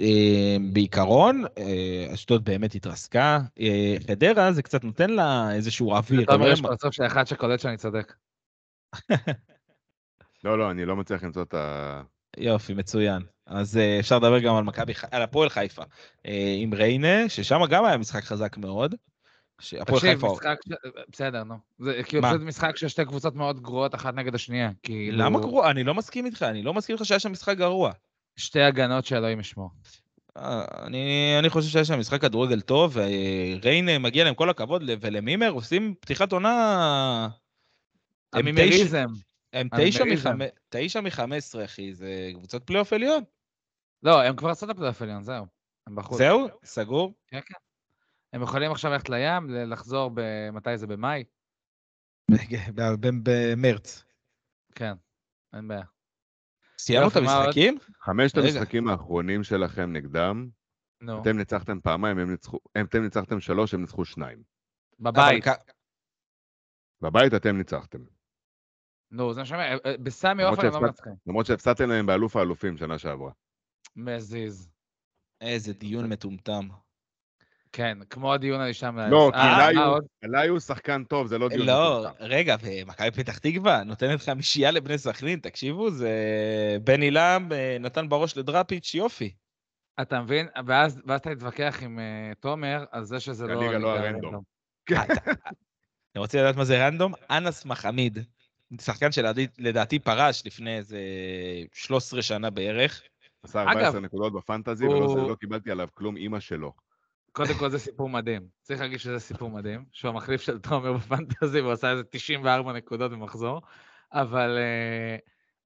[0.00, 3.38] אה, בעיקרון, אה, אשדוד באמת התרסקה.
[3.60, 6.22] אה, חדרה, זה קצת נותן לה איזשהו אוויר.
[6.22, 8.14] אתה רואה יש פרצוף של אחד שקולט שאני צודק.
[10.44, 12.02] לא, לא, אני לא מצליח למצוא את ה...
[12.36, 13.22] יופי, מצוין.
[13.46, 15.82] אז אפשר לדבר גם על מכבי, על הפועל חיפה.
[16.60, 18.94] עם ריינה, ששם גם היה משחק חזק מאוד.
[19.56, 20.32] תקשיב, חיפה...
[20.32, 20.56] משחק...
[21.08, 21.54] בסדר, נו.
[21.78, 22.22] זה כאילו?
[22.22, 24.70] פשוט משחק של שתי קבוצות מאוד גרועות אחת נגד השנייה.
[24.82, 25.18] כאילו...
[25.18, 25.70] למה גרוע?
[25.70, 27.92] אני לא מסכים איתך, אני לא מסכים איתך שהיה שם משחק גרוע.
[28.36, 29.70] שתי הגנות שאלוהים ישמור.
[30.36, 35.50] אה, אני, אני חושב שהיה שם משחק כדורגל טוב, וריינה מגיע להם כל הכבוד, ולמימר
[35.50, 37.28] עושים פתיחת עונה...
[38.32, 39.06] המימריזם.
[39.52, 40.30] הם תשע המימריזם.
[40.40, 43.22] מחמ- תשע מחמש עשרה, אחי, זה קבוצת פלייאוף עליון.
[44.02, 45.46] לא, הם כבר עשו את הפלייאוף עליון, זהו.
[45.86, 46.18] הם בחוץ.
[46.18, 46.48] זהו?
[46.64, 47.12] סגור?
[47.28, 47.54] כן, כן.
[48.32, 50.20] הם יכולים עכשיו ללכת לים, לחזור ב...
[50.52, 50.86] מתי זה?
[50.86, 51.24] במאי?
[53.22, 54.04] במרץ.
[54.74, 54.92] כן,
[55.56, 55.91] אין בעיה.
[56.82, 57.16] סיימנו את?
[57.16, 57.78] המשחקים?
[58.00, 58.38] חמשת.
[58.38, 60.48] המשחקים האחרונים שלכם נגדם,
[61.00, 64.42] נו, אתם ניצחתם פעמיים, הם ניצחו, אתם ניצחתם שלוש, הם ניצחו שניים.
[65.00, 65.44] בבית.
[67.00, 67.98] בבית אתם ניצחתם.
[69.10, 71.12] נו, זה מה שאומר, אה, בסמי עופר הם לא מנצחים.
[71.26, 73.32] למרות שהפסדתם להם באלוף האלופים שנה שעברה.
[73.96, 74.70] מזיז.
[75.40, 76.68] איזה דיון מטומטם.
[77.72, 79.12] כן, כמו הדיון על אישה מנהלת.
[79.12, 80.04] לא, כי אה, הוא- עוד?
[80.24, 81.66] אליי הוא שחקן טוב, זה לא דיון.
[81.66, 82.06] לא.
[82.20, 86.10] רגע, ומכבי פתח תקווה נותנת חמישייה לבני סכנין, תקשיבו, זה
[86.84, 89.34] בן עילם אה, נתן בראש לדראפיץ', יופי.
[90.00, 90.48] אתה מבין?
[90.66, 93.60] ואז ואז אתה תתווכח עם אה, תומר על זה שזה לא...
[93.60, 94.42] כנראה לא הרנדום.
[94.92, 95.02] אה,
[96.12, 97.12] אתה רוצה לדעת מה זה רנדום?
[97.30, 98.18] אנס מחמיד,
[98.80, 100.98] שחקן שלדעתי פרש לפני איזה
[101.72, 103.02] 13 שנה בערך.
[103.42, 106.72] עשה אגב, 14 נקודות בפנטזי, ולא לא קיבלתי עליו כלום, אימא שלו.
[107.32, 108.42] קודם כל זה סיפור מדהים.
[108.62, 113.10] צריך להגיד שזה סיפור מדהים, שהוא המחליף של תומר בפנטזי, והוא עשה איזה 94 נקודות
[113.12, 113.60] במחזור,
[114.12, 115.16] אבל, אה,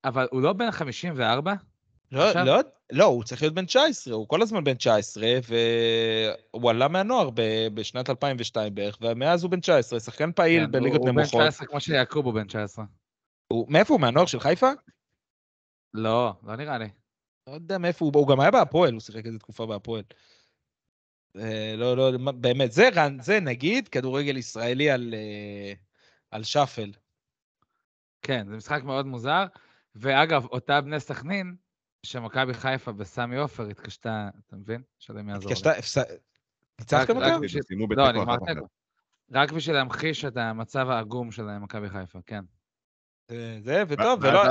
[0.04, 1.54] אבל הוא לא בן 54?
[2.12, 2.44] לא, עכשיו?
[2.46, 2.58] לא,
[2.92, 5.26] לא, הוא צריך להיות בן 19, הוא כל הזמן בן 19,
[6.54, 11.00] והוא עלה מהנוער ב- בשנת 2002 בערך, ומאז הוא בן 19, שחקן פעיל כן, בליגות
[11.00, 11.32] הוא- נמוכות.
[11.32, 12.84] הוא בן 19 כמו שיעקוב הוא בן 19.
[13.52, 14.00] הוא- מאיפה הוא?
[14.00, 14.70] מהנוער של חיפה?
[15.94, 16.88] לא, לא נראה לי.
[17.48, 20.02] לא יודע מאיפה הוא, הוא גם היה בהפועל, הוא שיחק איזה תקופה בהפועל.
[21.38, 25.72] אה, לא, לא, באמת, זה רן, זה נגיד כדורגל ישראלי על, אה,
[26.30, 26.90] על שאפל.
[28.22, 29.44] כן, זה משחק מאוד מוזר.
[29.94, 31.56] ואגב, אותה בני סכנין,
[32.02, 34.82] שמכבי חיפה בסמי עופר התקשתה, אתה מבין?
[34.98, 35.50] שלא מי יעזור.
[35.50, 36.12] התקשתה, הפס-
[36.78, 37.42] ניצחתם רק- אותם?
[37.96, 38.36] לא, נגמר.
[38.54, 38.66] תיקו.
[39.32, 42.44] רק בשביל להמחיש את המצב העגום של מכבי חיפה, כן.
[43.28, 44.42] זה- זה, וטוב, ולא...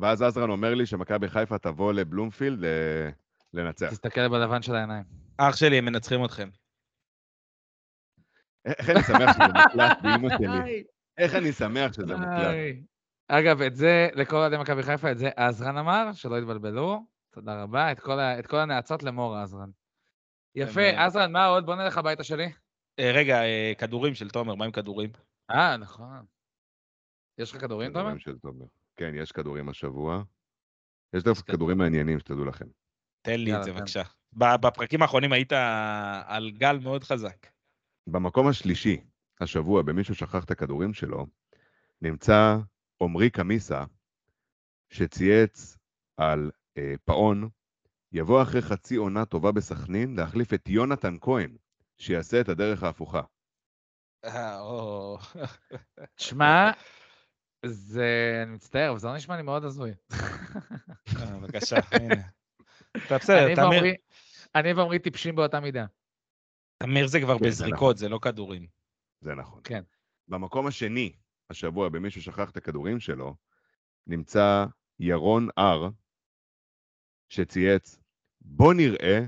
[0.00, 3.10] ואז עזרן אומר לי שמכבי חיפה תבוא לבלומפילד אה,
[3.54, 3.90] לנצח.
[3.90, 5.04] תסתכל בלבן של העיניים.
[5.40, 6.48] אח שלי, הם מנצחים אתכם.
[8.64, 10.84] איך אני שמח שזה מוקלט באמא שלי.
[11.18, 12.54] איך אני שמח שזה מוקלט.
[13.28, 17.06] אגב, את זה, לכל אוהדי מכבי חיפה, את זה עזרן אמר, שלא יתבלבלו.
[17.30, 17.92] תודה רבה.
[17.92, 19.70] את כל, את כל הנאצות למור עזרן.
[20.54, 20.88] יפה.
[20.96, 21.66] עזרן, מה עוד?
[21.66, 22.52] בוא נלך הביתה שלי.
[22.98, 25.10] אה, רגע, אה, כדורים של תומר, מה עם כדורים?
[25.50, 26.24] אה, נכון.
[27.38, 28.02] יש לך כדורים, תומר?
[28.02, 28.66] כדורים של תומר.
[28.96, 30.22] כן, יש כדורים השבוע.
[31.16, 31.56] יש דווקא כדור.
[31.56, 32.66] כדורים מעניינים, שתדעו לכם.
[33.22, 33.72] תן לי את זה.
[33.72, 34.02] בבקשה.
[34.32, 35.52] בפרקים האחרונים היית
[36.24, 37.46] על גל מאוד חזק.
[38.06, 39.00] במקום השלישי,
[39.40, 41.26] השבוע, במישהו שכח את הכדורים שלו,
[42.02, 42.56] נמצא
[43.02, 43.84] עמרי קמיסה,
[44.90, 45.76] שצייץ
[46.16, 47.48] על אה, פאון,
[48.12, 51.56] יבוא אחרי חצי עונה טובה בסכנין להחליף את יונתן כהן,
[51.98, 53.20] שיעשה את הדרך ההפוכה.
[54.24, 54.58] אה.
[56.14, 56.70] תשמע,
[57.66, 58.40] זה...
[58.46, 59.90] אני מצטער, אבל זה לא נשמע לי מאוד הזוי.
[60.12, 62.14] אה, בבקשה, הנה.
[63.06, 63.94] אתה בסדר, תמיר-
[64.54, 65.86] אני ועמרי טיפשים באותה מידה.
[66.82, 68.66] תמיר זה כבר כן, זה בזריקות, זה לא כדורים.
[69.20, 69.60] זה נכון.
[69.64, 69.82] כן.
[70.28, 71.16] במקום השני,
[71.50, 73.36] השבוע, במישהו שכח את הכדורים שלו,
[74.06, 74.66] נמצא
[75.00, 75.88] ירון הר,
[77.28, 77.98] שצייץ,
[78.40, 79.18] בוא נראה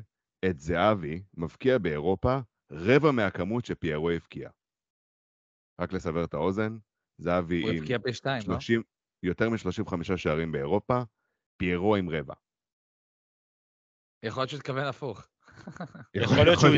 [0.45, 2.39] את זהבי מבקיע באירופה
[2.73, 4.51] רבע מהכמות שפיירו הבקיע.
[5.81, 6.79] רק לסבר את האוזן,
[7.19, 8.61] זהבי הוא עם הבקיע פי שתיים, לא?
[8.61, 8.83] 30,
[9.23, 11.03] יותר מ-35 שערים באירופה,
[11.57, 12.35] פיירו עם רבע.
[14.23, 15.27] יכול להיות שהוא התכוון הפוך.
[16.15, 16.71] יכול להיות שהוא...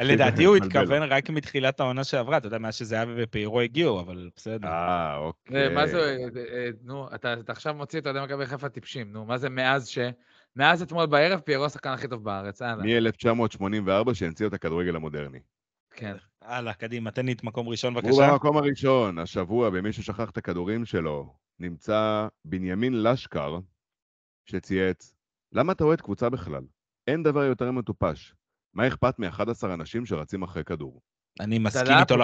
[0.00, 0.56] לדעתי הוא.
[0.56, 4.68] התכוון רק מתחילת העונה שעברה, אתה יודע, מאז שזהבי ופיירו הגיעו, אבל בסדר.
[4.68, 5.74] אה, אוקיי.
[5.74, 9.24] מה זה, אה, אה, נו, אתה אתה עכשיו מוציא את אוהדי מכבי חיפה טיפשים, נו,
[9.24, 9.98] מה זה מאז ש...
[10.56, 13.00] מאז אתמול בערב פיירו השחקן הכי טוב בארץ, הלאה.
[13.00, 15.38] מ-1984 שהמציאו את הכדורגל המודרני.
[15.90, 16.16] כן.
[16.42, 18.30] הלאה, קדימה, תן לי את מקום ראשון הוא בבקשה.
[18.30, 23.58] במקום הראשון, השבוע, במישהו שכח את הכדורים שלו, נמצא בנימין לשקר,
[24.46, 25.14] שצייץ,
[25.52, 26.62] למה אתה אוהד קבוצה בכלל?
[27.06, 28.34] אין דבר יותר מטופש.
[28.74, 31.00] מה אכפת מ-11 אנשים שרצים אחרי כדור?
[31.40, 32.14] אני מסכים איתו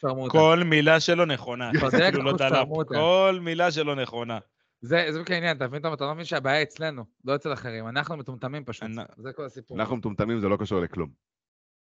[0.00, 0.32] שרמוטה.
[0.38, 1.70] כל מילה שלו נכונה.
[1.80, 2.68] צודק, אפילו לא דלאפ.
[2.88, 4.38] כל מילה שלו נכונה.
[4.80, 7.88] זה זה בדיוק העניין, אתה מבין, אתה לא מבין שהבעיה אצלנו, לא אצל אחרים.
[7.88, 9.80] אנחנו מטומטמים פשוט, אני- זה כל הסיפור.
[9.80, 11.10] אנחנו מטומטמים, זה לא קשור לכלום.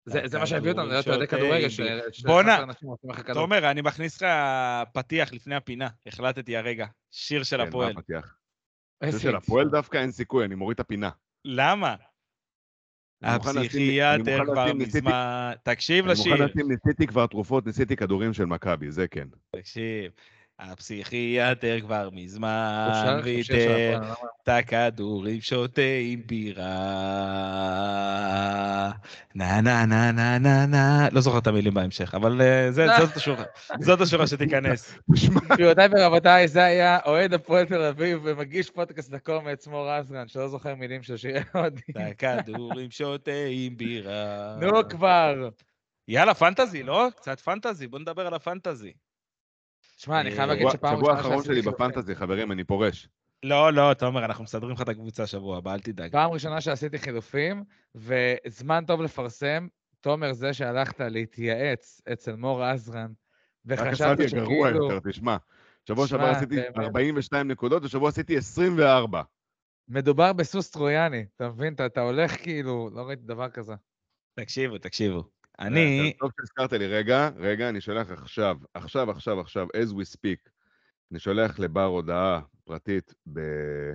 [0.04, 1.68] זה זה מה שהביא אותנו, להיות אוהדי שותה כדורגל,
[2.24, 2.52] בואנה.
[2.54, 3.42] 11 אנשים רוצים אחרי כדור.
[3.42, 4.28] תומר, אני מכניס לך
[4.92, 5.88] פתיח לפני הפינה.
[6.06, 6.86] החלטתי הרגע.
[7.10, 7.92] שיר של כן, מה הפועל.
[7.98, 8.36] הפתיח?
[9.02, 11.10] איזה זה של הפועל דווקא אין סיכוי, אני מוריד את הפינה.
[11.44, 11.94] למה?
[13.22, 15.52] אני אני הפסיכיאטר כבר מזמן...
[15.62, 16.44] תקשיב אני מוכן לשיר.
[16.44, 19.28] לשים, ניסיתי כבר תרופות, ניסיתי כדורים של מכבי, זה כן.
[19.56, 20.12] תקשיב.
[20.58, 24.00] הפסיכיאטר כבר מזמן ויתר?
[24.42, 26.62] את הכדורים שותה עם בירה.
[29.34, 31.08] נה נה נה נה נה נה.
[31.12, 33.44] לא זוכר את המילים בהמשך, אבל אה, זה- זאת השורה.
[33.80, 34.98] זאת השורה שתיכנס.
[35.52, 40.74] גבירותיי ורבותיי, זה היה אוהד הפועל תל אביב ומגיש פודקאסט לקומץ, מור עזרן, שלא זוכר
[40.74, 41.82] מילים של שירי אוהדים.
[41.90, 44.56] את הכדורים שותה עם בירה.
[44.60, 45.48] נו כבר.
[46.08, 47.08] יאללה, פנטזי, לא?
[47.16, 48.92] קצת פנטזי, בוא נדבר על הפנטזי.
[49.96, 53.08] שמע, אני חייב להגיד שבוע- שפעם שבוע ראשונה האחרון שעשיתי שלי בפנטזי, חברים, אני פורש.
[53.42, 56.12] לא, לא, תומר, אנחנו מסדרים לך את הקבוצה שבוע הבא, אל תדאג.
[56.12, 57.64] פעם ראשונה שעשיתי חילופים,
[57.94, 59.66] וזמן טוב לפרסם,
[60.00, 63.12] תומר זה שהלכת להתייעץ אצל מור עזרן,
[63.68, 65.36] רק וחשבתי עשיתי גרוע שכאילו יותר, תשמע.
[65.88, 66.78] שבוע שעבר עשיתי באמת.
[66.78, 69.22] 42 נקודות, ושבוע עשיתי 24.
[69.88, 71.74] מדובר בסוס טרויאני, אתה מבין?
[71.74, 73.74] אתה- אתה הולך כאילו, לא ראיתי דבר כזה.
[74.40, 75.24] תקשיבו, תקשיבו.
[75.60, 76.12] אני...
[76.18, 80.50] טוב שהזכרת לי, רגע, רגע, אני שולח עכשיו, עכשיו, עכשיו, עכשיו, as we speak,
[81.10, 83.94] אני שולח לבר הודעה פרטית ב-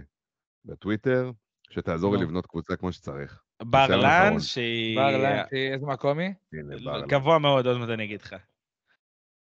[0.65, 1.31] בטוויטר,
[1.69, 2.27] שתעזור לי נו.
[2.27, 3.41] לבנות קבוצה כמו שצריך.
[3.61, 4.39] בר ניסיון לן, אחרון.
[4.39, 4.97] שהיא...
[4.97, 6.33] בר לן, איזה מקום היא?
[6.53, 7.05] לא.
[7.07, 8.35] גבוה מאוד, עוד מעט אני אגיד לך.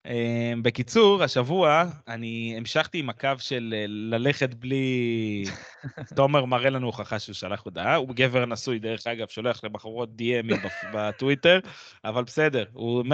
[0.09, 5.44] אמ, בקיצור, השבוע אני המשכתי עם הקו של אה, ללכת בלי...
[6.16, 10.66] תומר מראה לנו הוכחה שהוא שלח הודעה, הוא גבר נשוי, דרך אגב, שולח לבחורות DMים
[10.94, 11.59] בטוויטר,
[12.05, 13.05] אבל בסדר, הוא...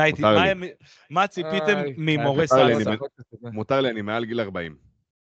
[1.10, 2.90] מה ציפיתם ממורה סלסה?
[3.42, 4.93] מותר לי, אני מעל גיל 40.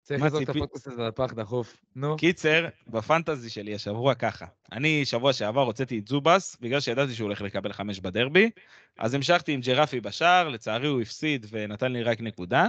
[0.06, 1.76] צריך מה לזרוק את הפודקאסט הזה לפח דחוף.
[1.96, 2.16] נו.
[2.16, 4.46] קיצר, בפנטזי שלי השבוע ככה.
[4.72, 8.50] אני שבוע שעבר הוצאתי את זובס, בגלל שידעתי שהוא הולך לקבל חמש בדרבי,
[8.98, 12.66] אז המשכתי עם ג'רפי בשער, לצערי הוא הפסיד ונתן לי רק נקודה.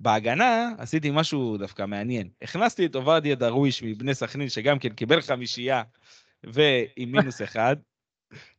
[0.00, 2.28] בהגנה עשיתי משהו דווקא מעניין.
[2.42, 5.82] הכנסתי את עובדיה דרוויש מבני סכנין, שגם כן קיבל חמישייה
[6.44, 7.76] ועם מינוס אחד,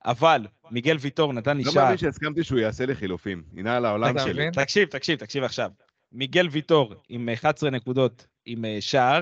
[0.06, 1.84] אבל מיגל ויטור נתן לי לא שער.
[1.84, 3.44] מאמין שהסכמתי שהוא יעשה לי חילופים.
[3.58, 4.52] הנה על העולם שלי.
[4.54, 5.72] תקשיב, תקשיב, תקשיב עכשיו.
[6.12, 9.22] מיגל ויטור עם 11 נקודות עם אה, שער,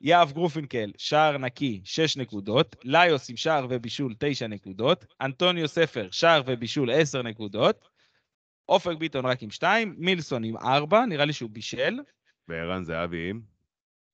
[0.00, 6.42] יהב גרופינקל, שער נקי, 6 נקודות, ליאוס עם שער ובישול, 9 נקודות, אנטוניו ספר, שער
[6.46, 7.88] ובישול, 10 נקודות,
[8.68, 11.98] אופק ביטון רק עם 2, מילסון עם 4, נראה לי שהוא בישל,
[12.48, 13.40] וערן זהבי עם.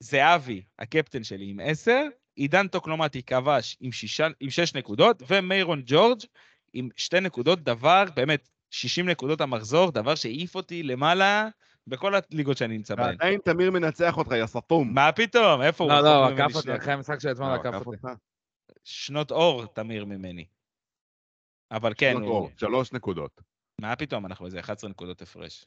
[0.01, 2.03] זהבי, הקפטן שלי, עם 10,
[2.37, 6.21] עידן תוקלומתי כבש עם 6, עם 6 נקודות, ומיירון ג'ורג'
[6.73, 11.49] עם 2 נקודות, דבר, באמת, 60 נקודות המחזור, דבר שהעיף אותי למעלה
[11.89, 13.07] בכל הליגות שאני נמצא בהן.
[13.07, 14.95] ועדיין תמיר מנצח אותך, יא סתום.
[14.95, 15.63] מה פתאום?
[15.63, 15.93] איפה הוא?
[15.93, 17.99] לא, לא, עקף אותי, אחרי המשחק של אתמול אה, עקף אותי.
[18.85, 20.47] שנות אור, תמיר ממני.
[21.71, 22.29] אבל כן, שנות.
[22.29, 23.41] אור, שלוש נקודות.
[23.81, 24.27] מה פתאום?
[24.27, 25.67] אנחנו איזה 11 נקודות הפרש.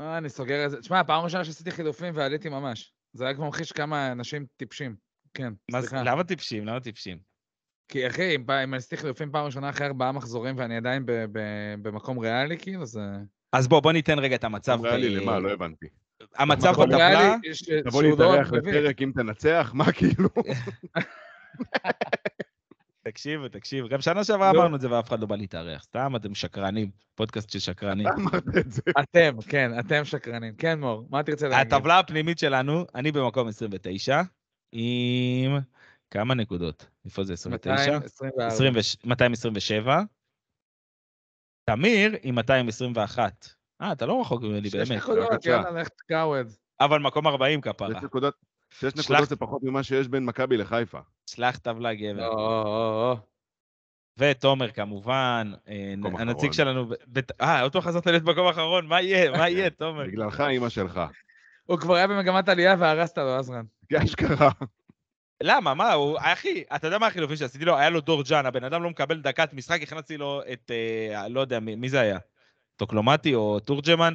[0.00, 0.80] אה, אני סוגר את זה.
[0.80, 2.92] תשמע, פעם ראשונה שעשיתי חילופים ועליתי ממש.
[3.12, 4.96] זה רק ממחיש כמה אנשים טיפשים.
[5.34, 6.02] כן, סליחה.
[6.02, 6.66] למה טיפשים?
[6.66, 7.18] למה טיפשים?
[7.88, 12.18] כי אחי, אם עשיתי חילופים פעם ראשונה אחרי ארבעה מחזורים ואני עדיין ב- ב- במקום
[12.18, 13.00] ריאלי, כאילו, זה...
[13.52, 14.72] אז בוא, בוא ניתן רגע את המצב.
[14.72, 15.86] אמרה לי ב- למה, לא הבנתי.
[16.36, 18.52] המצב בטבלה, ריאלי, ש- תבוא להתארח.
[18.52, 19.70] לפרק אם תנצח?
[19.74, 20.28] מה כאילו?
[23.08, 23.88] תקשיבו, תקשיבו.
[23.88, 24.58] גם שנה שעברה לא.
[24.58, 25.82] אמרנו את זה ואף אחד לא בא להתארח.
[25.82, 26.90] סתם, אתם שקרנים.
[27.14, 28.06] פודקאסט של שקרנים.
[28.06, 28.82] אתה אמרת את זה.
[29.00, 30.54] אתם, כן, אתם שקרנים.
[30.58, 31.74] כן, מור, מה תרצה להגיד?
[31.74, 34.22] הטבלה הפנימית שלנו, אני במקום 29,
[34.72, 35.58] עם
[36.10, 36.86] כמה נקודות?
[37.04, 37.98] איפה זה 29?
[37.98, 38.46] 224.
[38.46, 38.72] 20
[39.04, 40.02] 227.
[41.70, 43.46] תמיר עם 221.
[43.82, 45.02] אה, אתה לא רחוק ממני, שש באמת.
[45.02, 45.50] נקודות, בבקשה.
[45.50, 46.46] יאללה, לך תקאווד.
[46.80, 47.88] אבל מקום 40 שש כפרה.
[47.88, 48.34] נקודות.
[48.70, 50.98] שש נקודות זה פחות ממה שיש בין מכבי לחיפה.
[51.30, 53.14] שלח טבלה גבר.
[54.18, 56.52] ותומר כמובן, אה, הנציג.
[56.52, 56.88] שלנו,
[57.40, 59.30] אה, עוד פעם חזרת להיות מקום אחרון, מה יהיה?
[59.38, 60.06] מה יהיה, תומר?
[60.06, 61.00] בגללך, אימא שלך.
[61.64, 63.64] הוא כבר היה במגמת עלייה והרסת לו, עזרן.
[64.04, 64.50] אשכרה.
[65.42, 67.76] למה, מה, הוא, אחי, אתה יודע מה החילופים שעשיתי לו?
[67.76, 71.40] היה לו דור ג'אן, הבן אדם לא מקבל דקת משחק, הכנסתי לו את, אה, לא
[71.40, 72.18] יודע, מי, מי זה היה?
[72.76, 74.14] טוקלומטי או תורג'מן?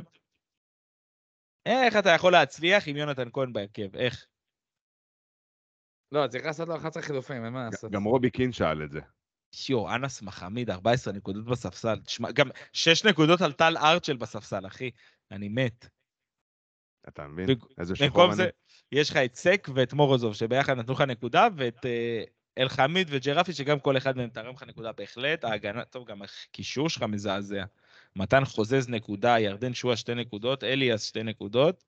[1.66, 3.96] איך אתה יכול להצליח עם יונתן כהן בהרכב?
[3.96, 4.26] איך?
[6.12, 7.92] לא, צריך לעשות לו 11 חילופים, אין מה לעשות.
[7.92, 9.00] גם רובי קין שאל את זה.
[9.52, 12.00] שיו, אנס מחמיד, 14 נקודות בספסל.
[12.00, 14.92] תשמע, גם 6 נקודות על טל ארצ'ל בספסל, אחי.
[15.32, 15.88] אני מת.
[17.08, 17.46] אתה מבין?
[17.48, 18.36] בג- איזה שחור במקום אני.
[18.36, 18.50] זה,
[18.92, 22.24] יש לך את סק ואת מורוזוב, שביחד נתנו לך נקודה, ואת אה,
[22.58, 25.44] אלחמיד וג'רפי, שגם כל אחד מהם תרם לך נקודה בהחלט.
[25.44, 27.64] ההגנה, טוב, גם הקישור שלך מזעזע.
[28.16, 31.84] מתן חוזז נקודה, ירדן שועה שתי נקודות, אליאס שתי נקודות.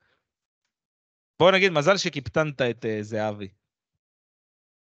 [1.39, 3.47] בוא נגיד, מזל שקיפטנת את אה, זהבי.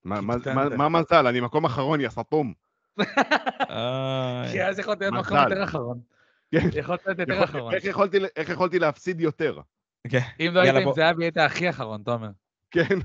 [0.04, 1.28] מה- מזל?
[1.28, 2.54] אני מקום אחרון, יא סתום.
[3.70, 4.52] איי.
[4.52, 5.38] כי אז יכולת להיות מקום.
[5.38, 6.00] יותר אחרון.
[6.52, 6.70] כן.
[8.36, 9.60] איך יכולתי להפסיד יותר?
[10.10, 12.30] כן, אם לא היית עם בוא- זהבי, היית הכי אחרון, תומר.
[12.72, 13.00] כן.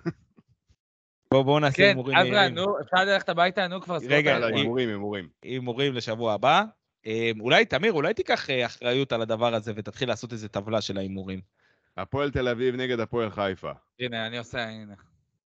[1.30, 2.54] בוא- בואו נעשה כן, הימורים עזרן, מהירים.
[2.54, 5.28] נו, אפשר ללכת הביתה, נו, כבר רגע, היא- הימורים, הימורים.
[5.42, 6.62] הימורים לשבוע הבא.
[7.06, 10.98] אה, אולי, תמיר, אולי תיקח אה, אחריות על הדבר הזה ותתחיל לעשות איזה טבלה של
[10.98, 11.40] ההימורים.
[11.96, 13.70] הפועל תל אביב נגד הפועל חיפה.
[14.00, 14.94] הנה, אני עושה, הנה.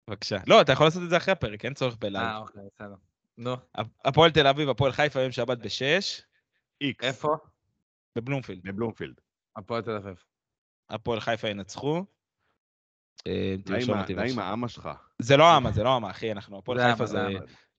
[0.09, 0.37] בבקשה.
[0.47, 2.25] לא, אתה יכול לעשות את זה אחרי הפרק, אין צורך בלייב.
[2.27, 2.95] אה, אוקיי, בסדר.
[3.39, 3.55] נו,
[4.05, 6.23] הפועל תל אביב, הפועל חיפה, יום שבת בשש,
[6.81, 7.05] איקס.
[7.05, 7.37] איפה?
[8.17, 8.61] בבלומפילד.
[8.65, 9.15] בבלומפילד.
[9.57, 10.17] הפועל תל אביב.
[10.91, 12.05] הפועל חיפה ינצחו.
[13.27, 14.49] אה, תרשום נעים אותי ה- נעים בבקשה.
[14.51, 14.89] האמה שלך.
[15.23, 17.19] זה לא אמה, זה לא אמה, אחי, אנחנו, הפועל זה חיפה זה.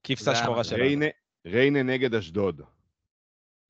[0.04, 0.64] כבשה שחורה.
[0.64, 0.82] שלנו.
[0.82, 1.06] ריינה-
[1.46, 2.60] ריינה נגד אשדוד.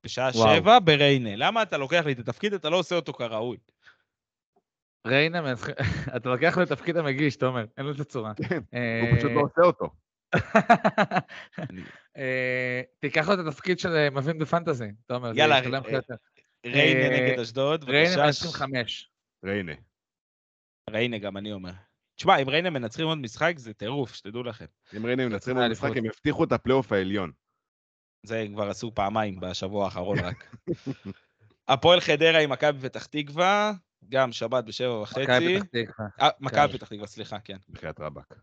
[0.05, 0.33] בשעה.
[0.33, 1.37] שבע בריינה.
[1.37, 3.57] למה אתה לוקח לי את התפקיד, אתה לא עושה אותו כראוי.
[5.07, 5.41] ריינה,
[6.17, 8.33] אתה לוקח לו את תפקיד המגיש, תומר, אין לזה צורה.
[8.49, 9.91] כן, אה, הוא פשוט לא עושה אותו.
[12.17, 15.61] אה, תיקח לו את התפקיד של מבין בפנטזי, תומר, זה יאללה.
[16.67, 18.25] ריינה נגד אשדוד, ריינה בבקשה.
[18.27, 19.11] מנצחים חמש.
[19.45, 19.73] ריינה.
[20.91, 21.73] ריינה, גם אני אומר.
[22.17, 24.65] תשמע, אם ריינה מנצחים עוד משחק, זה טירוף, שתדעו לכם.
[24.97, 25.97] אם ריינה מנצחים במשחק, האליפות.
[25.97, 27.33] הם הבטיחו את הפלייאוף העליון.
[28.27, 30.55] זה כבר עשו פעמיים בשבוע האחרון רק.
[31.69, 33.73] הפועל חדרה עם מכבי פתח תקווה,
[34.09, 35.23] גם שבת בשבע וחצי.
[35.23, 36.09] מכבי פתח תקווה.
[36.21, 36.79] אה, מכבי כן.
[36.79, 37.57] פתח תקווה, סליחה, כן.
[37.69, 38.35] בחייאת רבאק.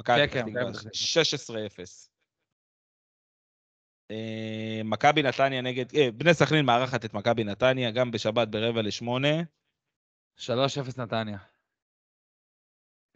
[0.00, 1.68] מכבי כן, כן, מכבי פתח תקווה.
[1.68, 2.11] 16-0.
[4.12, 9.42] אה, מכבי נתניה נגד, אה, בני סכנין מארחת את מכבי נתניה, גם בשבת ברבע לשמונה.
[10.36, 11.38] 3-0 נתניה.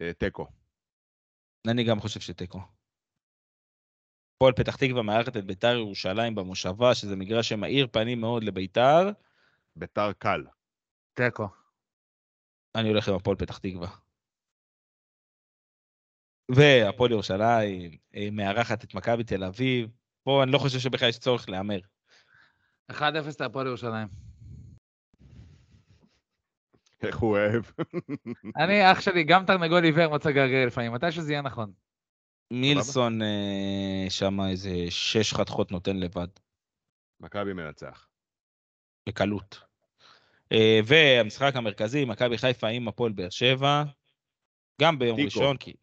[0.01, 0.47] אה, תיקו.
[1.67, 2.59] אני גם חושב שתיקו.
[4.35, 9.09] הפועל פתח תקווה מארחת את ביתר ירושלים במושבה, שזה מגרש שמאיר פנים מאוד לביתר.
[9.75, 10.43] ביתר קל.
[11.13, 11.47] תיקו.
[12.75, 13.87] אני הולך עם הפועל פתח תקווה.
[16.51, 17.91] והפועל ירושלים
[18.31, 19.96] מארחת את מכבי תל אביב.
[20.27, 21.79] פה אני לא חושב שבכלל יש צורך להמר.
[22.91, 23.01] 1-0
[23.39, 24.07] להפועל ירושלים.
[27.01, 27.63] איך הוא אוהב.
[28.61, 31.71] אני, אח שלי, גם תרנגול עיוור מצא גרגר לפעמים, מתי שזה יהיה נכון.
[32.51, 36.27] מילסון אה, שם איזה שש חתכות נותן לבד,
[37.19, 38.07] מכבי מנצח.
[39.09, 39.63] בקלות.
[40.51, 43.83] אה, והמשחק המרכזי, מכבי חיפה עם הפועל באר שבע,
[44.81, 45.19] גם ביום.
[45.19, 45.73] ראשון, כי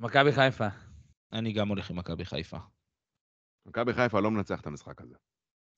[0.00, 0.85] מכבי חיפה.
[1.32, 2.58] אני גם הולך עם מכבי חיפה.
[3.66, 5.14] מכבי חיפה לא מנצח את המשחק הזה.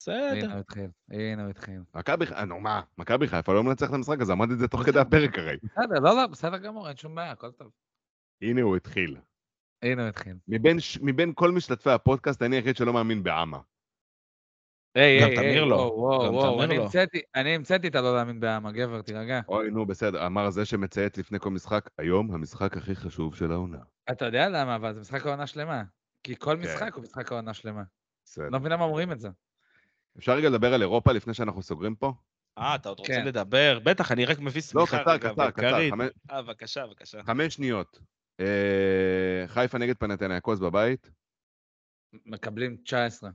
[0.07, 0.51] הנה בסדר.
[0.51, 1.81] הוא התחיל, הנה הוא התחיל.
[1.95, 4.83] מכבי חיפה, נו מה, מכבי חיפה לא מנצח את המשחק הזה, אמרתי את זה תוך
[4.83, 5.57] כדי הפרק הרי.
[5.63, 7.71] בסדר, לא, לא, בסדר גמור, אין שום בעיה, הכל טוב.
[8.41, 9.17] הנה הוא התחיל.
[9.81, 10.35] הנה הוא התחיל.
[11.01, 13.59] מבין כל משתתפי הפודקאסט, אני היחיד שלא מאמין בעמה.
[14.95, 16.85] היי, גם היי, תמיר היי, לו, וואו, וואו, תמיר
[17.35, 17.55] אני.
[17.55, 19.41] המצאתי, את הלא להאמין בעם, הגבר, תירגע.
[19.47, 23.77] אוי, נו, בסדר, אמר זה שמצייץ לפני כל משחק, היום המשחק הכי חשוב של העונה.
[24.11, 25.83] אתה יודע למה, אבל זה משחק העונה שלמה.
[26.23, 26.61] כי כל כן.
[26.61, 27.83] משחק הוא משחק העונה שלמה.
[28.25, 28.49] בסדר.
[28.49, 29.29] לא מבין למה אומרים את זה.
[30.17, 32.13] אפשר רגע לדבר על אירופה לפני שאנחנו סוגרים פה?
[32.57, 33.25] אה, אתה עוד רוצה כן.
[33.25, 33.79] לדבר?
[33.83, 35.79] בטח, אני רק מביא לא, שמיכה קצר, קצר, קצר,
[36.31, 37.23] אה, בבקשה, בבקשה.
[37.23, 37.99] חמש שניות.
[38.39, 41.09] אה, חיפה נגד פנתניאקוס בבית?
[42.25, 43.29] מקבלים 19.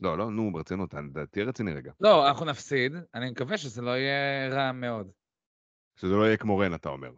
[0.00, 0.94] לא, לא, נו, ברצינות,
[1.30, 1.92] תהיה רציני רגע.
[2.00, 5.10] לא, אנחנו נפסיד, אני מקווה שזה לא יהיה רע מאוד.
[5.96, 7.10] שזה לא יהיה כמו רן, אתה אומר.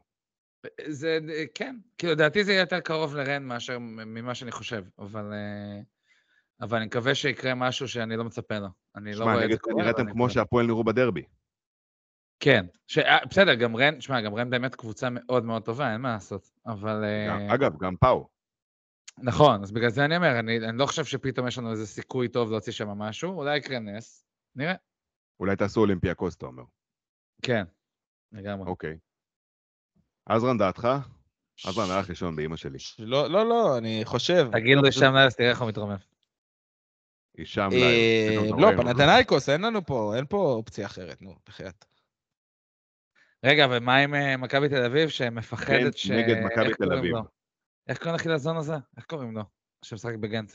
[0.86, 1.19] זה,
[1.55, 5.32] כן, כאילו, לדעתי זה יהיה יותר קרוב לרן מאשר ממה שאני חושב, אבל...
[5.32, 5.81] אה,
[6.61, 8.69] אבל אני מקווה שיקרה משהו שאני לא מצפה לו.
[8.97, 9.74] אני לא שמע, רואה את זה קורה.
[9.74, 10.31] אבל נראיתם כמו.
[10.31, 11.23] שהפועל נראו בדרבי.
[12.40, 12.98] כן, ש...
[12.98, 16.51] אה, בסדר, גם רן, שמע, גם רן באמת קבוצה מאוד מאוד טובה, אין מה לעשות.
[16.66, 17.05] אבל...
[17.28, 18.28] גם- אה, אגב, גם פאו.
[19.22, 22.28] נכון, אז בגלל זה אני אומר, אני, אני לא חושב שפתאום יש לנו איזה סיכוי
[22.28, 24.24] טוב להוציא שם משהו, אולי יקרה נס,
[24.56, 24.74] נראה.
[25.40, 26.62] אולי תעשו אולימפיאקוס, אתה אומר.
[27.42, 27.64] כן,
[28.32, 28.66] לגמרי.
[28.66, 28.98] אוקיי.
[30.26, 30.88] עזרן, דעתך?
[31.66, 32.78] עזרן הלך לישון באימא שלי.
[32.98, 34.48] לא, לא, לא, אני חושב.
[34.52, 35.97] תגיד לו שם נאלס, תראה איך הוא מתרומם.
[37.36, 41.84] הישאם אה, אתה לא, פנתנייקוס, אין לנו פה, אין פה אופציה אחרת, נו, בחייאת.
[43.44, 46.10] רגע, ומה עם אה, מכבי תל אביב, שמפחדת גנט ש...
[46.10, 47.14] נגד מכבי תל אביב.
[47.90, 48.74] איך קוראים לחילזון הזה?
[48.96, 49.42] איך קוראים לו?
[49.84, 50.52] שמשחק בגנט.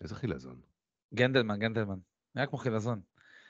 [0.00, 0.60] איזה חילזון.
[1.14, 1.98] גנדלמן, גנדלמן.
[2.34, 3.00] נראה כמו חילזון.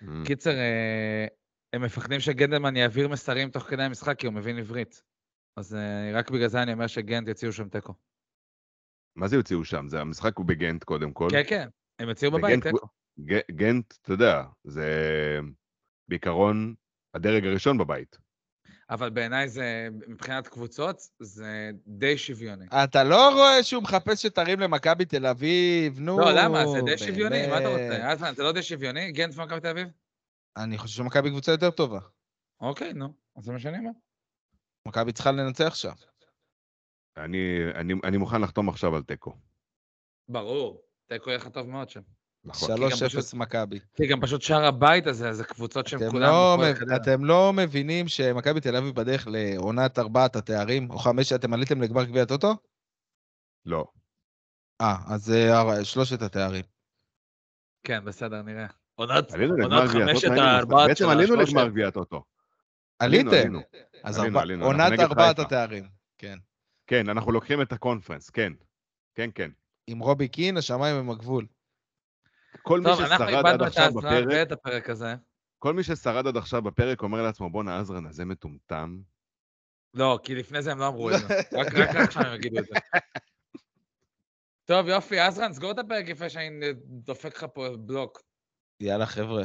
[0.03, 0.07] Mm.
[0.27, 1.27] קיצר, אה,
[1.73, 5.03] הם מפחדים שגנדלמן יעביר מסרים תוך כדי המשחק, כי הוא מבין עברית.
[5.57, 7.95] אז אה, רק בגלל זה אני אומר שגנט יוציאו שם תיקו.
[9.17, 9.89] מה זה יוציאו שם?
[9.89, 11.29] זה המשחק הוא בגנט קודם כל.
[11.31, 11.69] כן, כן,
[11.99, 12.87] הם יוציאו בבית תיקו.
[13.51, 14.89] גנט, אתה יודע, זה
[16.09, 16.75] בעיקרון
[17.15, 18.19] הדרג הראשון בבית.
[18.91, 22.67] אבל בעיניי זה, מבחינת קבוצות, זה די שוויוני.
[22.85, 26.19] אתה לא רואה שהוא מחפש שתרים למכבי תל אביב, נו.
[26.19, 26.67] לא, למה?
[26.67, 27.69] זה די שוויוני, מה אתה.
[27.69, 28.13] רוצה?
[28.13, 29.13] אזמן, זה לא די שוויוני?
[29.13, 29.89] גנט ומכבי תל אביב?
[30.57, 32.01] אני חושב שמכבי קבוצה יותר טובה.
[32.61, 33.91] אוקיי, נו, אז זה מה שאני אומר.
[34.89, 35.93] מכבי צריכה לנצח שם.
[37.17, 37.39] אני,
[37.75, 39.33] אני, אני מוכן לחתום עכשיו על תיקו.
[40.29, 42.01] ברור, תיקו יהיה לך טוב מאוד שם.
[42.45, 42.69] נכון.
[42.81, 43.79] גם 3-0 פשוט- מכבי.
[43.95, 46.29] כי גם פשוט שער הבית הזה, זה קבוצות שהן אתם כולן...
[46.29, 46.93] לא מב-.
[46.97, 52.05] אתם לא מבינים שמכבי תל אביב בדרך לעונת ארבעת התארים, או חמש שאתם עליתם לגמר
[52.05, 52.55] גביע הטוטו?
[53.67, 53.85] לא.
[54.81, 56.65] אה, אז זה אר- שלושת התארים.
[57.87, 58.67] כן, בסדר, נראה.
[58.95, 59.31] עונת
[59.89, 61.37] חמשת הארבעת בעצם עלינו.
[61.37, 62.25] לגמר גביע הטוטו.
[62.99, 63.53] עליתם.
[64.05, 64.19] אז
[64.63, 65.39] עונת ארבעת.
[65.39, 65.89] התארים.
[66.19, 66.39] כן.
[66.87, 68.53] כן, אנחנו לוקחים את הקונפרנס, כן.
[69.15, 69.51] כן, כן.
[69.87, 71.47] עם רובי קין, השמיים הם הגבול.
[72.63, 75.15] כל מי טוב, ששרד עד עכשיו בפרק, ואת הפרק הזה.
[75.59, 78.97] כל מי ששרד עד עכשיו בפרק אומר לעצמו, בואנה, עזרן הזה מטומטם.
[79.95, 81.35] לא, כי לפני זה הם לא אמרו את זה.
[81.61, 82.75] רק רק עכשיו הם יגידו את זה.
[84.65, 86.51] טוב, יופי, עזרן, סגור את הפרק לפני שאני
[86.85, 88.23] דופק לך פה בלוק.
[88.81, 89.43] יאללה, חבר'ה.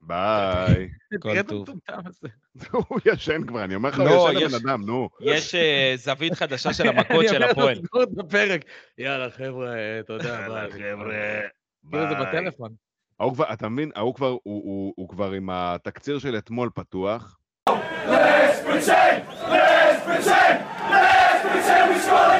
[0.00, 0.88] ביי.
[1.20, 1.68] כל טוב.
[2.88, 5.08] הוא ישן כבר, אני אומר לך, לא, הוא ישן יש- לבן אדם, נו.
[5.20, 7.76] יש אה, זווית חדשה של המכות אני של אומר לו, הפועל.
[7.76, 8.64] סגור את הפרק.
[8.98, 9.74] יאללה, חבר'ה,
[10.06, 10.72] תודה, ביי.
[10.72, 11.40] חבר'ה,
[11.90, 12.26] כאילו זה ביי.
[12.26, 12.70] בטלפון.
[13.20, 17.38] ההוא כבר, אתה מבין, ההוא כבר, הוא- הוא הוא כבר עם התקציר של אתמול פתוח.
[17.68, 17.72] Let's
[18.66, 19.20] pretend!
[19.42, 20.56] Let's pretend!
[20.90, 22.33] Let's pretend we score the goal!